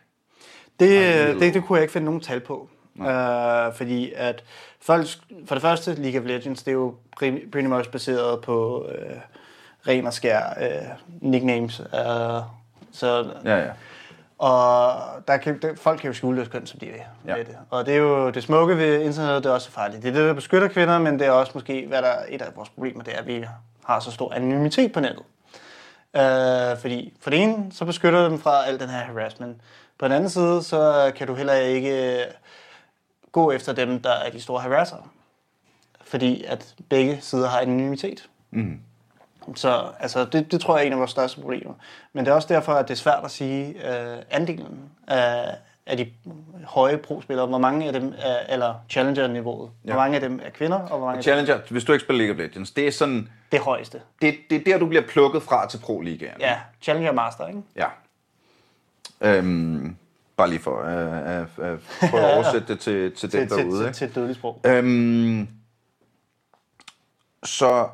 Det, 0.81 1.41
det, 1.41 1.55
det 1.55 1.65
kunne 1.65 1.77
jeg 1.77 1.83
ikke 1.83 1.93
finde 1.93 2.05
nogen 2.05 2.21
tal 2.21 2.41
på. 2.41 2.69
Uh, 3.01 3.75
fordi 3.75 4.13
at 4.17 4.45
folk, 4.81 5.07
for 5.47 5.55
det 5.55 5.63
første, 5.63 5.95
League 5.95 6.21
of 6.21 6.27
Legends, 6.27 6.63
det 6.63 6.69
er 6.71 6.73
jo 6.73 6.95
pretty 7.53 7.67
much 7.69 7.91
baseret 7.91 8.41
på 8.41 8.81
uh, 8.89 9.17
ren 9.89 10.07
og 10.07 10.13
skær 10.13 10.41
uh, 10.61 10.89
nicknames. 11.31 11.81
Uh, 11.81 11.87
så, 12.93 13.31
Ja, 13.45 13.57
ja. 13.57 13.71
og 14.39 14.93
der 15.29 15.37
kan, 15.37 15.59
der, 15.63 15.75
folk 15.77 16.01
kan 16.01 16.09
jo 16.09 16.15
skjule 16.15 16.37
deres 16.37 16.49
køn, 16.49 16.67
som 16.67 16.79
de 16.81 16.87
vil 16.87 16.95
Ja. 17.27 17.35
det. 17.39 17.57
Og 17.71 17.87
det 17.87 17.95
er 17.95 17.99
jo 17.99 18.31
det 18.31 18.43
smukke 18.43 18.77
ved 18.77 19.01
internettet, 19.01 19.45
det 19.45 19.51
er 19.51 19.55
også 19.55 19.71
farligt. 19.71 20.03
Det 20.03 20.09
er 20.09 20.13
det, 20.13 20.25
der 20.29 20.33
beskytter 20.35 20.69
kvinder, 20.69 20.99
men 20.99 21.19
det 21.19 21.27
er 21.27 21.31
også 21.31 21.53
måske, 21.55 21.85
hvad 21.89 22.03
der 22.03 22.09
er 22.09 22.25
et 22.29 22.43
af 22.43 22.57
vores 22.57 22.69
problemer, 22.69 23.03
det 23.03 23.15
er, 23.15 23.19
at 23.19 23.27
vi 23.27 23.45
har 23.85 24.01
så 24.01 24.11
stor 24.11 24.33
anonymitet 24.35 24.93
på 24.93 25.01
nettet. 25.01 25.23
Uh, 26.19 26.81
fordi 26.81 27.15
for 27.21 27.31
det 27.31 27.43
ene, 27.43 27.67
så 27.73 27.85
beskytter 27.85 28.23
det 28.23 28.31
dem 28.31 28.39
fra 28.41 28.67
al 28.67 28.81
den 28.81 28.89
her 28.89 28.99
harassment. 28.99 29.57
På 29.99 30.05
den 30.05 30.13
anden 30.13 30.31
side, 30.31 30.63
så 30.63 31.13
kan 31.17 31.27
du 31.27 31.35
heller 31.35 31.55
ikke 31.55 32.25
gå 33.33 33.51
efter 33.51 33.73
dem, 33.73 34.03
der 34.03 34.13
er 34.13 34.31
de 34.31 34.41
store 34.41 34.61
harasser. 34.61 35.11
Fordi 36.05 36.45
at 36.45 36.75
begge 36.89 37.19
sider 37.21 37.49
har 37.49 37.61
anonymitet. 37.61 38.29
Mm. 38.51 38.81
Så 39.55 39.85
altså, 40.01 40.25
det, 40.25 40.53
det 40.53 40.61
tror 40.61 40.77
jeg 40.77 40.83
er 40.83 40.87
en 40.87 40.93
af 40.93 40.99
vores 40.99 41.11
største 41.11 41.41
problemer. 41.41 41.75
Men 42.13 42.25
det 42.25 42.31
er 42.31 42.35
også 42.35 42.55
derfor, 42.55 42.73
at 42.73 42.89
det 42.89 42.95
er 42.95 42.99
svært 42.99 43.25
at 43.25 43.31
sige 43.31 43.75
uh, 43.75 44.23
andelen 44.31 44.91
af, 45.07 45.57
af 45.87 45.97
de 45.97 46.07
høje 46.65 46.99
pro-spillere. 46.99 47.47
Hvor 47.47 47.59
mange 47.59 47.87
af 47.87 47.93
dem 47.93 48.15
er, 48.19 48.37
eller 48.49 48.75
challenger-niveauet. 48.91 49.71
Ja. 49.85 49.93
Hvor 49.93 50.01
mange 50.01 50.15
af 50.15 50.21
dem 50.21 50.41
er 50.45 50.51
kvinder, 50.51 50.79
og 50.79 50.99
hvor 50.99 51.07
mange 51.07 51.15
dem 51.15 51.23
Challenger, 51.23 51.59
hvis 51.71 51.85
du 51.85 51.93
ikke 51.93 52.03
spiller 52.03 52.25
League 52.25 52.45
of 52.45 52.51
Legends, 52.51 52.71
det 52.71 52.87
er 52.87 52.91
sådan, 52.91 53.29
det 53.53 53.61
højeste. 53.61 54.01
det, 54.23 54.35
det 54.51 54.57
er 54.57 54.65
der, 54.65 54.79
du 54.79 54.87
bliver 54.87 55.03
plukket 55.09 55.43
fra 55.43 55.69
til 55.69 55.79
Pro-ligaen. 55.79 56.41
Ja, 56.41 56.59
Challenger 56.83 57.13
Master, 57.13 57.47
ikke? 57.47 57.63
Ja. 57.77 57.87
Øhm, 59.21 59.97
bare 60.37 60.49
lige 60.51 60.61
for 60.61 60.83
at 60.83 61.49
øh, 61.59 61.67
øh, 61.67 61.73
øh, 61.73 61.79
prøve 62.11 62.23
at 62.25 62.35
oversætte 62.37 62.69
det 62.69 62.81
til, 62.81 63.15
til 63.17 63.33
dem 63.33 63.49
Til, 63.49 63.59
derude. 63.59 63.85
til, 63.87 63.95
til 63.95 64.09
et 64.09 64.15
dødeligt 64.15 64.39
sprog. 64.39 64.61
Øhm, 64.67 65.49
så 67.45 67.89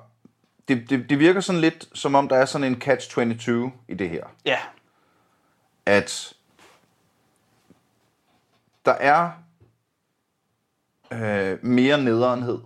det, 0.68 0.90
det, 0.90 1.10
det 1.10 1.18
virker 1.18 1.40
sådan 1.40 1.60
lidt, 1.60 1.88
som 1.94 2.14
om 2.14 2.28
der 2.28 2.36
er 2.36 2.44
sådan 2.44 2.66
en 2.72 2.82
catch-22 2.84 3.50
i 3.88 3.94
det 3.94 4.10
her. 4.10 4.24
Ja, 4.44 4.58
At 5.86 6.32
der 8.84 8.92
er 8.92 9.30
øh, 11.12 11.64
mere 11.64 12.02
nederenhed. 12.02 12.58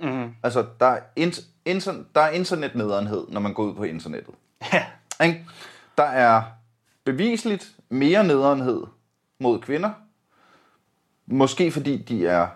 Mm. 0.00 0.34
Altså, 0.42 0.66
der 0.80 0.86
er, 0.86 1.00
int- 1.20 1.44
inter- 1.68 2.04
der 2.14 2.20
er 2.20 2.30
internetnederenhed, 2.30 3.26
når 3.28 3.40
man 3.40 3.54
går 3.54 3.62
ud 3.64 3.74
på 3.74 3.82
internettet. 3.84 4.34
ja? 4.72 4.86
Der 5.98 6.04
er 6.04 6.42
bevisligt 7.04 7.72
mere 7.88 8.24
nederenhed 8.24 8.82
mod 9.38 9.60
kvinder. 9.60 9.90
Måske 11.26 11.72
fordi 11.72 11.96
de 11.96 12.26
er... 12.26 12.46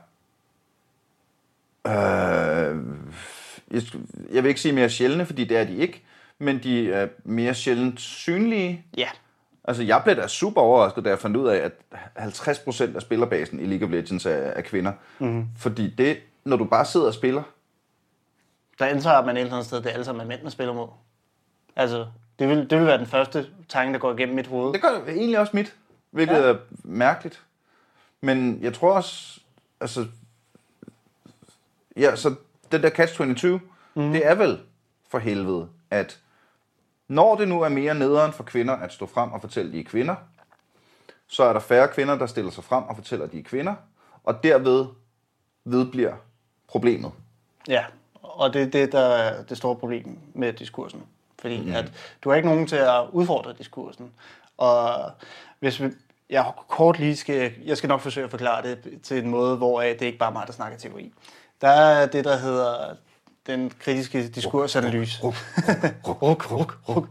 Øh, 1.87 2.77
jeg, 3.71 3.83
jeg 4.33 4.43
vil 4.43 4.49
ikke 4.49 4.61
sige 4.61 4.73
mere 4.75 4.91
sjældne, 4.91 5.27
fordi 5.27 5.45
det 5.45 5.57
er 5.57 5.65
de 5.65 5.77
ikke. 5.77 6.03
Men 6.39 6.63
de 6.63 6.93
er 6.93 7.09
mere 7.25 7.55
sjældent 7.55 8.01
synlige. 8.01 8.85
ja. 8.97 9.09
Altså, 9.65 9.83
jeg 9.83 10.01
blev 10.05 10.17
da 10.17 10.27
super 10.27 10.61
overrasket, 10.61 11.05
da 11.05 11.11
jeg 11.11 11.19
fandt 11.19 11.37
ud 11.37 11.49
af, 11.49 11.57
at 11.57 11.73
50% 12.19 12.97
af 12.97 13.03
spillerbasen 13.03 13.61
i 13.61 13.67
League 13.67 13.87
of 13.87 13.93
Legends 13.93 14.27
er, 14.27 14.31
er 14.31 14.61
kvinder. 14.61 14.93
Mm. 15.19 15.47
Fordi 15.57 15.91
det, 15.91 16.19
når 16.45 16.57
du 16.57 16.65
bare 16.65 16.85
sidder 16.85 17.07
og 17.07 17.15
spiller, 17.15 17.43
Der 18.79 18.87
antager 18.87 19.25
man 19.25 19.37
et 19.37 19.41
eller 19.41 19.53
andet 19.53 19.67
sted, 19.67 19.79
det 19.79 19.87
er 19.87 19.91
alle 19.93 20.05
sammen 20.05 20.21
er 20.21 20.27
mænd, 20.27 20.43
man 20.43 20.51
spiller 20.51 20.75
mod. 20.75 20.89
Altså, 21.77 22.07
det 22.39 22.49
vil, 22.49 22.71
det 22.71 22.79
vil 22.79 22.87
være 22.87 22.99
den 22.99 23.07
første 23.07 23.47
tanke, 23.69 23.93
der 23.93 23.99
går 23.99 24.13
igennem 24.15 24.35
mit 24.35 24.47
hoved. 24.47 24.73
Det 24.73 24.83
gør 24.83 24.89
det 25.07 25.17
egentlig 25.17 25.39
også 25.39 25.51
mit, 25.57 25.77
hvilket 26.11 26.35
Ja. 26.35 26.49
er 26.49 26.57
mærkeligt. 26.85 27.45
Men 28.21 28.59
jeg 28.63 28.75
tror 28.75 28.93
også, 28.93 29.41
altså, 29.81 30.07
ja, 31.97 32.17
så 32.17 32.35
den 32.73 32.83
der 32.83 32.91
Catch-22, 32.91 33.47
mm. 33.95 34.13
det 34.13 34.27
er 34.27 34.35
vel 34.35 34.61
for 35.09 35.19
helvede, 35.19 35.69
at 35.91 36.21
når 37.09 37.37
det 37.37 37.49
nu 37.49 37.63
er 37.63 37.69
mere 37.69 37.95
nederen 37.95 38.33
for 38.33 38.43
kvinder 38.43 38.75
at 38.77 38.93
stå 38.93 39.07
frem 39.07 39.33
og 39.33 39.41
fortælle, 39.41 39.69
at 39.69 39.75
de 39.75 39.81
er 39.81 39.85
kvinder, 39.85 40.15
så 41.27 41.43
er 41.43 41.53
der 41.53 41.61
færre 41.61 41.89
kvinder, 41.89 42.19
der 42.19 42.27
stiller 42.27 42.51
sig 42.51 42.65
frem 42.65 42.85
og 42.85 42.97
fortæller, 42.97 43.27
at 43.27 43.33
de 43.33 43.39
er 43.39 43.43
kvinder, 43.43 43.75
og 44.25 44.43
derved 44.43 44.87
vedbliver 45.65 46.15
problemet. 46.69 47.13
Ja, 47.69 47.85
og 48.23 48.53
det 48.55 48.63
er 48.63 48.67
det, 48.67 48.93
der 48.93 49.01
er 49.01 49.43
det 49.43 49.57
store 49.57 49.77
problem 49.77 50.19
med 50.35 50.53
diskursen. 50.53 51.03
Fordi 51.39 51.61
mm. 51.61 51.73
at 51.73 51.93
du 52.25 52.29
har 52.29 52.37
ikke 52.37 52.49
nogen 52.49 52.67
til 52.67 52.77
at 52.77 53.07
udfordre 53.13 53.53
diskursen. 53.59 54.13
Og 54.59 55.11
hvis 55.61 55.81
vi, 55.81 55.89
jeg 56.31 56.45
kort 56.69 56.99
lige 56.99 57.17
skal, 57.17 57.53
jeg 57.65 57.77
skal 57.77 57.89
nok 57.89 58.01
forsøge 58.01 58.25
at 58.25 58.31
forklare 58.31 58.63
det 58.63 58.79
til 59.03 59.19
en 59.19 59.31
måde, 59.31 59.57
hvor 59.57 59.81
det 59.81 60.03
ikke 60.03 60.19
bare 60.19 60.29
er 60.29 60.33
mig, 60.33 60.47
der 60.47 60.53
snakker 60.53 60.79
teori. 60.79 61.13
Der 61.61 61.69
er 61.69 62.07
det, 62.07 62.25
der 62.25 62.37
hedder 62.37 62.95
den 63.47 63.73
kritiske 63.85 64.29
diskursanalyse. 64.29 65.23
Ruk, 65.23 65.35
ruk, 66.23 66.51
ruk, 66.51 66.79
ruk. 66.89 67.09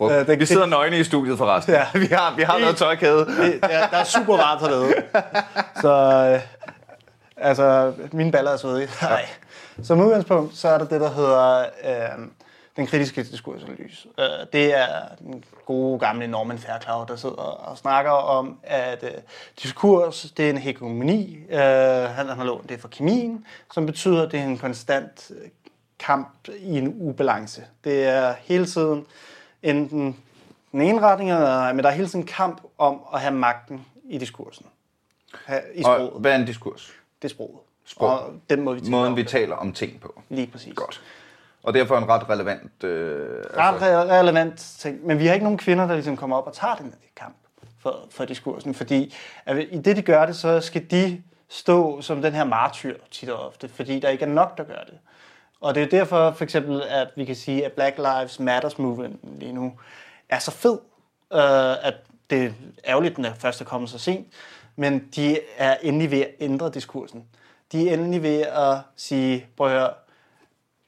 Ruk. 0.00 0.12
Øh, 0.12 0.26
den 0.26 0.40
Vi 0.40 0.46
sidder 0.46 0.66
nøgne 0.66 0.98
i 0.98 1.04
studiet 1.04 1.38
forresten. 1.38 1.74
Ja, 1.74 1.86
vi 1.94 2.06
har, 2.06 2.34
vi 2.36 2.42
har 2.42 2.58
noget 2.58 2.76
tørkæde. 2.76 3.18
Det, 3.18 3.62
der, 3.62 3.68
der 3.88 3.96
er 3.96 4.04
super 4.04 4.36
varmt 4.36 4.60
hernede. 4.60 4.94
Så 5.82 5.92
øh, 6.34 6.40
altså, 7.36 7.92
mine 8.12 8.32
baller 8.32 8.50
er 8.50 8.56
svedige. 8.56 8.88
Nej. 9.02 9.26
Som 9.82 10.00
udgangspunkt, 10.00 10.56
så 10.56 10.68
er 10.68 10.78
der 10.78 10.84
det, 10.84 11.00
der 11.00 11.10
hedder 11.10 11.60
øh, 11.60 12.26
den 12.76 12.86
kritiske 12.86 13.22
diskursanalyse. 13.22 14.08
Øh, 14.18 14.24
det 14.52 14.78
er 14.78 14.86
den 15.18 15.44
gode 15.66 15.98
gamle 15.98 16.26
Norman 16.26 16.58
Fairclough, 16.58 17.08
der 17.08 17.16
sidder 17.16 17.34
og 17.36 17.78
snakker 17.78 18.10
om, 18.10 18.58
at 18.62 19.02
øh, 19.02 19.10
diskurs, 19.62 20.30
det 20.36 20.46
er 20.46 20.50
en 20.50 20.58
hegemoni. 20.58 21.38
Øh, 21.50 21.58
han 21.58 22.28
har 22.28 22.44
lånt 22.44 22.68
det 22.68 22.80
fra 22.80 22.88
kemien, 22.88 23.46
som 23.74 23.86
betyder, 23.86 24.22
at 24.26 24.32
det 24.32 24.40
er 24.40 24.44
en 24.44 24.58
konstant 24.58 25.30
øh, 25.30 25.48
kamp 25.98 26.48
i 26.58 26.78
en 26.78 26.94
ubalance. 27.00 27.64
Det 27.84 28.04
er 28.04 28.34
hele 28.40 28.66
tiden 28.66 29.06
enten 29.62 30.16
den 30.72 30.80
ene 30.80 31.00
retning, 31.00 31.30
eller 31.30 31.72
men 31.72 31.84
der 31.84 31.90
er 31.90 31.94
hele 31.94 32.08
tiden 32.08 32.26
kamp 32.26 32.62
om 32.78 33.00
at 33.14 33.20
have 33.20 33.34
magten 33.34 33.86
i 34.04 34.18
diskursen. 34.18 34.66
I 35.74 35.82
sproget. 35.82 36.10
Og 36.10 36.20
hvad 36.20 36.32
er 36.32 36.36
en 36.36 36.46
diskurs? 36.46 36.92
Det 37.22 37.28
er 37.28 37.34
sproget. 37.34 37.58
Sprog. 37.84 38.08
Og 38.08 38.32
den 38.50 38.60
må 38.62 38.72
vi 38.74 38.80
tale 38.80 38.90
Måden, 38.90 39.06
om. 39.12 39.16
vi 39.16 39.24
taler 39.24 39.56
om 39.56 39.72
ting 39.72 40.00
på. 40.00 40.22
Lige 40.28 40.46
præcis. 40.46 40.74
Godt. 40.74 41.02
Og 41.62 41.74
derfor 41.74 41.98
en 41.98 42.08
ret 42.08 42.28
relevant... 42.30 42.84
Øh, 42.84 43.36
altså- 43.38 43.60
Ret 43.60 43.80
re- 43.80 44.12
relevant 44.12 44.56
ting. 44.78 45.06
Men 45.06 45.18
vi 45.18 45.26
har 45.26 45.34
ikke 45.34 45.44
nogen 45.44 45.58
kvinder, 45.58 45.86
der 45.86 45.94
ligesom 45.94 46.16
kommer 46.16 46.36
op 46.36 46.46
og 46.46 46.52
tager 46.52 46.74
den 46.74 46.86
her 46.86 47.08
kamp 47.16 47.36
for, 47.82 48.06
for 48.10 48.24
diskursen. 48.24 48.74
Fordi 48.74 49.14
at 49.46 49.56
i 49.70 49.78
det, 49.78 49.96
de 49.96 50.02
gør 50.02 50.26
det, 50.26 50.36
så 50.36 50.60
skal 50.60 50.90
de 50.90 51.22
stå 51.48 52.02
som 52.02 52.22
den 52.22 52.32
her 52.32 52.44
martyr 52.44 52.94
tit 53.10 53.28
og 53.30 53.46
ofte, 53.46 53.68
fordi 53.68 54.00
der 54.00 54.08
ikke 54.08 54.24
er 54.24 54.28
nok, 54.28 54.58
der 54.58 54.64
gør 54.64 54.80
det. 54.86 54.98
Og 55.60 55.74
det 55.74 55.82
er 55.82 55.86
derfor 55.86 56.30
for 56.32 56.44
eksempel, 56.44 56.82
at 56.88 57.08
vi 57.16 57.24
kan 57.24 57.36
sige, 57.36 57.64
at 57.64 57.72
Black 57.72 57.98
Lives 57.98 58.40
Matters 58.40 58.78
movement 58.78 59.20
lige 59.38 59.52
nu 59.52 59.72
er 60.28 60.38
så 60.38 60.50
fed, 60.50 60.78
øh, 61.32 61.86
at 61.86 61.94
det 62.30 62.44
er 62.44 62.50
ærgerligt, 62.88 63.16
den 63.16 63.24
er 63.24 63.34
først 63.34 63.60
er 63.60 63.64
kommet 63.64 63.90
så 63.90 63.98
sent, 63.98 64.26
men 64.76 65.08
de 65.16 65.38
er 65.56 65.76
endelig 65.82 66.10
ved 66.10 66.20
at 66.20 66.30
ændre 66.40 66.70
diskursen. 66.70 67.24
De 67.72 67.88
er 67.90 67.94
endelig 67.94 68.22
ved 68.22 68.40
at 68.40 68.76
sige, 68.96 69.46
prøv 69.56 69.66
at 69.66 69.72
høre, 69.72 69.90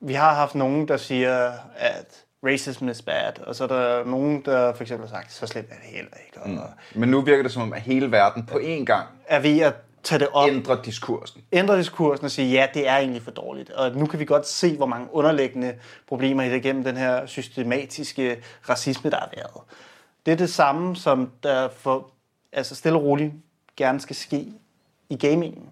vi 0.03 0.15
har 0.15 0.35
haft 0.35 0.55
nogen, 0.55 0.89
der 0.89 0.97
siger, 0.97 1.53
at 1.77 2.25
racism 2.47 2.89
is 2.89 3.03
bad, 3.03 3.39
og 3.47 3.55
så 3.55 3.65
er 3.65 3.69
der 3.69 4.05
nogen, 4.05 4.45
der 4.45 4.75
for 4.75 4.83
eksempel 4.83 5.09
har 5.09 5.17
sagt, 5.17 5.33
så 5.33 5.47
slemt 5.47 5.69
er 5.71 5.75
det 5.75 5.85
heller 5.85 6.17
ikke. 6.27 6.41
Og 6.41 6.51
mm. 6.51 7.01
Men 7.01 7.09
nu 7.09 7.21
virker 7.21 7.43
det 7.43 7.53
som 7.53 7.63
om, 7.63 7.73
at 7.73 7.81
hele 7.81 8.13
verden 8.13 8.47
på 8.47 8.59
én 8.59 8.85
gang 8.85 9.07
er 9.27 9.41
ved 9.41 9.61
at 9.61 9.75
tage 10.03 10.19
det 10.19 10.29
op, 10.33 10.49
ændrer 10.49 10.83
diskursen. 10.83 11.43
ændre 11.53 11.79
diskursen 11.79 12.25
og 12.25 12.31
sige, 12.31 12.51
ja, 12.51 12.67
det 12.75 12.89
er 12.89 12.97
egentlig 12.97 13.23
for 13.23 13.31
dårligt. 13.31 13.71
Og 13.71 13.97
nu 13.97 14.07
kan 14.07 14.19
vi 14.19 14.25
godt 14.25 14.47
se, 14.47 14.77
hvor 14.77 14.87
mange 14.87 15.09
underliggende 15.13 15.75
problemer 16.09 16.43
i 16.43 16.51
det 16.51 16.63
gennem 16.63 16.85
den 16.85 16.97
her 16.97 17.27
systematiske 17.27 18.43
racisme, 18.69 19.11
der 19.11 19.17
har 19.17 19.31
været. 19.37 19.63
Det 20.27 20.33
er 20.33 20.37
det 20.37 20.51
samme, 20.51 20.97
som 20.97 21.31
der 21.43 21.69
for, 21.69 22.11
altså 22.53 22.75
stille 22.75 22.99
og 22.99 23.05
roligt 23.05 23.33
gerne 23.77 24.01
skal 24.01 24.17
ske 24.17 24.47
i 25.09 25.17
gamingen. 25.17 25.71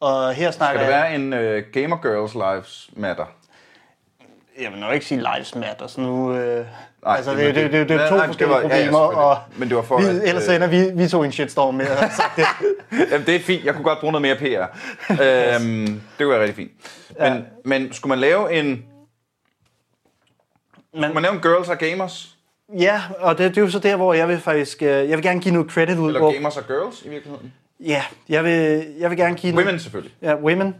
Og 0.00 0.32
her 0.32 0.50
snakker 0.50 0.80
Skal 0.80 0.92
der 0.92 0.98
være 0.98 1.14
en 1.14 1.32
øh, 1.32 1.64
Gamer 1.72 1.96
Girls 1.96 2.34
Lives 2.34 2.90
Matter? 2.96 3.26
Jeg 4.62 4.70
vil 4.72 4.80
nok 4.80 4.94
ikke 4.94 5.06
sige 5.06 5.24
lives 5.34 5.54
matter, 5.54 5.86
så 5.86 6.00
nu... 6.00 6.34
Øh, 6.34 6.66
Nej, 7.04 7.16
altså, 7.16 7.34
det- 7.34 7.54
det, 7.54 7.54
det, 7.54 7.72
det- 7.72 7.88
det, 7.88 8.00
er 8.00 8.08
to 8.08 8.16
nej, 8.16 8.26
forskellige 8.26 8.54
var- 8.54 8.60
ja, 8.60 8.66
ja, 8.66 8.68
problemer, 8.68 8.98
selvfølgelig. 8.98 9.18
og 9.24 9.38
Men 9.56 9.68
det 9.68 9.76
var 9.76 9.82
for, 9.82 9.98
vi, 9.98 10.04
at, 10.04 10.22
ellers 10.28 10.48
øh, 10.48 10.54
ender 10.54 10.66
vi, 10.66 10.90
vi 11.02 11.08
to 11.08 11.22
en 11.22 11.32
shitstorm 11.32 11.74
med 11.74 11.86
at 11.86 11.96
have 11.96 12.10
sagt 12.16 12.36
det. 12.36 12.44
Jamen, 13.12 13.26
det 13.26 13.36
er 13.36 13.40
fint. 13.40 13.64
Jeg 13.64 13.74
kunne 13.74 13.84
godt 13.84 14.00
bruge 14.00 14.12
noget 14.12 14.22
mere 14.22 14.36
PR. 14.36 14.62
øhm, 15.10 15.86
det 15.86 16.24
kunne 16.24 16.30
være 16.30 16.40
rigtig 16.40 16.56
fint. 16.56 16.70
Men, 17.20 17.32
Ja. 17.32 17.40
men 17.64 17.92
skulle 17.92 18.08
man 18.08 18.18
lave 18.18 18.52
en... 18.52 18.66
Men, 18.66 18.84
Skulle 21.02 21.14
man 21.14 21.22
lave 21.22 21.34
en 21.34 21.40
Girls 21.40 21.68
og 21.68 21.78
Gamers? 21.78 22.36
ja, 22.78 23.02
og 23.18 23.38
det, 23.38 23.50
det 23.50 23.58
er 23.58 23.62
jo 23.62 23.70
så 23.70 23.78
der, 23.78 23.96
hvor 23.96 24.14
jeg 24.14 24.28
vil 24.28 24.40
faktisk... 24.40 24.82
øh, 24.82 24.88
Jeg 24.88 25.08
vil 25.08 25.22
gerne 25.22 25.40
give 25.40 25.54
noget 25.54 25.70
credit 25.70 25.98
ud. 25.98 26.06
Eller 26.06 26.20
hvor, 26.20 26.32
Gamers 26.32 26.56
og 26.56 26.66
Girls 26.66 27.02
i 27.04 27.08
virkeligheden? 27.08 27.52
Ja, 27.80 28.02
jeg 28.28 28.44
vil, 28.44 28.86
jeg 28.98 29.10
vil 29.10 29.18
gerne 29.18 29.34
give... 29.34 29.52
noget- 29.52 29.66
Women 29.66 29.80
selvfølgelig. 29.80 30.14
Ja, 30.22 30.34
women. 30.34 30.74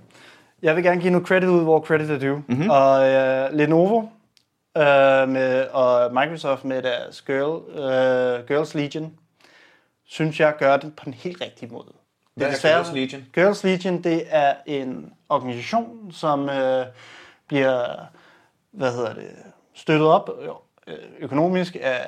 Jeg 0.63 0.77
vil 0.77 0.85
gerne 0.85 1.01
give 1.01 1.11
noget 1.13 1.27
credit 1.27 1.49
ud, 1.49 1.63
hvor 1.63 1.81
credit 1.81 2.11
er 2.11 2.19
due. 2.19 2.37
Mhm. 2.37 2.45
Mm-hmm. 2.49 2.71
Og 2.71 3.01
uh, 3.01 3.57
Lenovo 3.59 3.99
øh, 4.77 5.29
med, 5.29 5.67
og 5.73 6.15
Microsoft 6.15 6.65
med 6.65 6.83
deres 6.83 7.23
Girl, 7.23 7.71
øh, 7.71 8.47
Girls 8.49 8.75
Legion, 8.75 9.13
synes 10.05 10.41
jeg 10.41 10.55
gør 10.59 10.77
det 10.77 10.97
på 10.97 11.05
den 11.05 11.15
helt 11.15 11.41
rigtige 11.41 11.73
måde. 11.73 11.87
Hvad 12.35 12.47
er 12.47 12.51
desværre- 12.51 12.75
Girls 12.77 12.93
Legion? 12.93 13.23
Girls 13.35 13.65
Legion, 13.65 14.03
det 14.03 14.23
er 14.29 14.55
en 14.67 15.13
organisation, 15.29 16.13
som 16.13 16.49
øh, 16.49 16.87
bliver 17.49 17.85
hvad 18.73 18.93
hedder 18.93 19.15
det, 19.15 19.29
støttet 19.75 20.09
op 20.09 20.31
øh, 20.87 20.95
økonomisk 21.19 21.77
af 21.81 22.05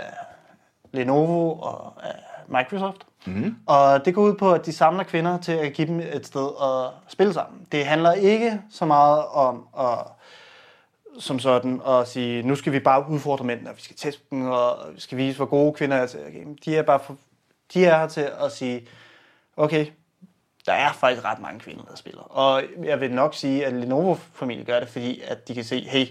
Lenovo 0.92 1.52
og 1.58 1.94
af 2.02 2.14
Microsoft. 2.48 3.06
Mm. 3.26 3.56
Og 3.66 4.04
det 4.04 4.14
går 4.14 4.22
ud 4.22 4.34
på, 4.34 4.52
at 4.52 4.66
de 4.66 4.72
samler 4.72 5.04
kvinder 5.04 5.38
til 5.38 5.52
at 5.52 5.72
give 5.72 5.86
dem 5.86 6.00
et 6.00 6.26
sted 6.26 6.48
at 6.62 7.10
spille 7.12 7.34
sammen. 7.34 7.66
Det 7.72 7.86
handler 7.86 8.12
ikke 8.12 8.60
så 8.70 8.84
meget 8.84 9.24
om 9.26 9.66
at 9.78 9.98
som 11.18 11.38
sådan 11.38 11.80
at 11.86 12.08
sige, 12.08 12.42
nu 12.42 12.54
skal 12.54 12.72
vi 12.72 12.78
bare 12.78 13.10
udfordre 13.10 13.44
mændene, 13.44 13.70
og 13.70 13.76
vi 13.76 13.82
skal 13.82 13.96
teste 13.96 14.22
dem, 14.30 14.46
og 14.46 14.76
vi 14.94 15.00
skal 15.00 15.18
vise, 15.18 15.36
hvor 15.36 15.46
gode 15.46 15.72
kvinder 15.72 15.96
er 15.96 16.06
til 16.06 16.18
at 16.18 16.32
game. 16.32 16.56
De 16.64 16.76
er 16.76 16.82
bare 16.82 17.00
for, 17.00 17.16
de 17.74 17.84
er 17.84 17.98
her 17.98 18.08
til 18.08 18.30
at 18.44 18.52
sige, 18.52 18.88
okay, 19.56 19.86
der 20.66 20.72
er 20.72 20.92
faktisk 20.92 21.24
ret 21.24 21.40
mange 21.40 21.60
kvinder, 21.60 21.84
der 21.84 21.96
spiller. 21.96 22.22
Og 22.22 22.62
jeg 22.82 23.00
vil 23.00 23.10
nok 23.10 23.34
sige, 23.34 23.66
at 23.66 23.72
Lenovo-familien 23.72 24.66
gør 24.66 24.80
det, 24.80 24.88
fordi 24.88 25.20
at 25.20 25.48
de 25.48 25.54
kan 25.54 25.64
se, 25.64 25.80
hey, 25.80 26.06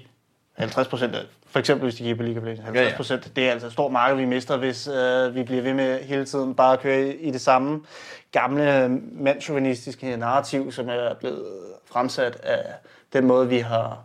50 0.58 0.88
procent 0.88 1.16
for 1.54 1.60
eksempel 1.60 1.84
hvis 1.84 1.96
de 1.96 2.04
kigger 2.04 2.16
på 2.16 2.24
League 2.24 2.42
of 2.42 2.46
Legends, 2.46 2.66
50 2.66 2.94
procent, 2.94 3.36
det 3.36 3.48
er 3.48 3.52
altså 3.52 3.68
et 3.68 3.74
stort 3.74 3.92
marked, 3.92 4.18
vi 4.18 4.26
mister, 4.26 4.58
hvis 4.58 4.88
øh, 4.88 5.36
vi 5.36 5.44
bliver 5.44 5.62
ved 5.62 5.74
med 5.74 6.04
hele 6.04 6.26
tiden 6.26 6.56
bare 6.56 6.74
at 6.74 6.80
køre 6.80 7.08
i, 7.08 7.32
det 7.32 7.42
samme 7.42 7.82
gamle 8.32 8.90
mandsjuvenistiske 9.12 10.18
narrativ, 10.18 10.72
som 10.72 10.90
er 10.90 11.14
blevet 11.20 11.46
fremsat 11.86 12.36
af 12.36 12.64
den 13.14 13.26
måde, 13.26 13.50
vi 13.50 13.58
har 13.58 14.04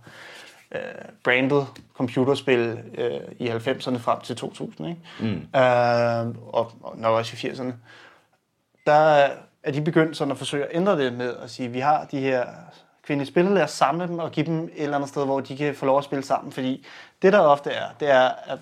øh, 0.74 0.80
brandet 1.24 1.66
computerspil 1.94 2.78
øh, 2.98 3.20
i 3.38 3.48
90'erne 3.48 3.98
frem 3.98 4.20
til 4.20 4.36
2000, 4.36 4.88
ikke? 4.88 5.00
Mm. 5.20 5.60
Øh, 5.60 6.54
og, 6.54 6.72
og 6.82 6.94
nok 6.96 7.14
også 7.16 7.46
i 7.46 7.50
80'erne 7.50 7.72
der 8.88 9.28
er 9.62 9.72
de 9.72 9.80
begyndt 9.80 10.16
sådan 10.16 10.32
at 10.32 10.38
forsøge 10.38 10.64
at 10.64 10.70
ændre 10.72 10.98
det 10.98 11.12
med 11.12 11.34
at 11.42 11.50
sige, 11.50 11.66
at 11.66 11.74
vi 11.74 11.80
har 11.80 12.04
de 12.04 12.20
her 12.20 12.46
kvindelige 13.08 13.28
spillere, 13.28 13.54
lad 13.54 13.62
os 13.62 13.70
samle 13.70 14.06
dem 14.06 14.18
og 14.18 14.30
give 14.30 14.46
dem 14.46 14.64
et 14.64 14.70
eller 14.76 14.96
andet 14.96 15.08
sted, 15.08 15.24
hvor 15.24 15.40
de 15.40 15.56
kan 15.56 15.74
få 15.74 15.86
lov 15.86 15.98
at 15.98 16.04
spille 16.04 16.24
sammen. 16.24 16.52
Fordi 16.52 16.86
det 17.22 17.32
der 17.32 17.38
ofte 17.38 17.70
er, 17.70 17.86
det 18.00 18.10
er, 18.10 18.30
at 18.46 18.58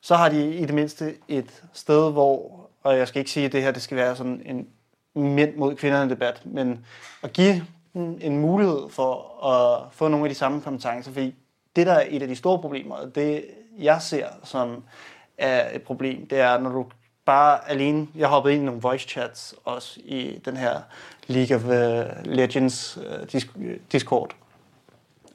så 0.00 0.14
har 0.14 0.28
de 0.28 0.54
i 0.54 0.66
det 0.66 0.74
mindste 0.74 1.14
et 1.28 1.62
sted, 1.72 2.12
hvor, 2.12 2.60
og 2.82 2.98
jeg 2.98 3.08
skal 3.08 3.18
ikke 3.18 3.30
sige, 3.30 3.46
at 3.46 3.52
det 3.52 3.62
her 3.62 3.70
det 3.70 3.82
skal 3.82 3.96
være 3.96 4.16
sådan 4.16 4.42
en 4.44 4.68
mænd 5.14 5.56
mod 5.56 5.76
kvinderne 5.76 6.10
debat, 6.10 6.42
men 6.44 6.86
at 7.22 7.32
give 7.32 7.66
dem 7.94 8.18
en 8.20 8.38
mulighed 8.38 8.88
for 8.90 9.44
at 9.46 9.92
få 9.92 10.08
nogle 10.08 10.26
af 10.26 10.28
de 10.28 10.34
samme 10.34 10.60
kompetencer, 10.60 11.12
fordi 11.12 11.34
det 11.76 11.86
der 11.86 11.92
er 11.92 12.06
et 12.08 12.22
af 12.22 12.28
de 12.28 12.36
store 12.36 12.58
problemer, 12.58 12.94
og 12.94 13.14
det 13.14 13.44
jeg 13.78 14.02
ser 14.02 14.26
som 14.44 14.84
er 15.38 15.74
et 15.74 15.82
problem, 15.82 16.26
det 16.28 16.40
er, 16.40 16.58
når 16.58 16.70
du 16.70 16.86
bare 17.24 17.70
alene, 17.70 18.08
jeg 18.14 18.28
hoppede 18.28 18.54
ind 18.54 18.62
i 18.62 18.66
nogle 18.66 18.80
voice 18.80 19.08
chats 19.08 19.54
også 19.64 20.00
i 20.04 20.40
den 20.44 20.56
her 20.56 20.80
League 21.30 21.56
of 21.56 21.64
uh, 21.64 22.32
Legends 22.32 22.98
disk- 23.32 23.58
Discord. 23.92 24.30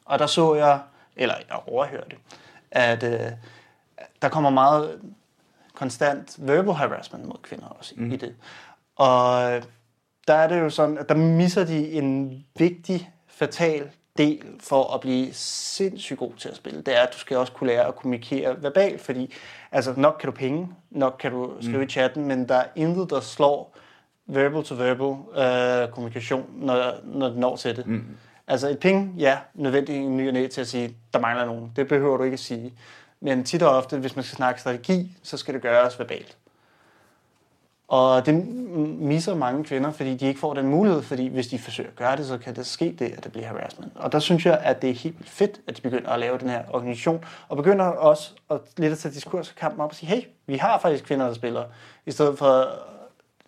Og 0.06 0.20
der 0.20 0.28
så 0.28 0.56
jeg, 0.56 0.80
eller 1.16 1.36
jeg 1.50 1.60
overhørte, 1.68 2.16
at 2.72 3.04
uh, 3.04 3.10
der 4.22 4.30
kommer 4.30 4.50
meget 4.50 5.00
konstant 5.74 6.36
verbal 6.38 6.74
harassment 6.74 7.26
mod 7.26 7.38
kvinder 7.44 7.68
også 7.68 7.94
mm. 7.98 8.12
i 8.12 8.16
det. 8.16 8.36
Og 8.96 9.42
der 10.28 10.34
er 10.34 10.48
det 10.48 10.60
jo 10.60 10.70
sådan, 10.70 10.98
at 10.98 11.10
der 11.10 11.16
misser 11.16 11.66
de 11.66 11.92
en 11.92 12.46
vigtig, 12.58 13.12
fatal 13.28 13.90
del 14.18 14.44
for 14.60 14.94
at 14.94 15.02
blive 15.02 15.34
sindssygt 15.34 16.20
god 16.20 16.32
til 16.38 16.50
at 16.50 16.56
spille. 16.56 16.82
Det 16.82 16.98
er, 16.98 17.02
at 17.02 17.14
du 17.14 17.18
skal 17.18 17.38
også 17.38 17.54
kunne 17.54 17.68
lære 17.68 17.88
at 17.88 17.96
kommunikere 17.96 18.64
verbalt, 18.64 19.02
fordi 19.02 19.34
altså, 19.72 19.94
nok 19.98 20.18
kan 20.20 20.28
du 20.28 20.36
penge, 20.36 20.70
nok 20.92 21.16
kan 21.20 21.32
du 21.32 21.52
skrive 21.62 21.78
mm. 21.78 21.84
i 21.84 21.88
chatten, 21.88 22.26
men 22.26 22.50
der 22.50 22.56
er 22.56 22.66
intet, 22.76 23.10
der 23.10 23.20
slår 23.20 23.75
verbal 24.28 24.64
to 24.64 24.76
verbal 24.76 25.16
øh, 25.38 25.90
kommunikation, 25.90 26.46
når, 26.54 26.94
når 27.04 27.28
det 27.28 27.38
når 27.38 27.56
til 27.56 27.76
det. 27.76 27.88
Mm. 27.88 28.04
Altså 28.48 28.70
et 28.70 28.80
ping, 28.80 29.16
ja, 29.18 29.38
nødvendigt 29.54 29.98
i 29.98 30.02
ny 30.02 30.28
og 30.28 30.34
næ 30.34 30.48
til 30.48 30.62
at 30.62 30.68
sige, 30.68 30.96
der 31.14 31.20
mangler 31.20 31.46
nogen. 31.46 31.72
Det 31.76 31.88
behøver 31.88 32.18
du 32.18 32.24
ikke 32.24 32.34
at 32.34 32.40
sige. 32.40 32.74
Men 33.20 33.44
tit 33.44 33.64
og 33.64 33.78
ofte, 33.78 33.98
hvis 33.98 34.16
man 34.16 34.24
skal 34.24 34.36
snakke 34.36 34.62
strategi, 34.62 35.18
så 35.24 35.38
skal 35.38 35.54
det 35.54 35.62
gøres 35.62 36.00
verbalt. 36.00 36.38
Og 37.88 38.26
det 38.26 38.36
misser 39.00 39.36
mange 39.36 39.64
kvinder, 39.64 39.92
fordi 39.92 40.16
de 40.16 40.26
ikke 40.26 40.40
får 40.40 40.54
den 40.54 40.68
mulighed, 40.68 41.02
fordi 41.02 41.28
hvis 41.28 41.48
de 41.48 41.60
forsøger 41.60 41.90
at 41.90 41.96
gøre 41.96 42.18
det, 42.18 42.26
så 42.26 42.38
kan 42.38 42.56
det 42.56 42.66
ske 42.66 42.96
det, 43.00 43.14
at 43.18 43.24
det 43.24 43.32
bliver 43.32 43.48
harassment. 43.48 43.92
Og 43.96 44.12
der 44.12 44.20
synes 44.20 44.46
jeg, 44.46 44.60
at 44.64 44.82
det 44.82 44.90
er 44.90 44.94
helt 44.94 45.18
vildt 45.18 45.30
fedt, 45.30 45.62
at 45.68 45.78
de 45.78 45.82
begynder 45.82 46.10
at 46.10 46.20
lave 46.20 46.38
den 46.38 46.50
her 46.50 46.62
organisation, 46.70 47.26
og 47.50 47.58
begynder 47.58 47.86
også 47.86 48.32
at 48.50 48.58
lidt 48.78 48.92
at 48.92 48.98
tage 48.98 49.14
diskurskampen 49.14 49.82
op 49.82 49.90
og 49.90 49.96
sige, 49.96 50.10
hey, 50.10 50.22
vi 50.48 50.58
har 50.58 50.80
faktisk 50.80 51.04
kvinder, 51.04 51.26
der 51.28 51.34
spiller, 51.34 51.64
i 52.06 52.12
stedet 52.12 52.38
for, 52.38 52.68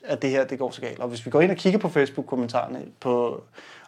at 0.07 0.21
det 0.21 0.29
her 0.29 0.45
det 0.45 0.59
går 0.59 0.71
så 0.71 0.81
galt. 0.81 0.99
Og 0.99 1.07
hvis 1.07 1.25
vi 1.25 1.31
går 1.31 1.41
ind 1.41 1.51
og 1.51 1.57
kigger 1.57 1.79
på 1.79 1.89
Facebook-kommentarerne 1.89 2.85
på 2.99 3.43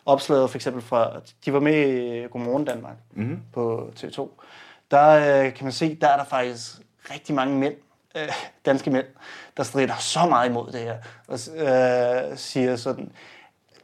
opslaget, 0.06 0.50
for 0.50 0.58
eksempel 0.58 0.82
fra, 0.82 1.12
de 1.46 1.54
var 1.54 1.60
med 1.60 1.88
i 1.88 2.28
Godmorgen 2.28 2.66
Danmark 2.66 2.96
mm-hmm. 3.14 3.40
på 3.54 3.94
TV2, 4.00 4.30
der 4.92 5.10
øh, 5.10 5.54
kan 5.54 5.64
man 5.64 5.74
se, 5.74 5.96
der 5.96 6.08
er 6.08 6.18
der 6.18 6.26
faktisk 6.26 6.72
rigtig 7.12 7.36
mange 7.36 7.56
mænd, 7.56 7.76
øh, 8.16 8.32
danske 8.66 8.90
mænd, 8.90 9.06
der 9.58 9.64
strider 9.64 9.96
så 10.00 10.26
meget 10.30 10.50
imod 10.50 10.72
det 10.72 10.80
her, 10.80 10.98
og 11.28 11.40
øh, 11.56 12.38
siger 12.38 12.76
sådan, 12.76 13.12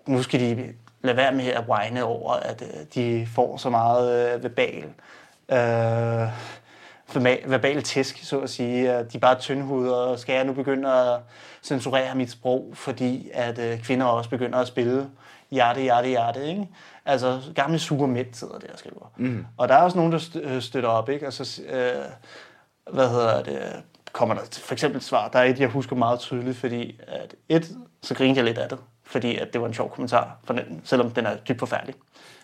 nu 0.06 0.24
skal 0.24 0.40
de 0.40 0.74
lade 1.02 1.18
være 1.18 1.32
med 1.32 1.48
at 1.48 1.64
whine 1.70 2.04
over, 2.04 2.34
at 2.34 2.62
øh, 2.62 2.86
de 2.96 3.28
får 3.36 3.58
så 3.58 3.70
meget 3.70 4.36
øh, 4.36 4.44
verbal, 4.44 4.84
øh, 5.52 6.28
verma- 7.10 7.48
verbal 7.48 7.84
tæsk, 7.84 8.24
så 8.24 8.40
at 8.40 8.50
sige. 8.50 8.92
At 8.92 9.12
de 9.12 9.18
er 9.18 9.22
bare 9.22 9.40
tyndhuder, 9.40 9.96
og 9.96 10.20
skal 10.20 10.36
jeg 10.36 10.46
nu 10.46 10.54
begynde 10.54 10.94
at 10.94 11.20
censurere 11.66 12.16
mit 12.16 12.32
sprog, 12.32 12.72
fordi 12.74 13.30
at 13.34 13.59
øh, 13.59 13.84
kvinder 13.84 14.05
også 14.05 14.30
begynder 14.30 14.59
at 14.59 14.68
spille 14.68 15.09
hjerte, 15.51 15.82
hjerte, 15.82 16.07
hjerte, 16.07 16.47
ikke? 16.47 16.68
Altså, 17.05 17.41
gamle 17.55 17.80
sure 17.80 18.07
mænd 18.07 18.34
sidder 18.34 18.59
der 18.59 18.68
og 18.74 18.80
skriver. 18.80 19.11
Mm. 19.18 19.45
Og 19.57 19.68
der 19.68 19.76
er 19.76 19.82
også 19.82 19.97
nogen, 19.97 20.11
der 20.11 20.20
øh, 20.41 20.61
støtter 20.61 20.89
op, 20.89 21.09
ikke? 21.09 21.26
Altså, 21.26 21.61
øh, 21.70 22.05
hvad 22.95 23.09
hedder 23.09 23.43
det, 23.43 23.84
kommer 24.11 24.36
der 24.36 24.41
for 24.51 24.74
eksempel 24.74 24.97
et 24.97 25.03
svar. 25.03 25.28
Der 25.28 25.39
er 25.39 25.43
et, 25.43 25.59
jeg 25.59 25.70
husker 25.70 25.95
meget 25.95 26.20
tydeligt, 26.20 26.57
fordi 26.57 26.99
at 27.07 27.36
et, 27.49 27.72
så 28.01 28.16
grinede 28.16 28.38
jeg 28.38 28.45
lidt 28.45 28.57
af 28.57 28.70
det, 28.70 28.78
fordi 29.03 29.38
at 29.38 29.53
det 29.53 29.61
var 29.61 29.68
en 29.68 29.74
sjov 29.74 29.91
kommentar, 29.91 30.38
for 30.43 30.53
den, 30.53 30.82
selvom 30.84 31.11
den 31.11 31.26
er 31.26 31.36
dybt 31.36 31.59
forfærdelig. 31.59 31.95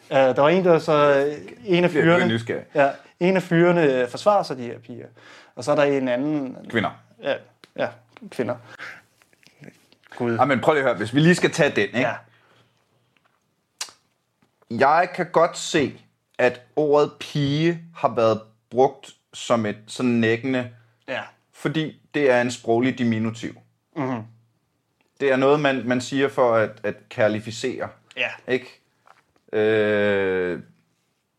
Uh, 0.09 0.17
der 0.17 0.41
var 0.41 0.49
en, 0.49 0.65
der 0.65 0.79
så, 0.79 1.25
en 1.65 1.83
af 1.83 1.89
fyrene, 1.89 2.39
ja, 2.75 2.89
en 3.19 3.35
af 3.35 3.43
fyrene 3.43 4.07
forsvarer 4.09 4.43
sig 4.43 4.57
de 4.57 4.63
her 4.63 4.79
piger. 4.79 5.05
Og 5.55 5.63
så 5.63 5.71
er 5.71 5.75
der 5.75 5.83
en 5.83 6.07
anden... 6.07 6.57
Kvinder. 6.69 6.89
Ja, 7.23 7.33
ja 7.77 7.87
kvinder. 8.29 8.55
Gud. 10.21 10.35
Ja, 10.37 10.45
men 10.45 10.59
prøv 10.61 10.73
lige 10.73 10.83
at 10.83 10.89
høre, 10.89 10.97
hvis 10.97 11.13
vi 11.15 11.19
lige 11.19 11.35
skal 11.35 11.51
tage 11.51 11.69
den, 11.69 11.85
ikke? 11.85 11.99
Ja. 11.99 12.13
Jeg 14.69 15.09
kan 15.15 15.31
godt 15.31 15.57
se, 15.57 16.01
at 16.37 16.61
ordet 16.75 17.11
pige 17.19 17.81
har 17.95 18.15
været 18.15 18.41
brugt 18.69 19.09
som 19.33 19.65
et 19.65 19.77
sådan 19.87 20.11
nækkende, 20.11 20.71
Ja. 21.07 21.21
fordi 21.51 22.01
det 22.13 22.31
er 22.31 22.41
en 22.41 22.51
sproglig 22.51 22.97
diminutiv. 22.97 23.57
Mm-hmm. 23.95 24.21
Det 25.19 25.31
er 25.31 25.35
noget, 25.35 25.59
man, 25.59 25.87
man 25.87 26.01
siger 26.01 26.29
for 26.29 26.55
at, 26.55 26.71
at 26.83 26.95
kærlificere, 27.09 27.89
Ja. 28.17 28.29
ikke? 28.47 28.81
Øh, 29.53 30.59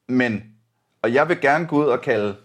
men, 0.09 0.55
og 1.03 1.14
jeg 1.14 1.28
vil 1.28 1.41
gerne 1.41 1.66
gå 1.66 1.76
ud 1.76 1.87
og 1.87 2.01
kalde, 2.01 2.37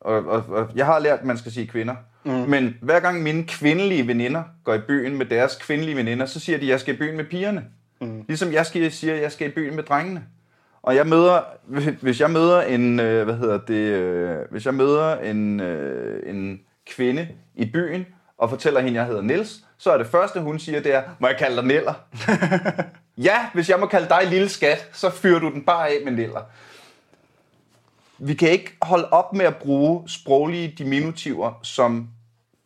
og, 0.00 0.14
og, 0.26 0.44
og 0.48 0.70
jeg 0.74 0.86
har 0.86 0.98
lært, 0.98 1.18
at 1.18 1.24
man 1.24 1.38
skal 1.38 1.52
sige 1.52 1.66
kvinder, 1.66 1.96
mm. 2.24 2.32
men 2.32 2.76
hver 2.80 3.00
gang 3.00 3.22
mine 3.22 3.44
kvindelige 3.44 4.06
veninder 4.06 4.42
går 4.64 4.74
i 4.74 4.80
byen 4.88 5.18
med 5.18 5.26
deres 5.26 5.56
kvindelige 5.56 5.96
veninder, 5.96 6.26
så 6.26 6.40
siger 6.40 6.58
de, 6.58 6.64
at 6.64 6.70
jeg 6.70 6.80
skal 6.80 6.94
i 6.94 6.98
byen 6.98 7.16
med 7.16 7.24
pigerne. 7.24 7.64
Mm. 8.00 8.24
Ligesom 8.28 8.52
jeg 8.52 8.66
skal, 8.66 8.92
siger, 8.92 9.14
at 9.14 9.22
jeg 9.22 9.32
skal 9.32 9.48
i 9.48 9.50
byen 9.50 9.76
med 9.76 9.82
drengene. 9.82 10.24
Og 10.82 10.96
jeg 10.96 11.06
møder, 11.06 11.40
hvis 12.00 12.20
jeg 12.20 12.30
møder 12.30 12.62
en, 12.62 13.00
øh, 13.00 13.24
hvad 13.24 13.34
hedder 13.34 13.58
det, 13.58 13.74
øh, 13.74 14.36
hvis 14.50 14.66
jeg 14.66 14.74
møder 14.74 15.16
en, 15.16 15.60
øh, 15.60 16.30
en 16.30 16.60
kvinde 16.86 17.28
i 17.54 17.70
byen, 17.72 18.06
og 18.38 18.50
fortæller 18.50 18.80
hende, 18.80 19.00
at 19.00 19.02
jeg 19.02 19.06
hedder 19.06 19.22
Nils, 19.22 19.64
så 19.78 19.92
er 19.92 19.98
det 19.98 20.06
første, 20.06 20.40
hun 20.40 20.58
siger, 20.58 20.80
det 20.80 20.94
er, 20.94 21.02
må 21.18 21.26
jeg 21.26 21.36
kalde 21.36 21.56
dig 21.56 21.64
Neller? 21.64 21.94
ja, 23.28 23.46
hvis 23.54 23.68
jeg 23.68 23.80
må 23.80 23.86
kalde 23.86 24.08
dig 24.08 24.20
lille 24.30 24.48
skat, 24.48 24.88
så 24.92 25.10
fyrer 25.10 25.38
du 25.38 25.50
den 25.50 25.62
bare 25.62 25.88
af 25.88 25.98
med 26.04 26.12
Neller. 26.12 26.40
Vi 28.24 28.34
kan 28.34 28.48
ikke 28.50 28.76
holde 28.82 29.08
op 29.08 29.32
med 29.34 29.46
at 29.46 29.56
bruge 29.56 30.08
sproglige 30.08 30.74
diminutiver 30.78 31.60
som 31.62 32.08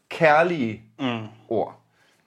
kærlige 0.09 0.83
mm. 1.01 1.19
ord. 1.49 1.81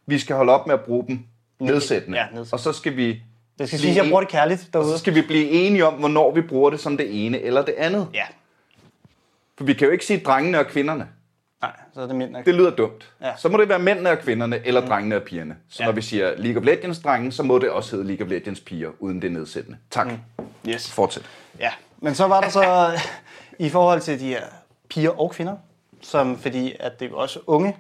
Vi 0.06 0.20
skal 0.20 0.36
holde 0.36 0.52
op 0.54 0.68
med 0.68 0.74
at 0.76 0.82
bruge 0.82 1.08
dem 1.08 1.20
nedsættende. 1.60 2.18
Ja, 2.18 2.24
nedsættende. 2.24 2.54
Og 2.54 2.60
så 2.60 2.74
skal 2.74 2.96
vi 2.98 3.22
Det 3.60 3.68
skal 3.68 3.80
sige, 3.80 3.90
at 3.92 3.96
jeg 3.98 4.04
en- 4.04 4.10
bruger 4.10 4.22
det 4.22 4.30
kærligt 4.32 4.62
og 4.68 4.74
derude. 4.74 4.92
så 4.92 4.98
skal 4.98 5.16
vi 5.16 5.22
blive 5.22 5.50
enige 5.50 5.86
om, 5.86 5.94
hvornår 5.94 6.32
vi 6.34 6.42
bruger 6.42 6.70
det 6.70 6.80
som 6.80 6.98
det 6.98 7.26
ene 7.26 7.42
eller 7.42 7.66
det 7.66 7.74
andet. 7.78 8.08
Ja. 8.14 8.24
For 9.58 9.64
vi 9.66 9.74
kan 9.74 9.86
jo 9.88 9.92
ikke 9.92 10.06
sige 10.06 10.20
drengene 10.20 10.60
og 10.60 10.68
kvinderne. 10.68 11.08
Nej, 11.62 11.72
så 11.94 12.02
er 12.02 12.08
det 12.08 12.16
mænd. 12.16 12.36
Det 12.46 12.56
lyder 12.56 12.70
dumt. 12.76 13.12
Ja. 13.22 13.32
Så 13.38 13.50
må 13.50 13.58
det 13.58 13.70
være 13.70 13.80
mændene 13.80 14.10
og 14.10 14.20
kvinderne, 14.20 14.62
eller 14.68 14.88
drengene 14.88 15.16
og 15.16 15.22
pigerne. 15.24 15.56
Så 15.70 15.84
Ja. 15.84 15.86
når 15.86 15.94
vi 15.94 16.02
siger 16.02 16.34
League 16.38 16.62
of 16.62 16.66
Legends 16.66 17.00
drenge, 17.00 17.32
så 17.32 17.44
må 17.44 17.60
det 17.60 17.70
også 17.70 17.96
hedde 17.96 18.08
League 18.08 18.26
of 18.26 18.30
Legends 18.32 18.60
piger, 18.60 18.90
uden 19.00 19.22
det 19.22 19.32
nedsættende. 19.32 19.78
Tak. 19.90 20.08
Mm. 20.08 20.46
Yes. 20.70 20.92
Fortsæt. 20.92 21.24
Ja, 21.60 21.70
Men 22.02 22.16
så 22.16 22.28
var 22.28 22.41
der 22.41 22.50
så 22.50 22.91
i 23.60 23.70
forhold 23.70 24.02
til 24.02 24.20
de 24.20 24.28
her 24.28 24.43
piger 24.89 25.20
og 25.20 25.32
kvinder, 25.32 25.56
som 26.02 26.38
fordi 26.38 26.76
at 26.80 27.00
det 27.00 27.06
er 27.06 27.10
jo 27.10 27.18
også 27.18 27.39
unge, 27.47 27.78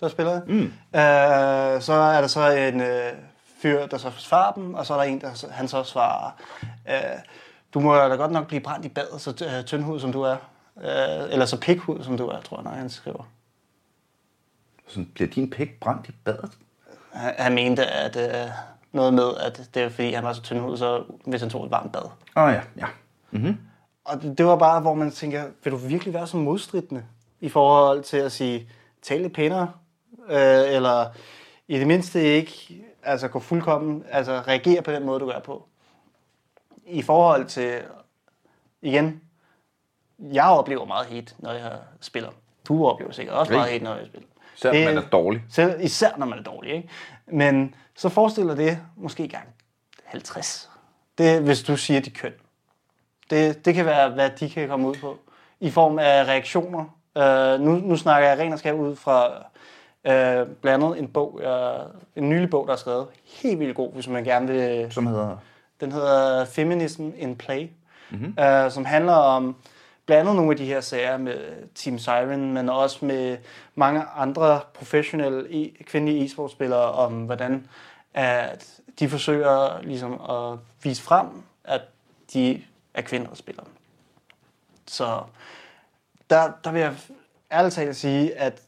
der 0.00 0.08
spiller. 0.08 0.40
Mm. 0.46 0.62
Øh, 0.62 1.82
så 1.82 1.92
er 1.92 2.20
der 2.20 2.26
så 2.26 2.50
en 2.50 2.80
øh, 2.80 3.12
fyr, 3.62 3.86
der 3.86 3.98
så 3.98 4.10
svarer 4.18 4.52
dem, 4.52 4.74
og 4.74 4.86
så 4.86 4.94
er 4.94 4.98
der 4.98 5.04
en, 5.04 5.20
der 5.20 5.34
så- 5.34 5.48
han 5.50 5.68
så 5.68 5.82
svarer, 5.84 6.30
øh, 6.88 6.94
du 7.74 7.80
må 7.80 7.94
da 7.96 8.14
godt 8.14 8.32
nok 8.32 8.46
blive 8.46 8.60
brændt 8.60 8.86
i 8.86 8.88
badet, 8.88 9.20
så 9.20 9.44
øh, 9.58 9.64
tyndhud 9.64 10.00
som 10.00 10.12
du 10.12 10.22
er. 10.22 10.36
Øh, 10.80 11.32
eller 11.32 11.46
så 11.46 11.60
pikhud 11.60 12.02
som 12.04 12.16
du 12.16 12.26
er, 12.26 12.40
tror 12.40 12.56
jeg, 12.56 12.64
når 12.64 12.70
han 12.70 12.90
skriver. 12.90 13.28
Sådan, 14.88 15.10
bliver 15.14 15.30
din 15.30 15.50
pik 15.50 15.80
brændt 15.80 16.08
i 16.08 16.12
badet? 16.24 16.50
Han, 17.12 17.34
han 17.38 17.54
mente, 17.54 17.86
at 17.86 18.16
øh, 18.16 18.50
noget 18.92 19.14
med, 19.14 19.36
at 19.40 19.60
det 19.74 19.82
er 19.82 19.88
fordi, 19.88 20.12
han 20.12 20.24
var 20.24 20.32
så 20.32 20.42
tyndhud, 20.42 20.76
så 20.76 21.04
hvis 21.26 21.40
han 21.40 21.50
tog 21.50 21.64
et 21.64 21.70
varmt 21.70 21.92
bad. 21.92 22.02
Åh 22.36 22.42
oh, 22.42 22.52
ja, 22.52 22.60
ja. 22.76 22.86
Og 24.04 24.22
det, 24.22 24.38
det 24.38 24.46
var 24.46 24.56
bare, 24.56 24.80
hvor 24.80 24.94
man 24.94 25.10
tænker, 25.10 25.44
vil 25.64 25.72
du 25.72 25.76
virkelig 25.76 26.14
være 26.14 26.26
så 26.26 26.36
modstridende 26.36 27.04
i 27.40 27.48
forhold 27.48 28.02
til 28.02 28.16
at 28.16 28.32
sige, 28.32 28.68
tale 29.02 29.22
lidt 29.22 29.34
pænere, 29.34 29.72
øh, 30.28 30.74
eller 30.74 31.06
i 31.68 31.78
det 31.78 31.86
mindste 31.86 32.22
ikke 32.22 32.84
altså 33.02 33.28
gå 33.28 33.38
fuldkommen, 33.40 34.04
altså 34.10 34.32
reagere 34.46 34.82
på 34.82 34.92
den 34.92 35.06
måde, 35.06 35.20
du 35.20 35.26
gør 35.26 35.38
på. 35.40 35.66
I 36.86 37.02
forhold 37.02 37.46
til, 37.46 37.80
igen, 38.82 39.20
jeg 40.20 40.44
oplever 40.44 40.84
meget 40.84 41.06
hate, 41.06 41.34
når 41.38 41.52
jeg 41.52 41.78
spiller. 42.00 42.30
Du 42.68 42.86
oplever 42.86 43.12
sikkert 43.12 43.36
også 43.36 43.52
meget 43.52 43.72
hate, 43.72 43.84
når 43.84 43.94
jeg 43.94 44.06
spiller. 44.06 44.28
Især 44.56 44.72
Det- 44.72 44.84
man 44.94 44.96
er 45.04 45.08
dårlig. 45.08 45.42
Selv, 45.50 45.80
især 45.84 46.16
når 46.16 46.26
man 46.26 46.38
er 46.38 46.42
dårlig, 46.42 46.72
ikke? 46.72 46.88
Men 47.26 47.74
så 47.96 48.08
forestiller 48.08 48.54
det 48.54 48.78
måske 48.96 49.28
gang 49.28 49.48
50. 50.04 50.70
Det 51.18 51.42
hvis 51.42 51.62
du 51.62 51.76
siger 51.76 52.00
dit 52.00 52.14
køn. 52.14 52.32
Det, 53.30 53.64
det 53.64 53.74
kan 53.74 53.86
være, 53.86 54.08
hvad 54.08 54.30
de 54.30 54.50
kan 54.50 54.68
komme 54.68 54.88
ud 54.88 54.94
på. 54.94 55.18
I 55.60 55.70
form 55.70 55.98
af 55.98 56.24
reaktioner. 56.24 56.84
Uh, 57.14 57.60
nu, 57.66 57.72
nu 57.72 57.96
snakker 57.96 58.28
jeg 58.28 58.38
ren 58.38 58.52
og 58.52 58.58
skær 58.58 58.72
ud 58.72 58.96
fra 58.96 59.28
uh, 60.04 60.48
blandt 60.56 60.84
andet 60.84 60.98
en 60.98 61.08
bog, 61.08 61.34
uh, 61.34 62.22
en 62.22 62.28
nylig 62.28 62.50
bog, 62.50 62.66
der 62.66 62.72
er 62.72 62.76
skrevet. 62.76 63.06
Helt 63.42 63.58
vildt 63.58 63.76
god, 63.76 63.92
hvis 63.92 64.08
man 64.08 64.24
gerne 64.24 64.46
vil 64.46 64.86
Som 64.90 65.06
hedder... 65.06 65.36
den 65.80 65.92
hedder 65.92 66.44
Feminism 66.44 67.08
in 67.16 67.36
Play, 67.36 67.68
mm-hmm. 68.10 68.34
øh, 68.44 68.70
som 68.70 68.84
handler 68.84 69.12
om 69.12 69.56
blandt 70.06 70.20
andet 70.20 70.36
nogle 70.36 70.50
af 70.50 70.56
de 70.56 70.64
her 70.64 70.80
sager 70.80 71.16
med 71.16 71.38
Team 71.74 71.98
Siren, 71.98 72.52
men 72.52 72.68
også 72.68 73.04
med 73.04 73.36
mange 73.74 74.02
andre 74.16 74.60
professionelle 74.74 75.40
e- 75.42 75.82
kvindelige 75.84 76.24
e-sportspillere 76.24 76.92
om, 76.92 77.12
hvordan 77.12 77.66
at 78.14 78.66
de 78.98 79.08
forsøger 79.08 79.82
ligesom 79.82 80.12
at 80.12 80.58
vise 80.82 81.02
frem, 81.02 81.26
at 81.64 81.80
de 82.32 82.62
er 82.94 83.02
kvinder, 83.02 83.28
der 83.28 83.34
spiller. 83.34 83.62
Så 84.86 85.22
der, 86.30 86.52
der 86.64 86.72
vil 86.72 86.80
jeg 86.80 86.94
ærligt 87.52 87.74
talt 87.74 87.96
sige, 87.96 88.34
at 88.34 88.62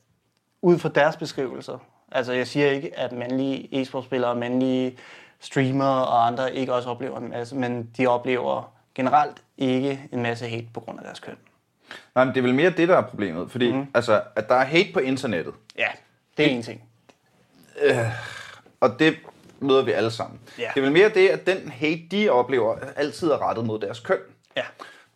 ud 0.63 0.79
fra 0.79 0.89
deres 0.89 1.17
beskrivelser, 1.17 1.79
altså 2.13 2.33
jeg 2.33 2.47
siger 2.47 2.71
ikke, 2.71 2.99
at 2.99 3.13
mandlige 3.13 3.83
e-sportspillere, 3.83 4.35
mandlige 4.35 4.99
streamere 5.41 6.07
og 6.07 6.27
andre 6.27 6.55
ikke 6.55 6.75
også 6.75 6.91
oplever 6.91 7.19
en 7.19 7.29
masse, 7.31 7.57
men 7.57 7.91
de 7.97 8.07
oplever 8.07 8.73
generelt 8.95 9.43
ikke 9.59 10.09
en 10.13 10.23
masse 10.23 10.49
hate 10.49 10.67
på 10.75 10.81
grund 10.81 10.99
af 10.99 11.05
deres 11.05 11.21
køn. 11.21 11.37
Nej, 12.15 12.25
men 12.25 12.35
det 12.35 12.41
er 12.41 12.43
vel 12.43 12.55
mere 12.55 12.71
det, 12.71 12.89
der 12.89 12.97
er 12.97 13.03
problemet. 13.03 13.51
Fordi 13.51 13.73
mm. 13.73 13.87
altså, 13.95 14.23
at 14.37 14.49
der 14.49 14.55
er 14.55 14.65
hate 14.65 14.93
på 14.93 14.99
internettet, 14.99 15.55
Ja, 15.79 15.89
det 16.37 16.47
er 16.47 16.51
en 16.51 16.63
ting. 16.63 16.83
og 18.81 18.99
det 18.99 19.17
møder 19.63 19.83
vi 19.83 19.93
alle 19.93 20.11
sammen. 20.11 20.41
Ja. 20.59 20.71
Det 20.75 20.81
er 20.81 20.85
vel 20.85 20.93
mere 20.93 21.09
det, 21.09 21.29
at 21.29 21.47
den 21.47 21.69
hate, 21.69 22.03
de 22.11 22.29
oplever, 22.29 22.77
altid 22.97 23.31
er 23.31 23.49
rettet 23.49 23.67
mod 23.67 23.79
deres 23.79 24.01
køn. 24.01 24.19
Ja. 24.57 24.63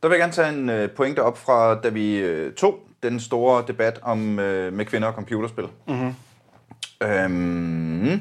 Der 0.03 0.09
vil 0.09 0.17
jeg 0.17 0.21
gerne 0.21 0.33
tage 0.33 0.49
en 0.49 0.69
øh, 0.69 0.91
pointe 0.91 1.23
op 1.23 1.39
fra, 1.39 1.81
da 1.81 1.89
vi 1.89 2.17
øh, 2.17 2.55
tog 2.55 2.81
den 3.03 3.21
store 3.21 3.65
debat 3.67 3.99
om 4.03 4.39
øh, 4.39 4.73
med 4.73 4.85
kvinder 4.85 5.09
og 5.09 5.15
computerspil. 5.15 5.69
Mm-hmm. 5.89 6.15
Øhm, 7.03 8.21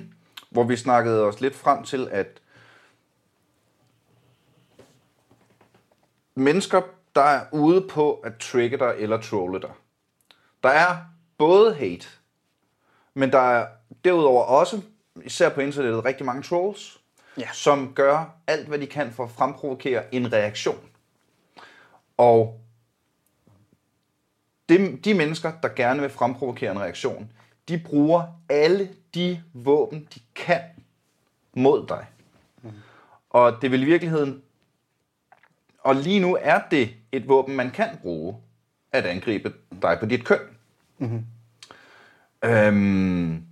hvor 0.49 0.63
vi 0.63 0.75
snakkede 0.75 1.23
os 1.23 1.41
lidt 1.41 1.55
frem 1.55 1.83
til, 1.83 2.07
at 2.11 2.27
mennesker, 6.35 6.81
der 7.15 7.21
er 7.21 7.45
ude 7.51 7.81
på 7.81 8.13
at 8.13 8.37
trigge 8.39 8.77
dig 8.77 8.93
eller 8.97 9.21
trolle 9.21 9.61
dig. 9.61 9.71
Der 10.63 10.69
er 10.69 10.95
både 11.37 11.73
hate, 11.73 12.07
men 13.13 13.31
der 13.31 13.39
er 13.39 13.67
derudover 14.03 14.43
også, 14.43 14.81
især 15.23 15.49
på 15.49 15.61
internettet, 15.61 16.05
rigtig 16.05 16.25
mange 16.25 16.43
trolls, 16.43 17.01
Ja. 17.37 17.47
som 17.53 17.93
gør 17.93 18.35
alt, 18.47 18.67
hvad 18.67 18.79
de 18.79 18.87
kan 18.87 19.11
for 19.11 19.23
at 19.23 19.31
fremprovokere 19.31 20.15
en 20.15 20.33
reaktion. 20.33 20.79
Og 22.17 22.61
de, 24.69 24.97
de 24.97 25.13
mennesker, 25.13 25.51
der 25.63 25.69
gerne 25.69 26.01
vil 26.01 26.09
fremprovokere 26.09 26.71
en 26.71 26.79
reaktion, 26.79 27.31
de 27.69 27.79
bruger 27.85 28.23
alle 28.49 28.89
de 29.13 29.43
våben, 29.53 30.07
de 30.15 30.19
kan 30.35 30.61
mod 31.53 31.87
dig. 31.87 32.05
Og 33.29 33.61
det 33.61 33.71
vil 33.71 33.81
i 33.81 33.85
virkeligheden... 33.85 34.41
Og 35.79 35.95
lige 35.95 36.19
nu 36.19 36.37
er 36.41 36.61
det 36.71 36.89
et 37.11 37.27
våben, 37.27 37.55
man 37.55 37.71
kan 37.71 37.97
bruge 38.01 38.37
at 38.91 39.05
angribe 39.05 39.53
dig 39.81 39.97
på 39.99 40.05
dit 40.05 40.25
køn. 40.25 40.39
Mm-hmm. 40.97 41.25
Øhm, 42.43 43.43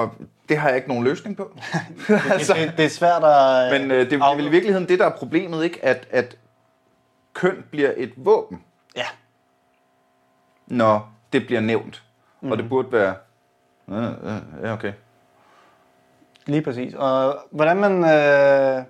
og 0.00 0.10
det 0.48 0.58
har 0.58 0.68
jeg 0.68 0.76
ikke 0.76 0.88
nogen 0.88 1.04
løsning 1.04 1.36
på. 1.36 1.56
Altså, 2.32 2.54
det, 2.54 2.72
det 2.76 2.84
er 2.84 2.88
svært 2.88 3.24
at... 3.24 3.80
Men 3.80 3.90
øh, 3.90 3.98
det, 3.98 4.10
det 4.10 4.20
er 4.20 4.36
vel 4.36 4.46
i 4.46 4.50
virkeligheden 4.50 4.88
det, 4.88 4.98
der 4.98 5.06
er 5.06 5.16
problemet, 5.16 5.64
ikke? 5.64 5.84
At, 5.84 6.08
at 6.10 6.36
køn 7.34 7.64
bliver 7.70 7.92
et 7.96 8.12
våben, 8.16 8.62
Ja, 8.96 9.06
når 10.66 11.12
det 11.32 11.46
bliver 11.46 11.60
nævnt. 11.60 12.02
Mm. 12.40 12.50
Og 12.52 12.58
det 12.58 12.68
burde 12.68 12.92
være... 12.92 13.14
Ja, 14.62 14.72
okay. 14.72 14.92
lige 16.46 16.62
præcis. 16.62 16.94
Og 16.94 17.38
hvordan 17.50 17.76
man 17.76 17.92
øh, 18.04 18.84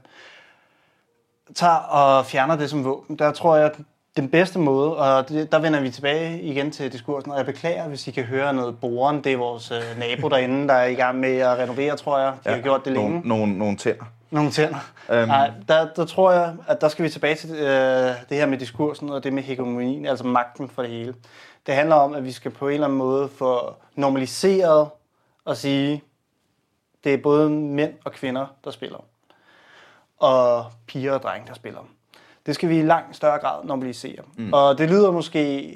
tager 1.54 1.76
og 1.76 2.26
fjerner 2.26 2.56
det 2.56 2.70
som 2.70 2.84
våben, 2.84 3.18
der 3.18 3.32
tror 3.32 3.56
jeg, 3.56 3.72
den 4.16 4.28
bedste 4.28 4.58
måde, 4.58 4.96
og 4.96 5.28
det, 5.28 5.52
der 5.52 5.58
vender 5.58 5.80
vi 5.80 5.90
tilbage 5.90 6.42
igen 6.42 6.70
til 6.70 6.92
diskursen, 6.92 7.32
og 7.32 7.38
jeg 7.38 7.46
beklager, 7.46 7.88
hvis 7.88 8.08
I 8.08 8.10
kan 8.10 8.24
høre 8.24 8.54
noget 8.54 8.78
boren. 8.80 9.24
Det 9.24 9.32
er 9.32 9.36
vores 9.36 9.70
øh, 9.70 9.82
nabo 9.98 10.28
derinde, 10.28 10.68
der 10.68 10.74
er 10.74 10.86
i 10.86 10.94
gang 10.94 11.18
med 11.18 11.38
at 11.38 11.58
renovere, 11.58 11.96
tror 11.96 12.18
jeg. 12.18 12.32
De 12.44 12.50
ja, 12.50 12.54
har 12.54 12.62
gjort 12.62 12.84
det 12.84 12.92
længe. 12.92 13.10
Nogle, 13.10 13.28
nogle, 13.28 13.58
nogle 13.58 13.76
tænder. 13.76 14.04
Nogle 14.30 14.50
tænder. 14.50 14.78
Øhm. 15.10 15.28
Nej, 15.28 15.50
der, 15.68 15.88
der 15.96 16.04
tror 16.04 16.32
jeg, 16.32 16.54
at 16.68 16.80
der 16.80 16.88
skal 16.88 17.04
vi 17.04 17.08
tilbage 17.08 17.34
til 17.34 17.50
øh, 17.50 18.14
det 18.28 18.36
her 18.36 18.46
med 18.46 18.58
diskursen 18.58 19.10
og 19.10 19.24
det 19.24 19.32
med 19.32 19.42
hegemonien, 19.42 20.06
altså 20.06 20.26
magten 20.26 20.68
for 20.68 20.82
det 20.82 20.90
hele. 20.90 21.14
Det 21.66 21.74
handler 21.74 21.94
om, 21.94 22.14
at 22.14 22.24
vi 22.24 22.32
skal 22.32 22.50
på 22.50 22.68
en 22.68 22.74
eller 22.74 22.86
anden 22.86 22.98
måde 22.98 23.28
få 23.28 23.74
normaliseret 23.94 24.88
og 25.44 25.56
sige, 25.56 26.02
det 27.04 27.14
er 27.14 27.18
både 27.18 27.50
mænd 27.50 27.92
og 28.04 28.12
kvinder, 28.12 28.46
der 28.64 28.70
spiller. 28.70 29.04
Og 30.18 30.64
piger 30.86 31.12
og 31.12 31.22
drenge, 31.22 31.48
der 31.48 31.54
spiller. 31.54 31.80
Det 32.46 32.54
skal 32.54 32.68
vi 32.68 32.78
i 32.78 32.82
langt 32.82 33.16
større 33.16 33.38
grad 33.38 33.64
normalisere. 33.64 34.22
Mm. 34.36 34.52
Og 34.52 34.78
det 34.78 34.90
lyder 34.90 35.10
måske 35.10 35.72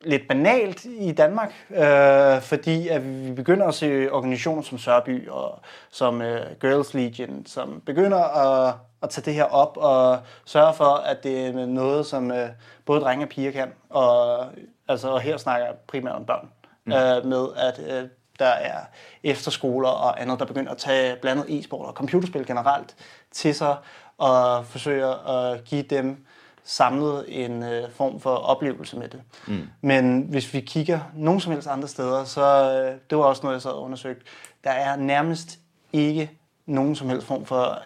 lidt 0.00 0.28
banalt 0.28 0.84
i 0.84 1.12
Danmark, 1.12 1.52
øh, 1.70 2.40
fordi 2.42 2.88
at 2.88 3.26
vi 3.26 3.32
begynder 3.32 3.66
at 3.66 3.74
se 3.74 4.12
organisationer 4.12 4.62
som 4.62 4.78
Sørby 4.78 5.28
og 5.28 5.60
som 5.90 6.22
øh, 6.22 6.40
Girls 6.60 6.94
Legion, 6.94 7.46
som 7.46 7.82
begynder 7.86 8.18
at, 8.18 8.74
at 9.02 9.10
tage 9.10 9.24
det 9.24 9.34
her 9.34 9.44
op 9.44 9.76
og 9.76 10.18
sørge 10.44 10.74
for, 10.74 10.94
at 10.94 11.22
det 11.22 11.46
er 11.46 11.66
noget, 11.66 12.06
som 12.06 12.30
øh, 12.30 12.48
både 12.84 13.00
drenge 13.00 13.24
og 13.24 13.28
piger 13.28 13.50
kan. 13.50 13.72
Og, 13.90 14.44
altså, 14.88 15.08
og 15.08 15.20
her 15.20 15.36
snakker 15.36 15.66
jeg 15.66 15.74
primært 15.86 16.14
om 16.14 16.24
børn. 16.24 16.48
Mm. 16.84 16.92
Øh, 16.92 17.26
med 17.26 17.46
at 17.56 18.02
øh, 18.02 18.08
der 18.38 18.46
er 18.46 18.80
efterskoler 19.24 19.88
og 19.88 20.22
andet, 20.22 20.38
der 20.38 20.44
begynder 20.44 20.72
at 20.72 20.78
tage 20.78 21.16
blandet 21.16 21.44
e-sport 21.48 21.86
og 21.86 21.92
computerspil 21.92 22.46
generelt 22.46 22.96
til 23.30 23.54
sig 23.54 23.76
og 24.18 24.66
forsøger 24.66 25.28
at 25.28 25.64
give 25.64 25.82
dem 25.82 26.26
samlet 26.64 27.24
en 27.44 27.62
øh, 27.62 27.90
form 27.90 28.20
for 28.20 28.34
oplevelse 28.34 28.96
med 28.96 29.08
det. 29.08 29.22
Mm. 29.46 29.68
Men 29.80 30.20
hvis 30.20 30.54
vi 30.54 30.60
kigger 30.60 31.00
nogen 31.14 31.40
som 31.40 31.52
helst 31.52 31.68
andre 31.68 31.88
steder, 31.88 32.24
så 32.24 32.72
øh, 32.72 33.00
det 33.10 33.18
var 33.18 33.24
også 33.24 33.42
noget, 33.42 33.54
jeg 33.54 33.62
sad 33.62 33.70
og 33.70 33.82
undersøgte, 33.82 34.24
der 34.64 34.70
er 34.70 34.96
nærmest 34.96 35.58
ikke 35.92 36.30
nogen 36.66 36.96
som 36.96 37.08
helst 37.08 37.26
form 37.26 37.44
for 37.44 37.82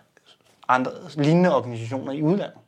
andre 0.69 0.91
lignende 1.17 1.57
organisationer 1.57 2.13
i 2.13 2.23
udlandet. 2.23 2.59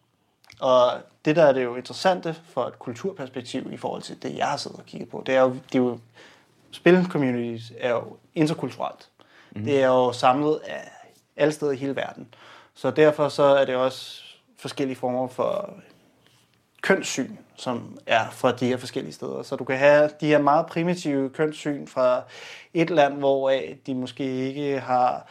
Og 0.61 0.93
det, 1.25 1.37
der 1.37 1.45
er 1.45 1.53
det 1.53 1.65
jo 1.65 1.77
interessante 1.77 2.37
for 2.45 2.65
et 2.65 2.79
kulturperspektiv 2.79 3.73
i 3.73 3.77
forhold 3.77 4.03
til 4.03 4.23
det, 4.23 4.37
jeg 4.37 4.47
har 4.47 4.57
siddet 4.57 4.79
og 4.79 4.87
kigget 4.87 5.11
på, 5.11 5.23
det 5.27 5.35
er 5.35 5.41
jo, 5.41 5.57
det 5.73 5.75
er 5.75 5.83
jo 5.83 5.99
spil-communities 6.71 7.73
er 7.79 7.91
jo 7.91 8.17
interkulturelt. 8.35 9.09
Mm. 9.51 9.65
Det 9.65 9.83
er 9.83 9.87
jo 9.87 10.13
samlet 10.13 10.61
af 10.67 10.91
alle 11.37 11.53
steder 11.53 11.73
i 11.73 11.77
hele 11.77 11.97
verden. 11.97 12.29
Så 12.75 12.91
derfor 12.91 13.29
så 13.29 13.43
er 13.43 13.65
det 13.65 13.77
også 13.77 14.23
forskellige 14.59 14.97
former 14.97 15.29
for 15.29 15.75
kønssyn, 16.83 17.37
som 17.57 17.99
er 18.07 18.31
fra 18.31 18.53
de 18.53 18.67
her 18.67 18.77
forskellige 18.77 19.15
steder. 19.15 19.43
Så 19.43 19.57
du 19.57 19.65
kan 19.65 19.79
have 19.79 20.11
de 20.21 20.27
her 20.27 20.39
meget 20.39 20.67
primitive 20.67 21.31
kønssyn 21.31 21.87
fra 21.87 22.23
et 22.75 22.91
land, 22.91 23.19
hvor 23.19 23.53
de 23.87 23.95
måske 23.95 24.25
ikke 24.25 24.81
har 24.81 25.27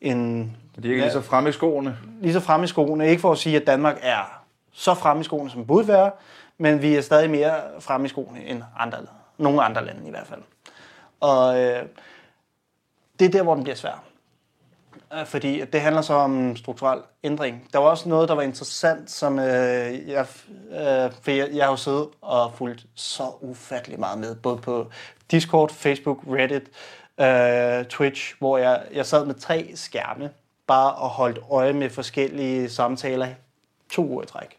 en 0.00 0.56
De 0.82 0.88
er 0.88 0.92
ikke 0.92 1.02
lige 1.04 1.12
så 1.12 1.20
fremme 1.20 1.48
i 1.48 1.52
skoene. 1.52 1.98
lige 2.20 2.32
så 2.32 2.40
fremme 2.40 2.64
i 2.64 2.66
skoene. 2.66 3.08
Ikke 3.10 3.20
for 3.20 3.32
at 3.32 3.38
sige, 3.38 3.56
at 3.56 3.66
Danmark 3.66 3.98
er 4.02 4.42
så 4.72 4.94
fremme 4.94 5.20
i 5.20 5.24
skoene, 5.24 5.50
som 5.50 5.66
burde 5.66 5.88
være, 5.88 6.10
men 6.58 6.82
vi 6.82 6.94
er 6.94 7.00
stadig 7.00 7.30
mere 7.30 7.54
fremme 7.80 8.06
i 8.06 8.08
skoene 8.08 8.44
end 8.44 8.62
andre, 8.78 8.98
nogle 9.38 9.62
andre 9.62 9.84
lande 9.84 10.06
i 10.06 10.10
hvert 10.10 10.26
fald. 10.26 10.42
Og 11.20 11.60
øh, 11.60 11.82
det 13.18 13.24
er 13.24 13.30
der, 13.30 13.42
hvor 13.42 13.54
den 13.54 13.62
bliver 13.62 13.76
svær. 13.76 14.05
Fordi 15.26 15.64
det 15.64 15.80
handler 15.80 16.02
så 16.02 16.14
om 16.14 16.56
strukturel 16.56 17.00
ændring. 17.24 17.68
Der 17.72 17.78
var 17.78 17.86
også 17.86 18.08
noget, 18.08 18.28
der 18.28 18.34
var 18.34 18.42
interessant, 18.42 19.10
som 19.10 19.38
øh, 19.38 20.08
jeg, 20.08 20.26
øh, 20.70 21.12
for 21.22 21.30
jeg, 21.30 21.48
jeg 21.52 21.64
har 21.64 21.70
jo 21.70 21.76
siddet 21.76 22.08
og 22.20 22.52
fulgt 22.54 22.86
så 22.94 23.22
ufattelig 23.40 24.00
meget 24.00 24.18
med, 24.18 24.34
både 24.34 24.56
på 24.56 24.90
Discord, 25.30 25.70
Facebook, 25.70 26.18
Reddit, 26.26 26.70
øh, 27.20 27.84
Twitch, 27.84 28.34
hvor 28.38 28.58
jeg, 28.58 28.82
jeg 28.92 29.06
sad 29.06 29.26
med 29.26 29.34
tre 29.34 29.70
skærme, 29.74 30.30
bare 30.66 30.94
og 30.94 31.08
holdt 31.08 31.38
øje 31.50 31.72
med 31.72 31.90
forskellige 31.90 32.68
samtaler 32.70 33.28
to 33.90 34.06
uger 34.06 34.22
i 34.22 34.26
træk. 34.26 34.58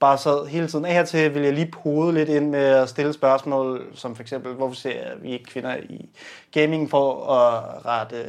Bare 0.00 0.18
sad 0.18 0.46
hele 0.46 0.68
tiden 0.68 0.84
af 0.84 1.06
til, 1.06 1.34
vil 1.34 1.42
jeg 1.42 1.52
lige 1.52 1.70
pode 1.82 2.14
lidt 2.14 2.28
ind 2.28 2.50
med 2.50 2.64
at 2.64 2.88
stille 2.88 3.12
spørgsmål, 3.12 3.86
som 3.94 4.16
for 4.16 4.22
eksempel, 4.22 4.52
hvorfor 4.52 4.74
ser 4.74 5.16
vi 5.16 5.30
ikke 5.30 5.44
kvinder 5.44 5.76
i 5.76 6.10
gaming 6.52 6.90
for 6.90 7.32
at 7.32 7.86
rette 7.86 8.16
øh, 8.16 8.28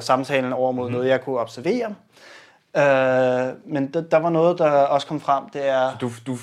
samtalen 0.00 0.52
over 0.52 0.72
mod 0.72 0.88
mm. 0.88 0.92
noget, 0.92 1.08
jeg 1.08 1.24
kunne 1.24 1.38
observere. 1.38 1.94
Øh, 2.76 3.54
men 3.72 3.90
der, 3.94 4.00
der 4.00 4.16
var 4.16 4.30
noget, 4.30 4.58
der 4.58 4.70
også 4.70 5.06
kom 5.06 5.20
frem, 5.20 5.44
det 5.52 5.68
er... 5.68 5.98
Du, 6.00 6.10
du, 6.26 6.36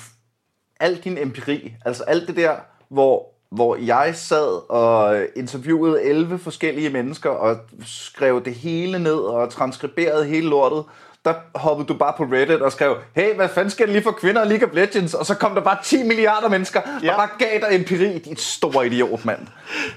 al 0.80 0.96
din 0.96 1.18
empiri, 1.18 1.74
altså 1.84 2.02
alt 2.02 2.28
det 2.28 2.36
der, 2.36 2.56
hvor, 2.88 3.26
hvor 3.50 3.76
jeg 3.76 4.12
sad 4.14 4.70
og 4.70 5.26
interviewede 5.36 6.02
11 6.02 6.38
forskellige 6.38 6.90
mennesker 6.90 7.30
og 7.30 7.56
skrev 7.84 8.44
det 8.44 8.54
hele 8.54 8.98
ned 8.98 9.14
og 9.16 9.50
transkriberede 9.50 10.24
hele 10.24 10.48
lortet, 10.48 10.84
der 11.28 11.58
hoppede 11.58 11.88
du 11.88 11.94
bare 11.94 12.12
på 12.16 12.22
Reddit 12.24 12.62
og 12.62 12.72
skrev, 12.72 12.96
hey, 13.16 13.34
hvad 13.34 13.48
fanden 13.48 13.70
skal 13.70 13.86
det 13.86 13.92
lige 13.92 14.02
for 14.02 14.10
kvinder 14.10 14.44
i 14.44 14.48
League 14.48 14.68
of 14.68 14.74
Legends? 14.74 15.14
Og 15.14 15.26
så 15.26 15.34
kom 15.34 15.54
der 15.54 15.60
bare 15.62 15.76
10 15.84 16.02
milliarder 16.02 16.48
mennesker, 16.48 16.80
ja. 17.02 17.06
Der 17.06 17.16
bare 17.16 17.28
gav 17.38 17.60
dig 17.70 17.76
empiri, 17.76 18.18
din 18.18 18.36
store 18.36 18.86
idiot, 18.86 19.24
mand. 19.24 19.38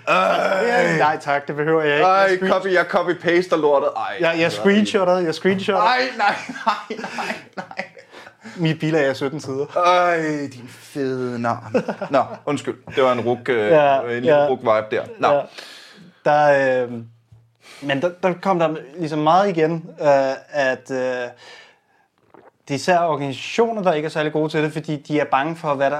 Ja, 0.07 0.97
nej 0.97 1.17
tak, 1.21 1.47
det 1.47 1.55
behøver 1.55 1.82
jeg 1.82 1.93
ikke. 1.93 2.05
Ej, 2.05 2.11
Jeg, 2.13 2.29
screen- 2.38 2.51
copy, 2.51 2.67
jeg 2.73 2.86
copy-paster 2.89 3.55
lortet. 3.57 3.89
Ej, 3.97 4.17
jeg, 4.19 4.39
jeg 4.39 4.51
screenshottede, 4.51 5.17
jeg 5.23 5.36
screenshottede. 5.36 5.86
Nej, 5.86 6.01
nej, 6.17 6.36
nej, 6.65 6.97
nej, 7.17 7.36
nej. 7.57 7.86
Mit 8.55 8.79
bilag 8.79 9.09
er 9.09 9.13
17 9.13 9.39
sider. 9.39 9.65
Ej, 9.86 10.17
din 10.53 10.69
fede 10.69 11.41
navn. 11.41 11.63
Nå, 12.09 12.23
undskyld. 12.45 12.75
Det 12.95 13.03
var 13.03 13.11
en 13.11 13.21
ruk, 13.21 13.49
øh, 13.49 13.67
Ja, 13.71 13.99
en 14.01 14.09
lille 14.09 14.36
ja. 14.36 14.47
ruk 14.47 14.59
vibe 14.59 14.95
der. 14.95 15.03
Nå. 15.19 15.27
Ja. 15.34 15.41
Der, 16.25 16.84
øh, 16.84 16.91
men 17.84 18.01
der, 18.01 18.11
der 18.23 18.34
kom 18.34 18.59
der 18.59 18.75
ligesom 18.97 19.19
meget 19.19 19.49
igen, 19.49 19.89
øh, 20.01 20.34
at 20.49 20.91
øh, 20.91 21.27
det 22.67 22.75
er 22.75 22.79
især 22.79 22.99
organisationer, 22.99 23.82
der 23.82 23.93
ikke 23.93 24.05
er 24.05 24.09
særlig 24.09 24.32
gode 24.32 24.49
til 24.49 24.63
det, 24.63 24.73
fordi 24.73 24.95
de 24.95 25.19
er 25.19 25.25
bange 25.25 25.55
for, 25.55 25.73
hvad 25.73 25.91
der, 25.91 25.99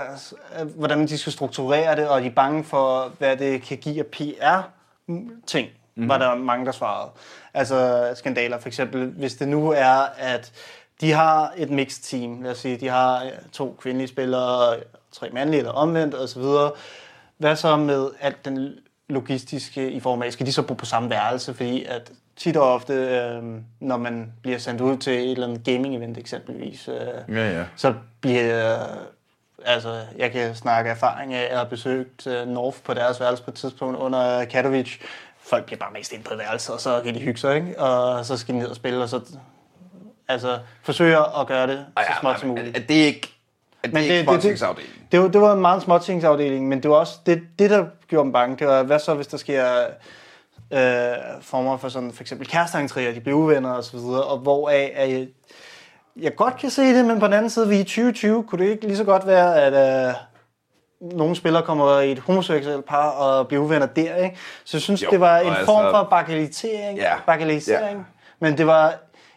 øh, 0.60 0.68
hvordan 0.78 1.08
de 1.08 1.18
skal 1.18 1.34
strukturere 1.34 1.96
det, 1.96 2.08
og 2.08 2.22
de 2.22 2.28
er 2.28 2.32
bange 2.32 2.64
for, 2.64 3.12
hvad 3.18 3.38
det 3.38 3.62
kan 3.62 3.78
give 3.78 4.00
af 4.00 4.06
PR-ting, 4.06 5.68
mm-hmm. 5.68 6.10
var 6.10 6.18
der 6.18 6.36
mange, 6.36 6.66
der 6.66 6.72
svarede. 6.72 7.12
Altså 7.54 8.10
skandaler 8.16 8.60
for 8.60 8.68
eksempel, 8.68 9.06
hvis 9.08 9.34
det 9.34 9.48
nu 9.48 9.72
er, 9.72 10.06
at 10.18 10.52
de 11.02 11.12
har 11.12 11.54
et 11.58 11.70
mixed 11.70 12.04
team, 12.04 12.42
lad 12.42 12.52
os 12.52 12.58
sige, 12.58 12.78
de 12.78 12.88
har 12.88 13.24
øh, 13.24 13.32
to 13.52 13.78
kvindelige 13.82 14.08
spillere, 14.08 14.76
tre 15.12 15.30
mandlige 15.30 15.60
eller 15.60 15.72
omvendt 15.72 16.16
osv., 16.16 16.44
hvad 17.38 17.56
så 17.56 17.76
med 17.76 18.10
alt 18.20 18.46
den 18.46 18.74
logistiske 19.12 19.92
i 19.92 20.00
form 20.00 20.22
af, 20.22 20.34
skal 20.34 20.46
de 20.46 20.52
så 20.54 20.62
bo 20.62 20.74
på 20.74 20.86
samme 20.86 21.10
værelse? 21.10 21.54
Fordi 21.54 21.84
at 21.86 22.12
tit 22.36 22.58
og 22.58 22.74
ofte, 22.74 22.94
øh, 22.94 23.44
når 23.80 23.98
man 23.98 24.34
bliver 24.42 24.58
sendt 24.58 24.82
ud 24.82 24.98
til 24.98 25.14
et 25.14 25.32
eller 25.32 25.48
andet 25.48 25.68
gaming-event 25.68 26.20
eksempelvis, 26.20 26.88
øh, 26.88 27.36
Ja, 27.38 27.50
ja. 27.60 27.64
så 27.76 27.94
bliver... 28.22 28.82
Øh, 28.82 28.88
altså, 29.66 30.02
jeg 30.18 30.32
kan 30.32 30.56
snakke 30.56 30.90
erfaring 30.90 31.34
af, 31.34 31.44
at 31.44 31.50
jeg 31.50 31.58
har 31.58 31.66
besøgt 31.66 32.28
øh, 32.28 32.48
North 32.48 32.78
på 32.84 32.94
deres 32.94 33.20
værelse 33.20 33.44
på 33.44 33.52
et 33.52 33.56
tidspunkt 33.56 33.98
under 33.98 34.46
Katowice. 34.46 35.00
Folk 35.40 35.66
bliver 35.66 35.80
bare 35.80 35.92
mest 35.94 36.12
ind 36.12 36.24
på 36.24 36.34
et 36.34 36.40
værelse, 36.40 36.74
og 36.74 36.80
så 36.80 37.02
kan 37.06 37.16
de 37.16 37.20
hygge 37.20 37.40
sig, 37.40 37.56
ikke? 37.56 37.80
Og 37.80 38.26
så 38.26 38.38
skal 38.38 38.56
de 38.56 38.60
ned 38.60 38.68
og 38.68 38.76
spille, 38.76 39.04
og 39.04 39.10
så 39.10 39.22
altså, 40.28 40.60
forsøger 40.84 41.40
at 41.42 41.48
gøre 41.48 41.68
det 41.68 41.86
så 41.98 42.14
småt 42.20 42.40
som 42.40 42.50
muligt. 42.50 42.78
Er 42.78 42.82
det 42.82 43.26
ikke, 43.84 43.98
er 43.98 44.02
det 44.02 44.10
Men 44.10 44.18
ikke 44.20 44.32
det- 44.32 44.44
det- 44.44 44.60
det-? 44.78 44.86
Det 45.12 45.20
var, 45.22 45.28
det 45.28 45.42
var 45.42 45.54
en 45.54 45.62
meget 45.62 45.82
småtingsafdeling, 45.82 46.68
men 46.68 46.84
det 46.84 46.92
var 46.92 46.98
også 46.98 47.14
det, 47.26 47.42
det, 47.60 47.70
der 47.70 47.86
gjorde 48.08 48.24
dem 48.24 48.32
bange. 48.34 48.56
Det 48.58 48.68
var, 48.68 48.84
hvad 48.84 49.00
så, 49.00 49.14
hvis 49.14 49.28
der 49.28 49.38
sker 49.38 49.66
øh, 50.74 50.80
former 51.42 51.78
for 51.78 51.90
sådan, 51.90 52.12
for 52.12 52.24
eksempel 52.24 52.48
kæresteentréer, 52.48 53.14
de 53.16 53.20
bliver 53.24 53.38
uvenner 53.38 53.72
og 53.72 53.84
så 53.84 53.98
videre, 53.98 54.24
og 54.24 54.38
hvoraf 54.38 54.92
er 54.96 55.06
jeg, 55.06 55.28
jeg 56.22 56.36
godt 56.36 56.58
kan 56.58 56.70
se 56.70 56.82
det, 56.82 57.06
men 57.06 57.20
på 57.20 57.26
den 57.26 57.34
anden 57.34 57.50
side, 57.50 57.68
vi 57.70 57.80
i 57.80 57.84
2020, 57.84 58.44
kunne 58.44 58.66
det 58.66 58.72
ikke 58.72 58.88
lige 58.88 58.98
så 58.98 59.04
godt 59.04 59.28
være, 59.28 59.62
at 59.62 60.08
øh, 60.10 60.14
nogle 61.18 61.36
spillere 61.36 61.64
kommer 61.64 62.00
i 62.00 62.12
et 62.12 62.20
homoseksuelt 62.20 62.86
par 62.86 63.10
og 63.10 63.48
bliver 63.48 63.64
uvenner 63.64 63.86
der, 63.86 64.16
ikke? 64.16 64.38
Så 64.64 64.78
jeg 64.78 64.82
synes, 64.82 65.04
Jo, 65.04 65.08
det 65.12 65.20
var 65.20 65.38
en 65.40 65.48
altså- 65.48 65.66
form 65.66 65.86
for 65.96 66.04
bagatellisering, 66.10 66.98
Ja, 66.98 67.14
bagatellisering. 67.26 67.98
ja. 67.98 68.04
men 68.40 68.58
det 68.58 68.68
var 68.68 68.94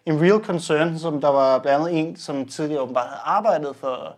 en 0.06 0.20
real 0.22 0.44
concern, 0.44 0.98
som 0.98 1.20
der 1.20 1.28
var 1.28 1.58
blandt 1.58 1.88
andet 1.88 2.00
en, 2.00 2.16
som 2.16 2.46
tidligere 2.46 2.82
åbenbart 2.82 3.06
havde 3.06 3.20
arbejdet 3.24 3.76
for 3.76 4.16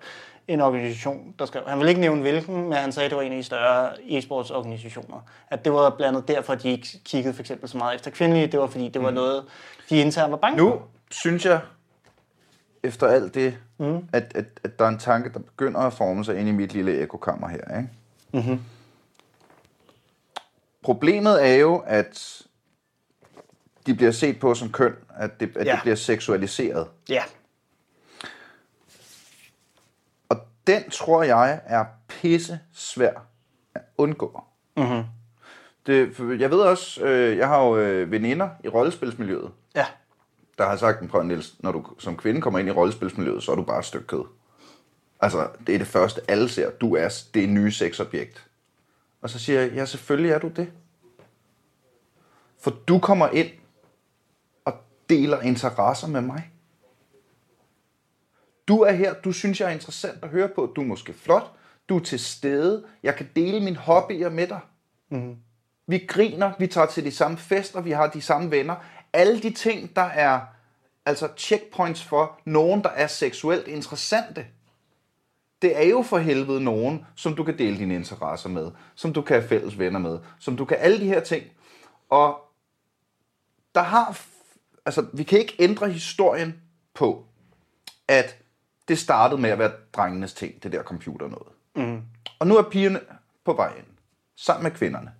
en 0.48 0.60
organisation, 0.60 1.34
der 1.38 1.46
skrev. 1.46 1.62
Han 1.66 1.78
ville 1.78 1.88
ikke 1.88 2.00
nævne 2.00 2.20
hvilken, 2.20 2.54
men 2.54 2.72
han 2.72 2.92
sagde, 2.92 3.04
at 3.04 3.10
det 3.10 3.16
var 3.16 3.22
en 3.22 3.32
af 3.32 3.38
de 3.38 3.44
større 3.44 3.90
e-sports 4.02 4.50
organisationer. 4.50 5.20
At 5.50 5.64
det 5.64 5.72
var 5.72 5.90
blandt 5.90 6.16
andet 6.16 6.28
derfor, 6.28 6.52
at 6.52 6.62
de 6.62 6.68
ikke 6.68 7.00
kiggede 7.04 7.34
for 7.34 7.40
eksempel 7.40 7.68
så 7.68 7.78
meget 7.78 7.94
efter 7.94 8.10
kvindelige. 8.10 8.46
Det 8.46 8.60
var 8.60 8.66
fordi, 8.66 8.88
det 8.88 9.02
var 9.02 9.10
noget, 9.10 9.44
de 9.90 9.96
internt 9.96 10.30
var 10.30 10.36
bange 10.36 10.56
Nu 10.58 10.80
synes 11.10 11.46
jeg, 11.46 11.60
efter 12.82 13.06
alt 13.06 13.34
det, 13.34 13.58
mm. 13.78 14.08
at, 14.12 14.32
at, 14.34 14.44
at 14.64 14.78
der 14.78 14.84
er 14.84 14.88
en 14.88 14.98
tanke, 14.98 15.32
der 15.32 15.38
begynder 15.38 15.80
at 15.80 15.92
forme 15.92 16.24
sig 16.24 16.38
ind 16.38 16.48
i 16.48 16.52
mit 16.52 16.72
lille 16.72 17.00
ekokammer 17.00 17.48
her. 17.48 17.76
Ikke? 17.76 17.88
Mm-hmm. 18.32 18.60
Problemet 20.82 21.46
er 21.46 21.54
jo, 21.54 21.82
at 21.86 22.42
de 23.86 23.94
bliver 23.94 24.12
set 24.12 24.40
på 24.40 24.54
som 24.54 24.72
køn, 24.72 24.94
at 25.16 25.40
det, 25.40 25.56
at 25.56 25.66
ja. 25.66 25.72
Det 25.72 25.80
bliver 25.82 25.96
seksualiseret. 25.96 26.88
Ja, 27.08 27.22
Og 30.28 30.36
den 30.66 30.90
tror 30.90 31.22
jeg 31.22 31.60
er 31.64 31.84
pisse 32.08 32.60
svær 32.72 33.12
at 33.74 33.82
undgå. 33.98 34.44
Mm-hmm. 34.76 35.02
Det, 35.86 36.18
jeg 36.40 36.50
ved 36.50 36.58
også, 36.58 37.04
øh, 37.04 37.36
jeg 37.36 37.48
har 37.48 37.64
jo 37.64 37.76
øh, 37.76 38.10
veninder 38.10 38.48
i 38.64 38.68
rollespilsmiljøet, 38.68 39.50
ja, 39.74 39.86
der 40.58 40.68
har 40.68 40.76
sagt, 40.76 41.08
prøv 41.08 41.22
Niels, 41.22 41.54
når 41.60 41.72
du 41.72 41.86
som 41.98 42.16
kvinde 42.16 42.40
kommer 42.40 42.58
ind 42.58 42.68
i 42.68 42.72
rollespilsmiljøet, 42.72 43.42
så 43.42 43.52
er 43.52 43.56
du 43.56 43.62
bare 43.62 43.78
et 43.78 43.84
stykke 43.84 44.06
kød. 44.06 44.24
Altså, 45.20 45.48
det 45.66 45.74
er 45.74 45.78
det 45.78 45.86
første, 45.86 46.20
alle 46.28 46.48
ser. 46.48 46.70
Du 46.70 46.96
er 46.96 47.22
det 47.34 47.48
nye 47.48 47.72
sexobjekt. 47.72 48.46
Og 49.20 49.30
så 49.30 49.38
siger 49.38 49.60
jeg, 49.60 49.72
ja, 49.72 49.84
selvfølgelig 49.84 50.30
er 50.30 50.38
du 50.38 50.48
det. 50.48 50.72
For 52.60 52.70
du 52.88 52.98
kommer 52.98 53.28
ind 53.28 53.48
deler 55.08 55.40
interesser 55.40 56.08
med 56.08 56.20
mig. 56.20 56.50
Du 58.68 58.80
er 58.80 58.92
her, 58.92 59.14
du 59.14 59.32
synes, 59.32 59.60
jeg 59.60 59.68
er 59.68 59.72
interessant 59.72 60.24
at 60.24 60.28
høre 60.28 60.48
på. 60.48 60.72
Du 60.76 60.80
er 60.80 60.86
måske 60.86 61.12
flot, 61.12 61.52
du 61.88 61.96
er 61.96 62.00
til 62.00 62.20
stede. 62.20 62.84
Jeg 63.02 63.16
kan 63.16 63.28
dele 63.36 63.60
mine 63.60 63.76
hobbyer 63.76 64.30
med 64.30 64.46
dig. 64.46 64.60
Mm. 65.08 65.36
Vi 65.86 65.98
griner, 66.08 66.52
vi 66.58 66.66
tager 66.66 66.86
til 66.86 67.04
de 67.04 67.10
samme 67.10 67.36
fester, 67.36 67.80
vi 67.80 67.90
har 67.90 68.06
de 68.06 68.22
samme 68.22 68.50
venner. 68.50 68.76
Alle 69.12 69.40
de 69.42 69.50
ting, 69.50 69.96
der 69.96 70.02
er 70.02 70.40
altså 71.06 71.28
checkpoints 71.36 72.04
for 72.04 72.40
nogen, 72.44 72.82
der 72.82 72.90
er 72.90 73.06
seksuelt 73.06 73.68
interessante. 73.68 74.46
Det 75.62 75.78
er 75.78 75.88
jo 75.88 76.02
for 76.02 76.18
helvede 76.18 76.64
nogen, 76.64 77.06
som 77.14 77.34
du 77.34 77.44
kan 77.44 77.58
dele 77.58 77.78
dine 77.78 77.94
interesser 77.94 78.48
med, 78.48 78.70
som 78.94 79.12
du 79.12 79.22
kan 79.22 79.36
have 79.36 79.48
fælles 79.48 79.78
venner 79.78 79.98
med, 79.98 80.18
som 80.38 80.56
du 80.56 80.64
kan 80.64 80.76
alle 80.80 81.00
de 81.00 81.06
her 81.06 81.20
ting. 81.20 81.44
Og 82.08 82.40
der 83.74 83.82
har, 83.82 84.20
altså 84.86 85.06
vi 85.12 85.22
kan 85.22 85.38
ikke 85.38 85.56
ændre 85.58 85.90
historien 85.90 86.62
på, 86.94 87.26
at 88.08 88.38
det 88.88 88.98
startede 88.98 89.40
med 89.40 89.50
at 89.50 89.58
være 89.58 89.72
drengenes 89.92 90.34
ting, 90.34 90.62
det 90.62 90.72
der 90.72 90.82
computer 90.82 91.28
noget. 91.28 91.48
Mm. 91.76 92.02
Og 92.38 92.46
nu 92.46 92.56
er 92.56 92.70
pigerne 92.70 93.00
på 93.44 93.52
vej 93.52 93.76
ind, 93.76 93.86
sammen 94.36 94.62
med 94.62 94.70
kvinderne. 94.70 95.12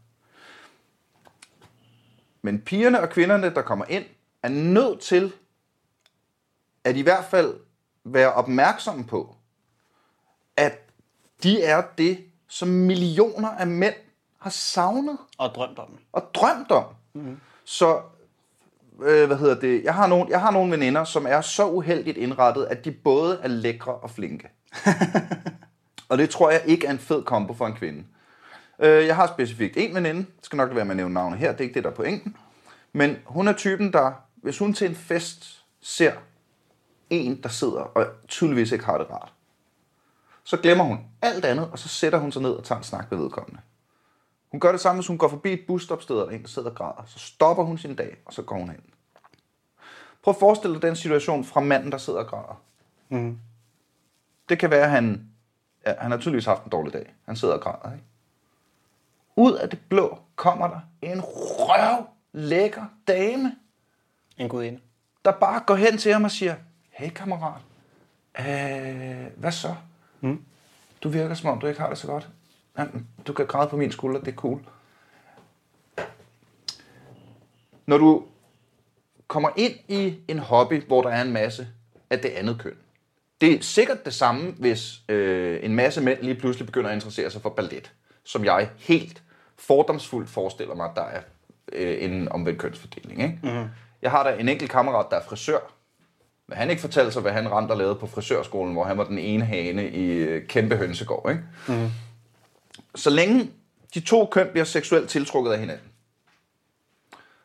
Men 2.42 2.60
pigerne 2.60 3.00
og 3.00 3.10
kvinderne, 3.10 3.54
der 3.54 3.62
kommer 3.62 3.84
ind, 3.88 4.04
er 4.42 4.48
nødt 4.48 5.00
til 5.00 5.32
at 6.84 6.96
i 6.96 7.00
hvert 7.00 7.24
fald 7.24 7.54
være 8.04 8.32
opmærksomme 8.32 9.04
på, 9.04 9.36
at 10.56 10.78
de 11.42 11.62
er 11.62 11.82
det, 11.98 12.24
som 12.48 12.68
millioner 12.68 13.48
af 13.48 13.66
mænd 13.66 13.94
har 14.38 14.50
savnet 14.50 15.18
og 15.38 15.54
drømt 15.54 15.78
om. 15.78 15.98
og 16.12 16.30
drømt 16.34 16.70
om. 16.70 16.84
Mm. 17.12 17.40
Så, 17.64 18.02
øh, 19.02 19.26
hvad 19.26 19.36
hedder 19.36 19.60
det, 19.60 19.84
jeg 19.84 19.94
har, 19.94 20.06
nogle, 20.06 20.26
jeg 20.30 20.40
har 20.40 20.50
nogle 20.50 20.72
veninder, 20.72 21.04
som 21.04 21.26
er 21.28 21.40
så 21.40 21.68
uheldigt 21.68 22.16
indrettet, 22.16 22.64
at 22.64 22.84
de 22.84 22.90
både 22.92 23.38
er 23.42 23.48
lækre 23.48 23.94
og 23.94 24.10
flinke. 24.10 24.48
og 26.08 26.18
det 26.18 26.30
tror 26.30 26.50
jeg 26.50 26.62
ikke 26.66 26.86
er 26.86 26.90
en 26.90 26.98
fed 26.98 27.22
kombo 27.22 27.54
for 27.54 27.66
en 27.66 27.74
kvinde. 27.74 28.04
Øh, 28.78 29.06
jeg 29.06 29.16
har 29.16 29.26
specifikt 29.26 29.76
en 29.76 29.94
veninde, 29.94 30.20
jeg 30.20 30.42
skal 30.42 30.56
nok 30.56 30.74
være 30.74 30.84
med 30.84 30.92
at 30.92 30.96
nævne 30.96 31.14
navnet 31.14 31.38
her, 31.38 31.52
det 31.52 31.60
er 31.60 31.64
ikke 31.64 31.74
det, 31.74 31.84
der 31.84 31.90
er 31.90 31.94
pointen. 31.94 32.36
Men 32.92 33.16
hun 33.24 33.48
er 33.48 33.52
typen, 33.52 33.92
der 33.92 34.12
hvis 34.46 34.58
hun 34.58 34.74
til 34.74 34.88
en 34.88 34.94
fest 34.94 35.64
ser 35.80 36.12
en, 37.10 37.42
der 37.42 37.48
sidder 37.48 37.80
og 37.80 38.06
tydeligvis 38.28 38.72
ikke 38.72 38.84
har 38.84 38.98
det 38.98 39.10
rart, 39.10 39.32
så 40.44 40.56
glemmer 40.56 40.84
hun 40.84 40.98
alt 41.22 41.44
andet, 41.44 41.68
og 41.72 41.78
så 41.78 41.88
sætter 41.88 42.18
hun 42.18 42.32
sig 42.32 42.42
ned 42.42 42.50
og 42.50 42.64
tager 42.64 42.78
en 42.78 42.84
snak 42.84 43.10
med 43.10 43.18
vedkommende. 43.18 43.60
Hun 44.56 44.60
gør 44.60 44.72
det 44.72 44.80
samme, 44.80 45.00
hvis 45.00 45.06
hun 45.06 45.18
går 45.18 45.28
forbi 45.28 45.52
et 45.52 45.64
busstopsted, 45.66 46.16
og 46.16 46.26
der 46.26 46.32
er 46.32 46.36
en, 46.36 46.42
der 46.42 46.48
sidder 46.48 46.70
og 46.70 46.76
græder. 46.76 47.02
Så 47.06 47.18
stopper 47.18 47.64
hun 47.64 47.78
sin 47.78 47.94
dag, 47.96 48.16
og 48.24 48.32
så 48.32 48.42
går 48.42 48.56
hun 48.56 48.68
hen. 48.70 48.80
Prøv 50.22 50.32
at 50.32 50.38
forestille 50.38 50.74
dig 50.74 50.82
den 50.82 50.96
situation 50.96 51.44
fra 51.44 51.60
manden, 51.60 51.92
der 51.92 51.98
sidder 51.98 52.18
og 52.18 52.26
græder. 52.26 52.62
Mm. 53.08 53.38
Det 54.48 54.58
kan 54.58 54.70
være, 54.70 54.84
at 54.84 54.90
han, 54.90 55.28
ja, 55.86 55.94
han 55.98 56.10
har 56.10 56.18
tydeligvis 56.18 56.44
haft 56.44 56.64
en 56.64 56.70
dårlig 56.70 56.92
dag. 56.92 57.14
Han 57.24 57.36
sidder 57.36 57.54
og 57.54 57.60
græder, 57.60 57.92
ikke? 57.94 58.04
Ud 59.36 59.52
af 59.52 59.70
det 59.70 59.78
blå 59.88 60.18
kommer 60.36 60.68
der 60.68 60.80
en 61.02 61.20
røv 61.24 62.06
lækker 62.32 62.84
dame, 63.08 63.56
En 64.38 64.48
gudinde. 64.48 64.80
der 65.24 65.32
bare 65.32 65.60
går 65.66 65.74
hen 65.74 65.98
til 65.98 66.12
ham 66.12 66.24
og 66.24 66.30
siger, 66.30 66.54
hey 66.90 67.10
kammerat, 67.10 67.62
øh, 68.38 69.26
hvad 69.36 69.52
så? 69.52 69.74
Mm. 70.20 70.44
Du 71.02 71.08
virker 71.08 71.34
som 71.34 71.50
om, 71.50 71.60
du 71.60 71.66
ikke 71.66 71.80
har 71.80 71.88
det 71.88 71.98
så 71.98 72.06
godt. 72.06 72.28
Du 73.26 73.32
kan 73.32 73.46
græde 73.46 73.68
på 73.68 73.76
min 73.76 73.92
skulder, 73.92 74.20
det 74.20 74.28
er 74.28 74.36
cool. 74.36 74.60
Når 77.86 77.98
du 77.98 78.24
kommer 79.28 79.50
ind 79.56 79.72
i 79.88 80.18
en 80.28 80.38
hobby, 80.38 80.86
hvor 80.86 81.02
der 81.02 81.10
er 81.10 81.22
en 81.22 81.32
masse 81.32 81.68
af 82.10 82.18
det 82.18 82.28
andet 82.28 82.58
køn, 82.58 82.76
det 83.40 83.52
er 83.52 83.62
sikkert 83.62 84.04
det 84.04 84.14
samme, 84.14 84.50
hvis 84.50 85.00
øh, 85.08 85.60
en 85.62 85.74
masse 85.74 86.00
mænd 86.00 86.22
lige 86.22 86.34
pludselig 86.34 86.66
begynder 86.66 86.90
at 86.90 86.94
interessere 86.94 87.30
sig 87.30 87.42
for 87.42 87.50
ballet, 87.50 87.92
som 88.24 88.44
jeg 88.44 88.70
helt 88.78 89.22
fordomsfuldt 89.58 90.30
forestiller 90.30 90.74
mig, 90.74 90.90
at 90.90 90.96
der 90.96 91.02
er 91.02 91.20
øh, 91.72 92.04
en 92.04 92.28
omvendt 92.28 92.58
kønsfordeling. 92.58 93.22
Ikke? 93.22 93.38
Mm. 93.42 93.68
Jeg 94.02 94.10
har 94.10 94.22
da 94.22 94.36
en 94.36 94.48
enkelt 94.48 94.70
kammerat, 94.70 95.06
der 95.10 95.16
er 95.16 95.22
frisør, 95.22 95.58
men 96.48 96.58
han 96.58 96.70
ikke 96.70 96.82
fortalte 96.82 97.12
sig, 97.12 97.22
hvad 97.22 97.32
han 97.32 97.52
rent 97.52 97.70
og 97.70 97.76
lavede 97.76 97.94
på 97.94 98.06
frisørskolen, 98.06 98.72
hvor 98.72 98.84
han 98.84 98.98
var 98.98 99.04
den 99.04 99.18
ene 99.18 99.44
hane 99.44 99.90
i 99.90 100.06
øh, 100.12 100.46
kæmpe 100.46 100.76
hønsegård. 100.76 101.30
Ikke? 101.30 101.42
Mm. 101.68 101.90
Så 102.96 103.10
længe 103.10 103.50
de 103.94 104.00
to 104.00 104.26
køn 104.26 104.48
bliver 104.50 104.64
seksuelt 104.64 105.10
tiltrukket 105.10 105.52
af 105.52 105.58
hinanden, 105.58 105.88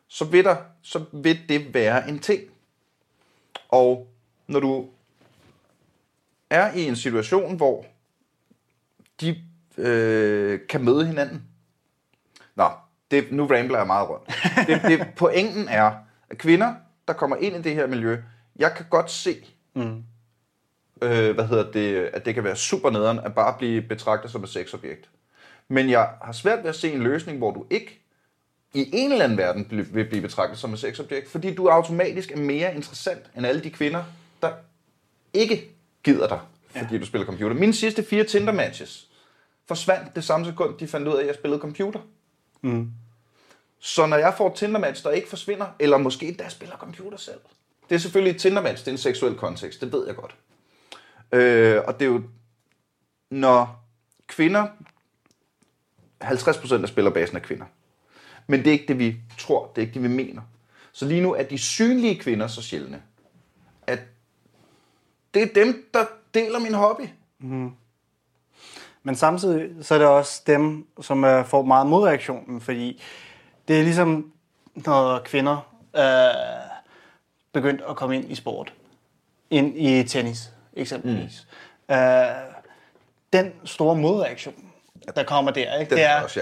så 0.08 0.26
vil, 0.26 0.44
der, 0.44 0.56
så 0.82 1.06
vil 1.12 1.50
det 1.50 1.74
være 1.74 2.10
en 2.10 2.20
ting. 2.20 2.42
Og 3.70 4.08
når 4.48 4.60
du 4.60 4.90
er 6.50 6.74
i 6.74 6.86
en 6.86 6.96
situation, 6.96 7.58
hvor 7.58 7.86
de 9.22 9.44
øh, 9.78 10.60
kan 10.70 10.84
møde 10.84 11.06
hinanden. 11.08 11.44
Nå, 12.56 12.70
det, 13.12 13.32
nu 13.32 13.46
rambler 13.46 13.78
jeg 13.78 13.88
meget 13.88 14.10
rundt. 14.10 14.28
Det, 14.68 14.82
det, 14.82 15.08
pointen 15.16 15.68
er, 15.68 15.94
at 16.30 16.38
kvinder, 16.38 16.74
der 17.08 17.14
kommer 17.14 17.36
ind 17.36 17.56
i 17.56 17.62
det 17.62 17.76
her 17.76 17.88
miljø, 17.88 18.18
jeg 18.56 18.74
kan 18.76 18.86
godt 18.90 19.12
se, 19.12 19.46
mm. 19.74 20.04
øh, 21.02 21.36
hvad 21.36 21.48
hedder 21.48 21.72
det, 21.72 21.96
at 21.98 22.26
det 22.26 22.34
kan 22.34 22.44
være 22.44 22.56
super 22.56 22.90
nederen 22.90 23.20
at 23.20 23.36
bare 23.36 23.58
blive 23.58 23.82
betragtet 23.82 24.32
som 24.32 24.44
et 24.44 24.50
sexobjekt. 24.50 25.10
Men 25.72 25.90
jeg 25.90 26.10
har 26.22 26.32
svært 26.32 26.64
ved 26.64 26.70
at 26.70 26.76
se 26.76 26.94
en 26.94 27.04
løsning, 27.04 27.38
hvor 27.38 27.52
du 27.52 27.66
ikke 27.70 28.00
i 28.74 28.90
en 28.94 29.12
eller 29.12 29.24
anden 29.24 29.38
verden 29.38 29.68
vil 29.70 30.06
blive 30.06 30.22
betragtet 30.22 30.60
som 30.60 30.74
et 30.74 30.80
sexobjekt, 30.80 31.30
fordi 31.30 31.56
du 31.56 31.68
automatisk 31.68 32.32
er 32.32 32.38
mere 32.38 32.76
interessant 32.76 33.32
end 33.38 33.46
alle 33.46 33.64
de 33.64 33.70
kvinder, 33.70 34.04
der 34.42 34.52
ikke 35.34 35.70
gider 36.04 36.28
dig, 36.28 36.40
fordi 36.70 36.94
ja. 36.94 37.00
du 37.00 37.06
spiller 37.06 37.26
computer. 37.26 37.56
Mine 37.56 37.74
sidste 37.74 38.04
fire 38.04 38.24
Tinder-matches 38.24 39.08
forsvandt 39.66 40.16
det 40.16 40.24
samme 40.24 40.46
sekund, 40.46 40.78
de 40.78 40.88
fandt 40.88 41.08
ud 41.08 41.14
af, 41.14 41.22
at 41.22 41.28
jeg 41.28 41.36
spillede 41.36 41.62
computer. 41.62 42.00
Mm. 42.62 42.92
Så 43.80 44.06
når 44.06 44.18
jeg 44.18 44.34
får 44.38 44.48
et 44.48 44.56
Tinder-match, 44.56 45.04
der 45.04 45.12
ikke 45.12 45.30
forsvinder, 45.30 45.68
eller 45.80 45.98
måske 45.98 46.28
endda 46.28 46.50
spiller 46.50 46.78
computer 46.78 47.18
selv, 47.18 47.40
det 47.90 47.96
er 47.96 48.00
selvfølgelig 48.00 48.36
et 48.36 48.42
Tinder-match, 48.42 48.86
det 48.86 48.88
er 48.88 48.92
en 48.92 48.98
seksuel 48.98 49.36
kontekst, 49.36 49.82
det 49.82 49.92
ved 49.92 50.08
jeg 50.08 50.16
godt. 50.16 50.36
Øh, 51.32 51.82
og 51.88 52.00
det 52.00 52.06
er 52.06 52.10
jo, 52.10 52.24
når 53.30 53.86
kvinder, 54.28 54.68
50% 56.22 56.82
af 56.82 56.88
spillerbasen 56.88 57.38
er 57.38 57.42
kvinder, 57.42 57.66
men 58.48 58.60
det 58.60 58.68
er 58.68 58.72
ikke 58.72 58.88
det, 58.88 59.00
vi 59.00 59.16
tror, 59.38 59.72
det 59.76 59.82
er 59.82 59.86
ikke 59.86 59.94
det, 59.94 60.04
vi 60.04 60.08
mener. 60.08 60.42
Så 60.92 61.06
lige 61.06 61.22
nu 61.22 61.34
er 61.34 61.44
de 61.44 61.58
synlige 61.58 62.20
kvinder 62.20 62.48
så 62.48 62.62
sjældne, 62.62 63.02
at 63.88 64.00
det 65.34 65.42
er 65.42 65.48
dem, 65.56 65.90
der 65.94 66.06
deler 66.34 66.60
min 66.60 66.74
hobby. 66.74 67.08
Men 69.04 69.16
samtidig 69.16 69.86
så 69.86 69.94
er 69.94 69.98
det 69.98 70.08
også 70.08 70.42
dem, 70.48 70.88
som 71.02 71.24
øh, 71.24 71.46
får 71.46 71.62
meget 71.62 71.88
modreaktionen, 71.88 72.62
fordi 72.62 73.02
det 73.68 73.80
er 73.80 73.84
ligesom, 73.84 74.32
når 74.76 75.20
kvinder 75.20 75.76
øh, 75.96 76.72
begyndt 77.54 77.82
at 77.90 77.96
komme 77.96 78.16
ind 78.16 78.32
i 78.32 78.36
sport, 78.36 78.74
ind 79.50 79.78
i 79.78 80.04
tennis 80.04 80.52
eksempelvis. 80.74 81.48
Mm. 81.90 81.96
Øh, 81.96 82.26
den 83.34 83.54
store 83.64 83.96
modreaktion, 83.96 84.71
der 85.16 85.24
kommer 85.24 85.52
der, 85.52 85.76
ikke? 85.80 85.90
Den 85.90 85.98
det 85.98 86.06
er 86.06 86.10
er, 86.10 86.22
også, 86.24 86.40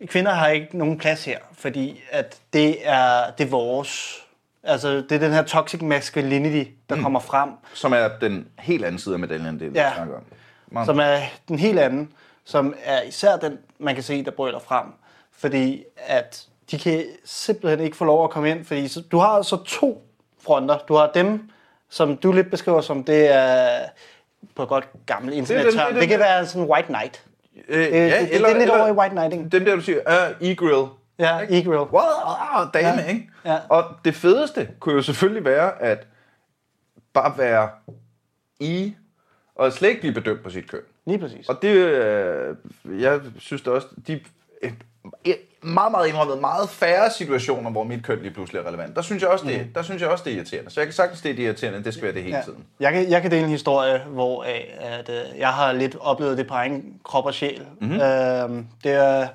ja. 0.00 0.06
kvinder 0.06 0.32
har 0.32 0.48
ikke 0.48 0.78
nogen 0.78 0.98
plads 0.98 1.24
her, 1.24 1.38
fordi 1.52 2.02
at 2.10 2.36
det 2.52 2.76
er, 2.88 3.30
det 3.38 3.44
er 3.46 3.50
vores... 3.50 4.22
Altså, 4.62 4.88
det 4.96 5.12
er 5.12 5.18
den 5.18 5.32
her 5.32 5.42
toxic 5.42 5.82
masculinity, 5.82 6.70
der 6.88 6.94
mm. 6.96 7.02
kommer 7.02 7.20
frem, 7.20 7.50
Som 7.74 7.92
er 7.92 8.08
den 8.20 8.48
helt 8.58 8.84
anden 8.84 8.98
side 8.98 9.14
af 9.14 9.18
medaljen, 9.18 9.60
det 9.60 9.74
vi 9.74 9.78
Ja. 9.78 9.92
snakker 9.94 10.14
om. 10.16 10.22
Meget 10.70 10.86
som 10.86 10.98
er 10.98 11.18
den 11.48 11.58
helt 11.58 11.78
anden, 11.78 12.12
som 12.44 12.74
er 12.84 13.02
især 13.02 13.36
den, 13.36 13.58
man 13.78 13.94
kan 13.94 14.04
se, 14.04 14.24
der 14.24 14.30
brøler 14.30 14.58
frem. 14.58 14.86
Fordi 15.38 15.84
at 16.06 16.46
de 16.70 16.78
kan 16.78 17.04
simpelthen 17.24 17.80
ikke 17.80 17.96
få 17.96 18.04
lov 18.04 18.24
at 18.24 18.30
komme 18.30 18.50
ind, 18.50 18.64
fordi 18.64 18.88
så, 18.88 19.00
du 19.00 19.18
har 19.18 19.42
så 19.42 19.56
to 19.64 20.02
fronter. 20.44 20.78
Du 20.88 20.94
har 20.94 21.10
dem, 21.14 21.50
som 21.90 22.16
du 22.16 22.32
lidt 22.32 22.50
beskriver 22.50 22.80
som, 22.80 23.04
det 23.04 23.34
er 23.34 23.78
på 24.54 24.62
et 24.62 24.68
godt 24.68 24.88
gammelt 25.06 25.34
internet 25.36 25.64
det- 25.64 25.72
det, 25.72 25.80
det- 25.80 25.92
det, 25.94 26.00
det, 26.00 26.08
kan 26.08 26.18
være 26.18 26.46
sådan 26.46 26.68
white 26.68 26.86
knight. 26.86 27.24
Øh, 27.68 27.78
Det, 27.78 27.90
ja, 27.92 28.20
det, 28.20 28.30
det, 28.32 28.40
det 28.40 28.50
er 28.50 28.58
lidt 28.58 28.70
over 28.70 28.88
i 28.88 28.92
white 28.92 29.14
knighting. 29.14 29.52
Dem 29.52 29.64
der, 29.64 29.74
du 29.74 29.80
siger, 29.80 29.98
uh, 30.40 30.48
e-grill. 30.48 30.86
Ja, 31.18 31.38
e-grill. 31.40 31.76
Wow, 31.92 32.70
dame, 32.74 32.88
Ja. 32.88 33.00
ja. 33.00 33.06
ikke? 33.08 33.28
Ja. 33.44 33.58
Og 33.68 33.84
det 34.04 34.14
fedeste 34.14 34.68
kunne 34.80 34.94
jo 34.94 35.02
selvfølgelig 35.02 35.44
være, 35.44 35.82
at 35.82 36.06
bare 37.12 37.38
være 37.38 37.70
i, 38.60 38.94
og 39.54 39.72
slet 39.72 39.88
ikke 39.88 40.00
blive 40.00 40.14
bedømt 40.14 40.42
på 40.42 40.50
sit 40.50 40.70
køn. 40.70 40.80
Lige 41.06 41.18
præcis. 41.18 41.48
Og 41.48 41.62
det, 41.62 41.68
øh, 41.68 42.56
jeg 43.02 43.20
synes 43.38 43.62
da 43.62 43.70
også, 43.70 43.88
de 44.06 44.20
øh, 44.62 44.72
meget, 45.62 45.90
meget 45.92 46.08
indrømmet, 46.08 46.40
meget 46.40 46.68
færre 46.70 47.10
situationer, 47.10 47.70
hvor 47.70 47.84
mit 47.84 48.04
køn 48.04 48.18
lige 48.18 48.30
pludselig 48.34 48.60
er 48.60 48.66
relevant. 48.68 48.96
Der 48.96 49.02
synes 49.02 49.22
jeg 49.22 49.30
også, 49.30 49.44
det, 49.46 49.66
der 49.74 49.82
synes 49.82 50.02
jeg 50.02 50.10
også, 50.10 50.24
det 50.24 50.32
er 50.32 50.36
irriterende. 50.36 50.70
Så 50.70 50.80
jeg 50.80 50.86
kan 50.86 50.94
sagtens, 50.94 51.20
det 51.20 51.40
er 51.40 51.44
irriterende, 51.44 51.84
det 51.84 51.94
skal 51.94 52.04
være 52.04 52.14
det 52.14 52.22
hele 52.22 52.36
Ja. 52.36 52.42
tiden. 52.42 52.64
Jeg 52.80 52.92
kan, 52.92 53.10
jeg 53.10 53.22
kan 53.22 53.30
dele 53.30 53.42
en 53.44 53.48
historie, 53.50 53.98
hvor 54.06 54.42
øh, 54.42 54.48
at, 54.80 55.08
øh, 55.08 55.38
jeg 55.38 55.48
har 55.48 55.72
lidt 55.72 55.96
oplevet 56.00 56.38
det 56.38 56.46
på 56.46 56.54
egen 56.54 56.94
krop 57.04 57.26
og 57.26 57.34
sjæl. 57.34 57.60
Mhm. 57.80 57.90
Mm-hmm. 57.90 58.00
Øh, 58.00 58.64
det 58.84 58.92
er, 58.92 59.28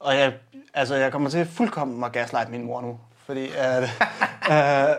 og 0.00 0.14
jeg, 0.14 0.32
altså, 0.74 0.94
jeg 0.94 1.12
kommer 1.12 1.30
til 1.30 1.46
fuldkommen 1.46 2.04
at 2.04 2.12
gaslight 2.12 2.50
min 2.50 2.64
mor 2.66 2.80
nu. 2.80 2.98
Fordi 3.26 3.50
at, 3.56 3.82
øh, 4.50 4.96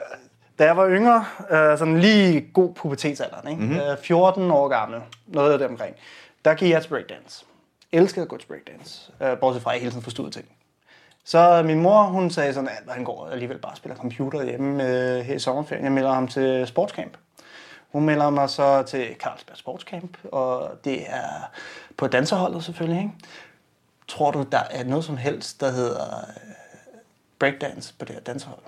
da 0.60 0.66
jeg 0.66 0.78
var 0.78 0.90
yngre, 0.90 1.26
øh, 1.52 1.78
sådan 1.78 2.00
lige 2.00 2.42
god 2.54 2.74
pubertetsalderen, 2.74 3.48
ikke? 3.50 3.62
Mhm. 3.62 3.72
Mm-hmm. 3.72 3.88
Øh, 3.92 3.98
14 4.04 4.52
år 4.52 4.68
gammel, 4.68 5.00
noget 5.28 5.52
af 5.54 5.60
det 5.60 5.68
omkring, 5.68 5.96
der 6.46 6.54
gik 6.54 6.72
jeg 6.72 6.82
til 6.82 6.90
breakdance. 6.90 7.46
Elskede 7.92 8.24
at 8.24 8.30
gå 8.30 8.38
til 8.38 8.48
breakdance, 8.48 9.12
øh, 9.22 9.40
bortset 9.40 9.64
fra 9.64 9.72
at 9.72 9.74
jeg 9.74 9.82
hele 9.82 9.92
tiden 9.92 10.04
forstod 10.04 10.32
ting. 10.32 10.46
Så 11.24 11.64
min 11.66 11.80
mor, 11.80 12.04
hun 12.04 12.30
sagde 12.30 12.54
sådan, 12.54 12.70
at 12.70 12.94
han 12.94 13.04
går 13.04 13.28
alligevel 13.28 13.58
bare 13.58 13.72
og 13.72 13.78
spiller 13.78 13.96
computer 13.96 14.44
hjemme 14.44 14.84
øh, 14.84 15.20
her 15.20 15.36
i 15.36 15.40
sommerferien. 15.40 15.84
Jeg 15.84 15.92
melder 15.92 16.14
ham 16.14 16.28
til 16.28 16.68
sportscamp. 16.68 17.18
Hun 17.92 18.06
melder 18.06 18.30
mig 18.30 18.50
så 18.50 18.84
til 18.84 19.16
Carlsberg 19.20 19.58
Sportscamp, 19.58 20.18
og 20.24 20.72
det 20.84 21.10
er 21.10 21.52
på 21.98 22.08
danserholdet 22.08 22.64
selvfølgelig. 22.64 23.02
Ikke? 23.02 23.14
Tror 24.08 24.32
du, 24.32 24.46
der 24.52 24.64
er 24.72 24.84
noget 24.84 25.06
som 25.06 25.18
helst, 25.18 25.62
der 25.62 25.72
hedder 25.72 26.18
øh, 26.18 26.54
breakdance 27.40 27.94
på 28.00 28.06
det 28.06 28.16
her 28.16 28.22
danserhold? 28.22 28.62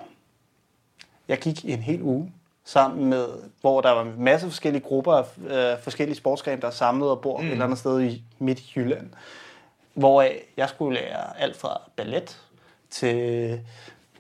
Jeg 1.28 1.38
gik 1.38 1.65
i 1.65 1.71
en 1.71 1.80
hel 1.80 2.01
uge 2.01 2.34
sammen 2.66 3.05
med, 3.05 3.28
hvor 3.61 3.82
der 3.82 3.91
var 3.91 4.01
en 4.01 4.14
masse 4.18 4.47
forskellige 4.47 4.84
grupper 4.84 5.14
af 5.14 5.24
øh, 5.47 5.84
forskellige 5.84 6.18
sportsgrene, 6.18 6.61
der 6.61 6.68
er 6.68 6.72
samlet 6.72 7.09
og 7.09 7.22
bor 7.22 7.38
mm. 7.38 7.45
et 7.45 7.51
eller 7.51 7.66
andet 7.66 7.80
sted 7.80 8.01
i 8.01 8.24
midt 8.39 8.59
i 8.59 8.74
Jylland. 8.76 9.09
Hvor 9.93 10.26
jeg 10.57 10.70
skulle 10.70 10.99
lære 10.99 11.39
alt 11.39 11.57
fra 11.57 11.82
ballet 11.95 12.41
til, 12.89 13.59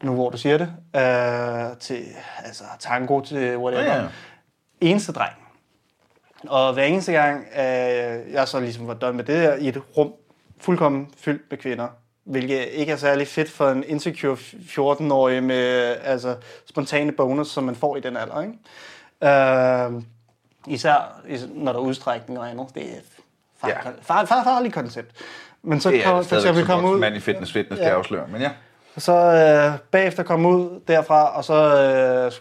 nu 0.01 0.13
hvor 0.13 0.29
du 0.29 0.37
siger 0.37 0.57
det, 0.57 0.73
øh, 0.95 1.77
til 1.77 2.03
altså, 2.45 2.63
tango, 2.79 3.21
til 3.21 3.57
whatever. 3.57 3.83
Ja, 3.83 4.01
ja. 4.01 4.07
Eneste 4.81 5.11
dreng. 5.11 5.33
Og 6.47 6.73
hver 6.73 6.83
eneste 6.83 7.11
gang, 7.11 7.45
øh, 7.55 8.33
jeg 8.33 8.47
så 8.47 8.59
ligesom 8.59 8.87
var 8.87 8.93
done 8.93 9.17
med 9.17 9.23
det 9.23 9.43
der, 9.43 9.55
i 9.55 9.67
et 9.67 9.81
rum 9.97 10.13
fuldkommen 10.57 11.13
fyldt 11.17 11.41
med 11.49 11.57
kvinder, 11.57 11.87
hvilket 12.23 12.67
ikke 12.71 12.91
er 12.91 12.95
særlig 12.97 13.27
fedt 13.27 13.49
for 13.49 13.69
en 13.69 13.83
insecure 13.87 14.35
14-årig 14.35 15.43
med 15.43 15.95
altså, 16.03 16.35
spontane 16.69 17.11
bonus, 17.11 17.47
som 17.47 17.63
man 17.63 17.75
får 17.75 17.95
i 17.97 17.99
den 17.99 18.17
alder. 18.17 18.41
Ikke? 18.41 19.95
Øh, 19.95 20.01
især 20.67 21.21
is- 21.27 21.47
når 21.53 21.71
der 21.73 21.79
er 21.79 21.83
udstrækning 21.83 22.39
og 22.39 22.49
andet. 22.49 22.67
Det 22.75 22.83
er 22.83 22.87
far, 23.61 23.67
Ja. 23.69 23.75
far, 24.01 24.25
far, 24.25 24.43
farligt 24.43 24.73
koncept. 24.73 25.11
Men 25.63 25.81
så 25.81 25.89
Det 25.89 25.99
er 25.99 26.03
kommer 26.03 26.17
det 26.17 26.25
stadigvæk 26.25 26.65
som 26.65 26.85
ud... 26.85 26.99
mand 26.99 27.15
i 27.15 27.19
fitness 27.19 27.53
fitness 27.53 27.79
Ja. 27.81 27.85
kan 27.87 27.93
afsløre, 27.97 28.27
men 28.27 28.41
ja. 28.41 28.49
Så 28.97 29.11
øh, 29.13 29.79
bagefter 29.91 30.23
kom 30.23 30.45
ud 30.45 30.79
derfra, 30.87 31.37
og 31.37 31.43
så 31.45 31.53
øh, 31.55 32.31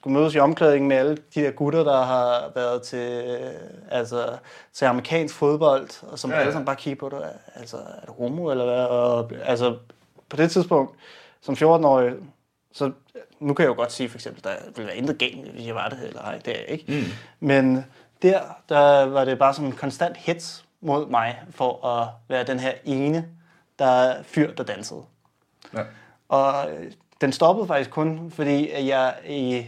skulle 0.00 0.18
mødes 0.18 0.34
i 0.34 0.38
omklædningen 0.38 0.88
med 0.88 0.96
alle 0.96 1.16
de 1.34 1.40
der 1.40 1.50
gutter, 1.50 1.84
der 1.84 2.02
har 2.02 2.52
været 2.54 2.82
til, 2.82 3.38
øh, 3.40 3.52
altså, 3.90 4.36
til 4.72 4.84
amerikansk 4.84 5.34
fodbold, 5.34 6.10
og 6.12 6.18
som 6.18 6.30
Ja, 6.30 6.36
ja, 6.36 6.40
alle 6.40 6.52
sammen 6.52 6.66
bare 6.66 6.76
kigger 6.76 6.98
på 6.98 7.08
det. 7.08 7.24
Altså, 7.54 7.76
er 7.76 8.06
du 8.06 8.12
homo, 8.12 8.50
eller 8.50 8.64
hvad? 8.64 8.84
Og, 8.84 9.32
altså, 9.44 9.76
på 10.28 10.36
det 10.36 10.50
tidspunkt, 10.50 10.94
som 11.40 11.54
14-årig, 11.54 12.12
så 12.72 12.92
nu 13.40 13.54
kan 13.54 13.62
jeg 13.62 13.70
jo 13.70 13.74
godt 13.74 13.92
sige, 13.92 14.08
for 14.08 14.16
eksempel, 14.16 14.44
der 14.44 14.50
ville 14.76 14.86
være 14.86 14.96
intet 14.96 15.18
galt, 15.18 15.50
hvis 15.50 15.66
jeg 15.66 15.74
var 15.74 15.88
det, 15.88 15.98
eller 16.06 16.22
ej, 16.22 16.38
det 16.44 16.48
er 16.56 16.60
jeg 16.60 16.68
ikke. 16.68 16.84
Mm. 16.88 17.04
Men 17.40 17.84
der, 18.22 18.40
der 18.68 19.06
var 19.06 19.24
det 19.24 19.38
bare 19.38 19.54
sådan 19.54 19.66
en 19.66 19.76
konstant 19.76 20.16
hits 20.16 20.64
mod 20.80 21.06
mig, 21.06 21.42
for 21.50 21.86
at 21.86 22.08
være 22.28 22.44
den 22.44 22.60
her 22.60 22.72
ene, 22.84 23.28
der 23.78 23.86
er 23.86 24.22
fyr, 24.22 24.54
der 24.54 24.64
dansede. 24.64 25.02
Ja. 25.74 25.82
Og 26.28 26.70
øh, 26.70 26.92
den 27.20 27.32
stoppede 27.32 27.66
faktisk 27.66 27.90
kun, 27.90 28.30
fordi 28.30 28.70
at 28.70 28.86
jeg, 28.86 29.14
i, 29.28 29.66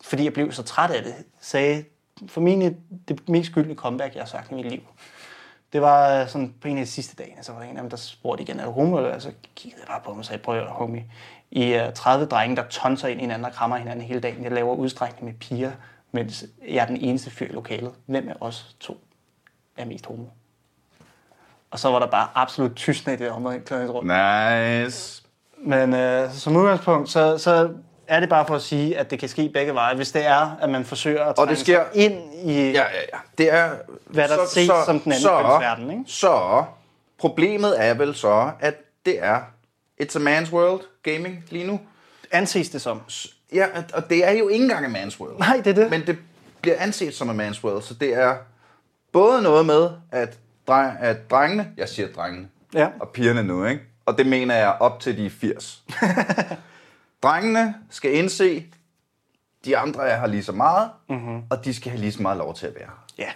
fordi 0.00 0.24
jeg 0.24 0.32
blev 0.32 0.52
så 0.52 0.62
træt 0.62 0.90
af 0.90 1.02
det, 1.02 1.14
sagde 1.40 1.84
formentlig 2.26 2.76
det 3.08 3.28
mest 3.28 3.50
skyldende 3.50 3.76
comeback, 3.76 4.14
jeg 4.14 4.22
har 4.22 4.26
sagt 4.26 4.50
i 4.50 4.54
mit 4.54 4.66
liv. 4.66 4.80
Det 5.72 5.80
var 5.80 6.20
øh, 6.20 6.28
sådan 6.28 6.54
på 6.60 6.68
en 6.68 6.78
af 6.78 6.84
de 6.84 6.90
sidste 6.90 7.16
dage, 7.16 7.36
så 7.42 7.52
var 7.52 7.60
der 7.60 7.68
en 7.68 7.76
af 7.76 7.82
dem, 7.82 7.90
der 7.90 7.96
spurgte 7.96 8.42
igen, 8.42 8.60
er 8.60 8.64
du 8.64 8.70
homo? 8.70 8.96
Og 8.96 9.22
så 9.22 9.32
kiggede 9.56 9.80
jeg 9.82 9.88
bare 9.88 10.00
på 10.04 10.10
ham 10.10 10.18
og 10.18 10.24
sagde, 10.24 10.42
prøv 10.42 10.54
at 10.54 10.60
høre, 10.62 10.72
homie. 10.72 11.04
I 11.50 11.62
er 11.62 11.90
30 11.90 12.26
drenge, 12.26 12.56
der 12.56 12.62
tonser 12.68 13.08
ind 13.08 13.20
i 13.20 13.22
hinanden 13.22 13.44
og 13.44 13.52
krammer 13.52 13.76
hinanden 13.76 14.04
hele 14.04 14.20
dagen. 14.20 14.44
Jeg 14.44 14.52
laver 14.52 14.74
udstrækning 14.74 15.24
med 15.24 15.34
piger, 15.34 15.72
mens 16.12 16.44
jeg 16.68 16.82
er 16.82 16.86
den 16.86 16.96
eneste 16.96 17.30
fyr 17.30 17.46
i 17.46 17.52
lokalet. 17.52 17.92
Hvem 18.06 18.28
af 18.28 18.34
os 18.40 18.76
to 18.80 19.00
er 19.76 19.84
mest 19.84 20.06
homo? 20.06 20.24
Og 21.70 21.78
så 21.78 21.90
var 21.90 21.98
der 21.98 22.06
bare 22.06 22.28
absolut 22.34 22.72
tystnad 22.76 23.14
i 23.14 23.18
det 23.18 23.30
omklædningsrum. 23.30 24.04
Nice. 24.04 25.22
Men 25.58 25.94
øh, 25.94 26.32
som 26.32 26.56
udgangspunkt, 26.56 27.10
så, 27.10 27.38
så 27.38 27.70
er 28.10 28.20
det 28.20 28.28
bare 28.28 28.46
for 28.46 28.54
at 28.54 28.62
sige, 28.62 28.98
at 28.98 29.10
det 29.10 29.18
kan 29.18 29.28
ske 29.28 29.50
begge 29.54 29.74
veje, 29.74 29.94
hvis 29.96 30.12
det 30.12 30.26
er, 30.26 30.56
at 30.62 30.70
man 30.70 30.84
forsøger 30.84 31.22
at 31.22 31.28
Og 31.28 31.36
trænge 31.36 31.50
det 31.50 31.58
sker- 31.58 31.84
sig 31.92 32.02
ind 32.04 32.34
i... 32.44 32.52
Ja, 32.52 32.70
ja, 32.72 32.82
ja. 33.12 33.18
Det 33.38 33.52
er... 33.52 33.70
Hvad 34.06 34.28
der 34.28 34.46
ses 34.46 34.70
som 34.86 35.00
den 35.00 35.12
anden 35.12 35.28
kønsverden, 35.28 35.90
ikke? 35.90 36.02
Så, 36.06 36.64
problemet 37.18 37.84
er 37.84 37.94
vel 37.94 38.14
så, 38.14 38.50
at 38.60 38.74
det 39.06 39.24
er 39.24 39.40
It's 40.02 40.16
a 40.16 40.40
man's 40.40 40.52
world 40.52 40.80
gaming 41.02 41.44
lige 41.50 41.66
nu. 41.66 41.80
Anses 42.32 42.68
det 42.68 42.80
som. 42.82 43.00
Ja, 43.54 43.66
og 43.94 44.10
det 44.10 44.24
er 44.26 44.30
jo 44.30 44.48
ikke 44.48 44.62
engang 44.64 44.96
a 44.96 45.02
man's 45.04 45.20
world. 45.20 45.38
Nej, 45.38 45.56
det 45.64 45.66
er 45.66 45.74
det. 45.82 45.90
Men 45.90 46.06
det 46.06 46.18
bliver 46.62 46.76
anset 46.78 47.14
som 47.14 47.40
a 47.40 47.48
man's 47.48 47.64
world, 47.64 47.82
så 47.82 47.94
det 47.94 48.14
er 48.14 48.34
både 49.12 49.42
noget 49.42 49.66
med, 49.66 49.88
at, 50.12 50.38
dreng, 50.68 50.92
at 51.00 51.30
drengene, 51.30 51.68
jeg 51.76 51.88
siger 51.88 52.08
drengene, 52.16 52.48
Ja. 52.74 52.88
og 53.00 53.08
pigerne 53.08 53.42
nu, 53.42 53.64
ikke? 53.64 53.82
Og 54.06 54.18
det 54.18 54.26
mener 54.26 54.54
jeg 54.54 54.68
op 54.80 55.00
til 55.00 55.16
de 55.16 55.26
er 55.26 55.30
80. 55.30 55.82
drengene 57.22 57.74
skal 57.90 58.14
indse, 58.14 58.66
de 59.64 59.76
andre 59.76 60.08
er 60.08 60.20
her 60.20 60.26
lige 60.26 60.44
så 60.44 60.52
meget, 60.52 60.90
mm-hmm. 61.08 61.42
og 61.50 61.64
de 61.64 61.74
skal 61.74 61.90
have 61.90 62.00
lige 62.00 62.12
så 62.12 62.22
meget 62.22 62.38
lov 62.38 62.54
til 62.54 62.66
at 62.66 62.74
være 62.74 62.84
her. 62.84 63.06
Ja. 63.18 63.32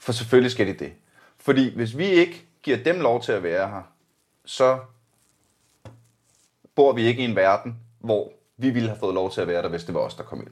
For 0.00 0.12
selvfølgelig 0.12 0.50
skal 0.52 0.66
de 0.66 0.72
det. 0.72 0.92
Fordi 1.38 1.74
hvis 1.74 1.98
vi 1.98 2.06
ikke 2.06 2.46
giver 2.62 2.82
dem 2.82 3.00
lov 3.00 3.22
til 3.22 3.32
at 3.32 3.42
være 3.42 3.68
her, 3.68 3.82
så 4.44 4.78
bor 6.74 6.92
vi 6.92 7.02
ikke 7.02 7.22
i 7.22 7.24
en 7.24 7.36
verden, 7.36 7.76
hvor 7.98 8.32
vi 8.56 8.70
ville 8.70 8.88
have 8.88 8.98
fået 8.98 9.14
lov 9.14 9.32
til 9.32 9.40
at 9.40 9.48
være 9.48 9.62
der, 9.62 9.68
hvis 9.68 9.84
det 9.84 9.94
var 9.94 10.00
os, 10.00 10.14
der 10.14 10.22
kom 10.22 10.40
ind. 10.40 10.50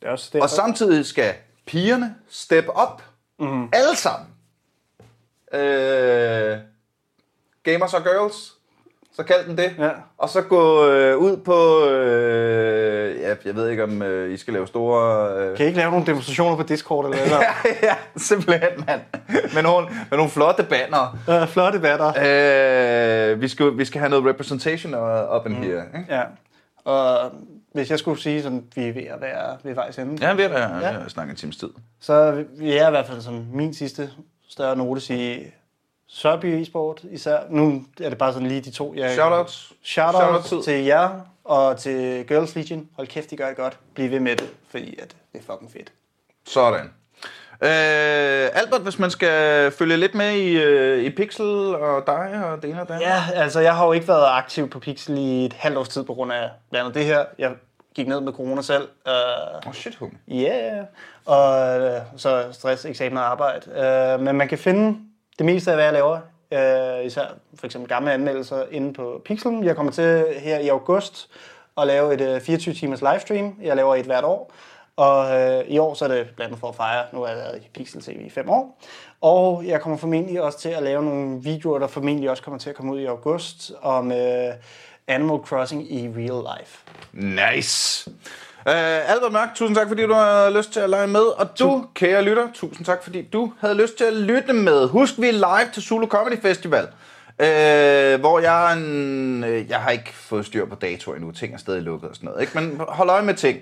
Det 0.00 0.08
er 0.08 0.10
også 0.10 0.30
det. 0.32 0.42
Og 0.42 0.50
samtidig 0.50 1.06
skal 1.06 1.34
pigerne 1.66 2.16
step 2.28 2.64
op. 2.68 3.02
Mm. 3.38 3.68
Alle 3.72 3.96
sammen. 3.96 4.28
Øh, 5.52 6.58
gamers 7.62 7.94
og 7.94 8.02
girls. 8.02 8.54
Så 9.16 9.22
kald 9.22 9.46
den 9.48 9.56
det. 9.56 9.72
Ja. 9.78 9.90
Og 10.18 10.28
så 10.28 10.42
gå 10.42 10.86
øh, 10.90 11.16
ud 11.16 11.36
på... 11.36 11.88
Øh, 11.88 13.20
ja, 13.20 13.34
jeg 13.44 13.54
ved 13.54 13.68
ikke, 13.68 13.84
om 13.84 14.02
øh, 14.02 14.32
I 14.34 14.36
skal 14.36 14.54
lave 14.54 14.66
store... 14.66 15.32
Øh, 15.38 15.56
Kan 15.56 15.64
I 15.64 15.66
ikke 15.66 15.78
lave 15.78 15.90
nogle 15.90 16.06
demonstrationer 16.06 16.56
på 16.56 16.62
Discord 16.62 17.04
eller 17.04 17.18
eller? 17.22 17.38
ja, 17.82 17.94
simpelthen, 18.16 18.84
mand. 18.86 19.00
Med 19.54 19.62
nogle, 19.62 19.86
med 20.10 20.18
nogle 20.18 20.30
flotte 20.30 20.62
banner. 20.62 21.18
øh, 21.42 21.48
flotte 21.48 21.78
debatter. 21.78 22.08
Øh, 23.32 23.40
vi, 23.40 23.48
skal, 23.48 23.78
vi 23.78 23.84
skal 23.84 23.98
have 24.00 24.10
noget 24.10 24.26
representation 24.26 24.94
up 25.36 25.46
in 25.46 25.52
mm. 25.56 25.62
here. 25.62 25.82
Ikke? 25.98 26.14
Ja. 26.14 26.22
Og 26.84 27.30
hvis 27.74 27.90
jeg 27.90 27.98
skulle 27.98 28.20
sige, 28.20 28.42
sådan, 28.42 28.64
vi 28.74 28.88
er 28.88 28.92
ved 28.92 29.02
at 29.02 29.20
være 29.20 29.56
ved 29.62 29.74
vejs 29.74 29.98
ende, 29.98 30.26
Ja, 30.26 30.32
ved 30.34 30.44
at 30.44 30.50
Ja. 30.50 30.88
ja. 30.88 31.08
snakke 31.08 31.30
en 31.30 31.36
times 31.36 31.56
tid. 31.56 31.68
så 32.00 32.44
vil 32.58 32.68
jeg 32.68 32.88
i 32.88 32.90
hvert 32.90 33.06
fald 33.06 33.20
som 33.20 33.46
min 33.52 33.74
sidste 33.74 34.10
større 34.48 34.76
note 34.76 35.00
sige, 35.00 35.54
Sørby 36.08 36.44
e-sport 36.44 37.00
især. 37.10 37.38
Nu 37.50 37.84
er 38.00 38.08
det 38.08 38.18
bare 38.18 38.32
sådan 38.32 38.48
lige 38.48 38.60
de 38.60 38.70
to, 38.70 38.94
jeg... 38.96 39.10
Shoutouts. 39.10 39.72
Shout-out 39.82 40.14
Shout-out-tid. 40.14 40.62
til 40.62 40.84
jer 40.84 41.20
og 41.44 41.78
til 41.78 42.26
Girls 42.26 42.54
Legion. 42.54 42.88
Hold 42.96 43.06
kæft, 43.06 43.30
de 43.30 43.36
gør 43.36 43.48
det 43.48 43.56
godt. 43.56 43.78
Bliv 43.94 44.10
ved 44.10 44.20
med 44.20 44.36
det, 44.36 44.48
fordi 44.68 44.98
at 45.02 45.16
det 45.32 45.38
er 45.38 45.52
fucking 45.52 45.72
fedt. 45.72 45.92
Sådan. 46.46 46.90
Øh, 47.62 48.50
Albert, 48.54 48.80
hvis 48.80 48.98
man 48.98 49.10
skal 49.10 49.70
følge 49.70 49.96
lidt 49.96 50.14
med 50.14 50.32
i, 50.32 50.56
øh, 50.56 51.04
i 51.04 51.10
Pixel 51.10 51.46
og 51.74 52.06
dig 52.06 52.44
og 52.44 52.62
det 52.62 52.70
ene 52.70 52.80
og 52.80 52.88
det 52.88 52.94
andet. 52.94 53.06
Ja, 53.06 53.22
altså 53.34 53.60
jeg 53.60 53.76
har 53.76 53.86
jo 53.86 53.92
ikke 53.92 54.08
været 54.08 54.26
aktiv 54.28 54.70
på 54.70 54.78
Pixel 54.78 55.18
i 55.18 55.44
et 55.44 55.52
halvt 55.52 55.78
års 55.78 55.88
tid 55.88 56.04
på 56.04 56.14
grund 56.14 56.32
af 56.32 56.50
blandt 56.70 56.84
andet 56.84 56.94
det 56.94 57.04
her. 57.04 57.24
Jeg 57.38 57.52
gik 57.94 58.08
ned 58.08 58.20
med 58.20 58.32
corona 58.32 58.62
selv. 58.62 58.82
Uh, 59.06 59.12
Åh, 59.12 59.68
oh, 59.68 59.74
shit, 59.74 59.96
homie. 59.96 60.18
Ja, 60.28 60.74
yeah. 60.74 60.84
og 61.26 61.80
øh, 61.80 62.00
så 62.16 62.44
stress, 62.52 62.84
eksamen 62.84 63.18
og 63.18 63.30
arbejde. 63.30 64.14
Uh, 64.16 64.24
men 64.24 64.36
man 64.36 64.48
kan 64.48 64.58
finde 64.58 64.98
det 65.38 65.46
meste 65.46 65.70
af, 65.70 65.76
hvad 65.76 65.84
jeg 65.84 65.92
laver. 65.92 66.18
øh, 66.52 67.06
især 67.06 67.26
for 67.58 67.66
eksempel 67.66 67.88
gamle 67.88 68.12
anmeldelser 68.12 68.64
inde 68.70 68.92
på 68.92 69.22
Pixel. 69.24 69.64
Jeg 69.64 69.76
kommer 69.76 69.92
til 69.92 70.24
her 70.38 70.58
i 70.58 70.68
august 70.68 71.30
at 71.78 71.86
lave 71.86 72.14
et 72.14 72.20
øh, 72.20 72.40
24 72.40 72.74
timers 72.74 73.00
livestream. 73.02 73.54
Jeg 73.62 73.76
laver 73.76 73.94
et 73.94 74.06
hvert 74.06 74.24
år. 74.24 74.52
Og 74.96 75.40
øh, 75.40 75.64
i 75.68 75.78
år 75.78 75.94
så 75.94 76.04
er 76.04 76.08
det 76.08 76.26
blandt 76.36 76.48
andet 76.48 76.60
for 76.60 76.68
at 76.68 76.74
fejre. 76.74 77.04
Nu 77.12 77.20
har 77.20 77.28
jeg 77.28 77.36
været 77.36 77.62
i 77.64 77.68
Pixel 77.74 78.02
TV 78.02 78.26
i 78.26 78.30
fem 78.30 78.50
år. 78.50 78.78
Og 79.20 79.64
jeg 79.66 79.80
kommer 79.80 79.98
formentlig 79.98 80.42
også 80.42 80.58
til 80.58 80.68
at 80.68 80.82
lave 80.82 81.02
nogle 81.04 81.42
videoer, 81.42 81.78
der 81.78 81.86
formentlig 81.86 82.30
også 82.30 82.42
kommer 82.42 82.58
til 82.58 82.70
at 82.70 82.76
komme 82.76 82.92
ud 82.92 83.00
i 83.00 83.04
august 83.04 83.72
om 83.82 84.12
øh, 84.12 84.52
Animal 85.08 85.38
Crossing 85.38 85.92
i 85.92 86.08
real 86.08 86.58
life. 86.58 86.78
Nice. 87.12 88.10
Uh, 88.66 89.10
Albert 89.10 89.32
Mørk, 89.32 89.48
tusind 89.54 89.76
tak, 89.76 89.88
fordi 89.88 90.02
du 90.02 90.12
har 90.12 90.50
lyst 90.50 90.72
til 90.72 90.80
at 90.80 90.90
lege 90.90 91.06
med. 91.06 91.20
Og 91.20 91.58
du, 91.58 91.86
kære 91.94 92.22
lytter, 92.22 92.48
tusind 92.54 92.86
tak, 92.86 93.02
fordi 93.02 93.22
du 93.22 93.52
havde 93.60 93.74
lyst 93.74 93.96
til 93.96 94.04
at 94.04 94.12
lytte 94.12 94.52
med. 94.52 94.88
Husk, 94.88 95.14
vi 95.18 95.28
er 95.28 95.32
live 95.32 95.72
til 95.72 95.82
Zulu 95.82 96.06
Comedy 96.06 96.42
Festival. 96.42 96.82
Uh, 97.28 98.20
hvor 98.20 98.38
jeg 98.38 98.72
en, 98.72 99.44
uh, 99.44 99.70
jeg 99.70 99.80
har 99.80 99.90
ikke 99.90 100.12
fået 100.14 100.46
styr 100.46 100.66
på 100.66 100.74
datoer 100.74 101.14
endnu, 101.14 101.30
ting 101.30 101.54
er 101.54 101.58
stadig 101.58 101.82
lukket 101.82 102.10
og 102.10 102.16
sådan 102.16 102.26
noget, 102.26 102.40
ikke? 102.40 102.52
men 102.54 102.80
hold 102.88 103.10
øje 103.10 103.22
med 103.22 103.34
ting 103.34 103.58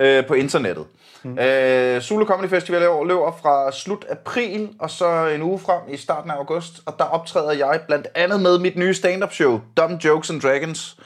uh, 0.00 0.26
på 0.28 0.34
internettet. 0.34 0.84
Mm. 1.22 1.30
Uh, 1.30 2.00
Zulu 2.00 2.24
Comedy 2.24 2.50
Festival 2.50 2.82
i 2.82 2.86
år 2.86 3.04
løber 3.04 3.36
fra 3.42 3.72
slut 3.72 4.04
april 4.10 4.68
og 4.78 4.90
så 4.90 5.26
en 5.26 5.42
uge 5.42 5.58
frem 5.58 5.80
i 5.88 5.96
starten 5.96 6.30
af 6.30 6.34
august, 6.34 6.80
og 6.86 6.94
der 6.98 7.04
optræder 7.04 7.52
jeg 7.52 7.80
blandt 7.86 8.06
andet 8.14 8.40
med 8.40 8.58
mit 8.58 8.76
nye 8.76 8.94
stand-up 8.94 9.32
show, 9.32 9.60
Dumb 9.76 10.04
Jokes 10.04 10.30
and 10.30 10.40
Dragons, 10.40 10.96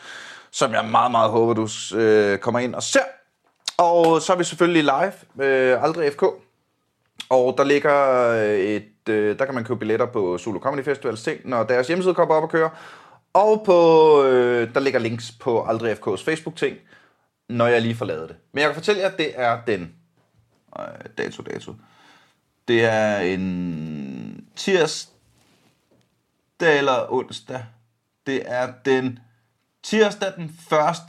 som 0.50 0.72
jeg 0.72 0.84
meget, 0.84 1.10
meget 1.10 1.30
håber, 1.30 1.54
du 1.54 1.96
øh, 1.96 2.38
kommer 2.38 2.60
ind 2.60 2.74
og 2.74 2.82
ser. 2.82 3.00
Og 3.78 4.22
så 4.22 4.32
er 4.32 4.36
vi 4.36 4.44
selvfølgelig 4.44 4.82
live, 4.82 5.46
øh, 5.48 5.82
Aldrig 5.82 6.12
FK. 6.12 6.22
Og 7.30 7.54
der 7.58 7.64
ligger 7.64 8.28
øh, 8.30 8.58
et, 8.58 9.08
øh, 9.08 9.38
der 9.38 9.44
kan 9.44 9.54
man 9.54 9.64
købe 9.64 9.78
billetter 9.78 10.06
på 10.06 10.38
Solo 10.38 10.60
Comedy 10.60 10.84
Festival 10.84 11.16
ting, 11.16 11.40
når 11.44 11.62
deres 11.62 11.86
hjemmeside 11.86 12.14
kommer 12.14 12.34
op 12.34 12.42
og 12.42 12.50
kører. 12.50 12.70
Og 13.32 13.62
på, 13.66 14.22
øh, 14.24 14.74
der 14.74 14.80
ligger 14.80 15.00
links 15.00 15.32
på 15.40 15.64
Aldrig 15.64 15.92
FK's 15.92 16.24
Facebook-ting, 16.24 16.76
når 17.48 17.66
jeg 17.66 17.82
lige 17.82 17.96
får 17.96 18.06
lavet 18.06 18.28
det. 18.28 18.36
Men 18.52 18.60
jeg 18.60 18.68
kan 18.68 18.74
fortælle 18.74 19.00
jer, 19.00 19.08
at 19.08 19.18
det 19.18 19.32
er 19.34 19.60
den... 19.66 19.94
Øh, 20.78 20.84
dato, 21.18 21.42
dato. 21.42 21.74
Det 22.68 22.84
er 22.84 23.18
en 23.18 24.46
tirsdag 24.56 25.08
eller 26.78 27.12
onsdag. 27.12 27.64
Det 28.26 28.42
er 28.46 28.72
den 28.84 29.18
tirsdag 29.82 30.32
den 30.36 30.58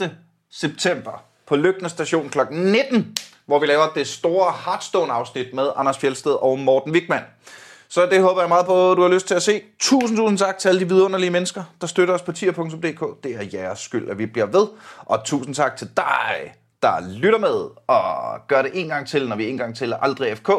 1. 0.02 0.18
september 0.50 1.29
på 1.50 1.56
Lygten 1.56 1.90
Station 1.90 2.30
kl. 2.30 2.40
19, 2.52 3.16
hvor 3.46 3.60
vi 3.60 3.66
laver 3.66 3.90
det 3.96 4.08
store 4.08 4.54
Hearthstone-afsnit 4.66 5.54
med 5.54 5.70
Anders 5.76 5.98
Fjeldsted 5.98 6.32
og 6.32 6.60
Morten 6.60 6.92
Wigman. 6.92 7.24
Så 7.88 8.06
det 8.06 8.22
håber 8.22 8.42
jeg 8.42 8.50
meget 8.50 8.66
på, 8.66 8.92
at 8.92 8.98
du 8.98 9.02
har 9.02 9.10
lyst 9.10 9.28
til 9.28 9.34
at 9.34 9.44
se. 9.44 9.62
Tusind, 9.80 10.18
tusind 10.18 10.38
tak 10.38 10.58
til 10.58 10.70
alle 10.70 10.80
de 10.80 10.88
vidunderlige 10.88 11.30
mennesker, 11.30 11.64
der 11.82 11.88
støtter 11.88 12.14
os 12.14 12.22
på 12.22 12.32
tier.dk. 12.32 13.24
Det 13.24 13.36
er 13.36 13.60
jeres 13.60 13.80
skyld, 13.80 14.10
at 14.10 14.18
vi 14.18 14.26
bliver 14.26 14.46
ved. 14.46 14.68
Og 15.00 15.24
tusind 15.26 15.56
tak 15.56 15.78
til 15.78 15.90
dig, 15.98 16.54
der 16.82 17.14
lytter 17.18 17.40
med 17.40 17.70
og 17.88 18.40
gør 18.48 18.62
det 18.62 18.72
en 18.74 18.88
gang 18.88 19.08
til, 19.08 19.30
når 19.30 19.36
vi 19.36 19.50
en 19.50 19.58
gang 19.58 19.76
til 19.76 19.94
aldrig 20.02 20.38
FK. 20.38 20.50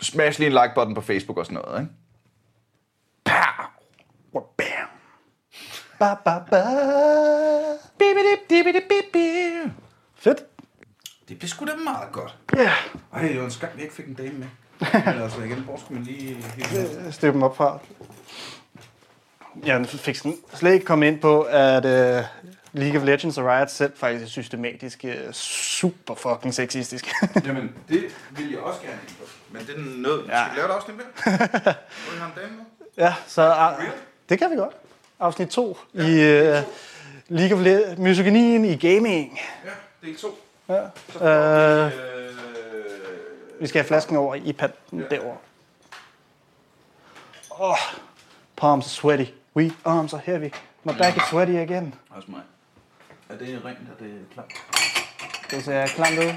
Smash 0.00 0.38
lige 0.38 0.50
en 0.50 0.56
like-button 0.56 0.94
på 0.94 1.00
Facebook 1.00 1.38
og 1.38 1.46
sådan 1.46 1.62
noget, 1.64 1.80
ikke? 1.80 1.92
Pow! 3.24 4.42
Bam! 4.56 4.81
Ba, 6.02 6.14
ba, 6.14 6.38
ba. 6.50 6.62
Fedt. 10.14 10.44
Det 11.28 11.38
blev 11.38 11.48
sgu 11.48 11.66
da 11.66 11.72
meget 11.84 12.12
godt. 12.12 12.36
Ja, 12.56 12.72
Ej, 13.12 13.22
det 13.22 13.38
var 13.38 13.44
en 13.44 13.50
skam, 13.50 13.68
vi 13.76 13.82
ikke 13.82 13.94
fik 13.94 14.06
en 14.06 14.14
dame 14.14 14.38
med. 14.38 14.46
Men 15.04 15.22
altså 15.22 15.42
igen, 15.42 15.58
hvor 15.58 15.76
skulle 15.76 15.98
man 15.98 16.06
lige... 16.06 16.36
yeah. 16.74 17.12
støb 17.12 17.34
dem 17.34 17.42
op 17.42 17.56
fra. 17.56 17.78
jeg 19.64 19.86
fik 19.86 20.16
sådan 20.16 20.36
slet 20.54 20.72
ikke 20.72 20.86
kommet 20.86 21.06
ind 21.06 21.20
på, 21.20 21.42
at 21.42 21.84
uh, 21.84 22.24
League 22.72 23.00
of 23.00 23.06
Legends 23.06 23.38
og 23.38 23.46
Riot 23.46 23.70
selv 23.70 23.92
faktisk 23.96 24.24
er 24.24 24.28
systematisk 24.28 25.04
uh, 25.04 25.32
super 25.32 26.14
fucking 26.14 26.54
sexistisk. 26.54 27.12
Jamen, 27.46 27.72
det 27.88 28.04
vil 28.30 28.50
jeg 28.50 28.60
også 28.60 28.80
gerne 28.80 28.98
ind 29.08 29.16
på. 29.18 29.24
Men 29.50 29.62
det 29.66 29.74
er 29.76 30.00
nød. 30.00 30.24
Ja. 30.26 30.44
Skal 30.44 30.54
vi 30.54 30.60
lave 30.60 30.68
et 30.68 30.74
afsnit 30.74 30.96
mere? 30.96 31.06
Hvor 32.04 32.18
har 32.18 32.26
en 32.26 32.32
dame 32.36 32.56
med? 32.56 32.64
ja, 32.96 33.14
så 33.26 33.48
uh, 33.78 33.84
det 34.28 34.38
kan 34.38 34.50
vi 34.50 34.56
godt. 34.56 34.81
Afsnit 35.22 35.48
2 35.48 35.78
i 35.94 35.98
uh, 35.98 36.62
League 37.28 37.54
of 37.54 37.60
Le- 37.64 37.94
Misogynien 37.98 38.64
i 38.64 38.76
gaming. 38.76 39.38
Ja, 39.64 39.70
del 40.06 40.16
2. 40.16 40.28
Ja. 40.68 40.82
Uh, 41.86 41.92
Øh, 41.92 43.60
vi 43.60 43.66
skal 43.66 43.80
have 43.80 43.88
flasken 43.88 44.16
over 44.16 44.34
i 44.34 44.52
panten 44.52 45.00
Ja. 45.00 45.16
derovre. 45.16 45.36
Oh, 47.50 47.76
palms 48.56 48.84
are 48.84 48.90
sweaty. 48.90 49.24
We 49.56 49.72
arms 49.84 50.12
are 50.12 50.22
heavy. 50.24 50.50
My 50.84 50.92
back 50.98 51.16
is 51.16 51.22
sweaty 51.30 51.50
again. 51.52 51.94
også 52.10 52.30
mig. 52.30 52.40
Er 53.28 53.36
det 53.36 53.62
rent? 53.64 53.78
Er 53.78 54.04
det 54.04 54.14
klart? 54.34 54.52
Det 55.50 55.64
ser 55.64 55.86
klamt 55.86 56.18
ud 56.18 56.32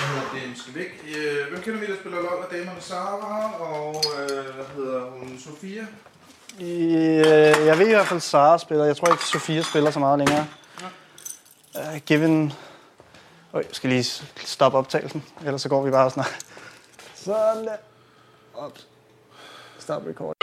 nedenunder. 0.00 0.48
Det 0.48 0.58
skal 0.62 0.74
væk. 0.74 1.04
Øh, 1.16 1.50
Hvem 1.50 1.62
kender 1.62 1.80
vi, 1.80 1.86
der 1.86 1.96
spiller 2.00 2.18
LoL 2.18 2.44
af 2.44 2.48
damerne? 2.58 2.80
Sara 2.80 3.52
og 3.60 4.02
øh, 4.20 4.54
hvad 4.54 4.64
hedder 4.76 5.00
hun? 5.10 5.38
Sofia? 5.44 5.86
Øh, 6.60 7.66
Jeg 7.66 7.78
ved 7.78 7.86
i 7.86 7.90
hvert 7.90 8.06
fald, 8.06 8.20
Sara 8.20 8.58
spiller. 8.58 8.84
Jeg 8.84 8.96
tror 8.96 9.12
ikke, 9.12 9.24
Sofia 9.24 9.62
spiller 9.62 9.90
så 9.90 9.98
meget 9.98 10.18
længere. 10.18 10.46
Uh, 11.74 11.96
given... 12.06 12.52
Øj, 13.52 13.60
jeg 13.68 13.74
skal 13.76 13.90
lige 13.90 14.04
stoppe 14.36 14.78
optagelsen, 14.78 15.24
ellers 15.44 15.62
så 15.62 15.68
går 15.68 15.82
vi 15.82 15.90
bare 15.90 16.10
snart. 16.10 16.36
Sådan. 17.14 17.68
Ops. 18.54 18.86
Stop 19.78 20.02
record. 20.08 20.37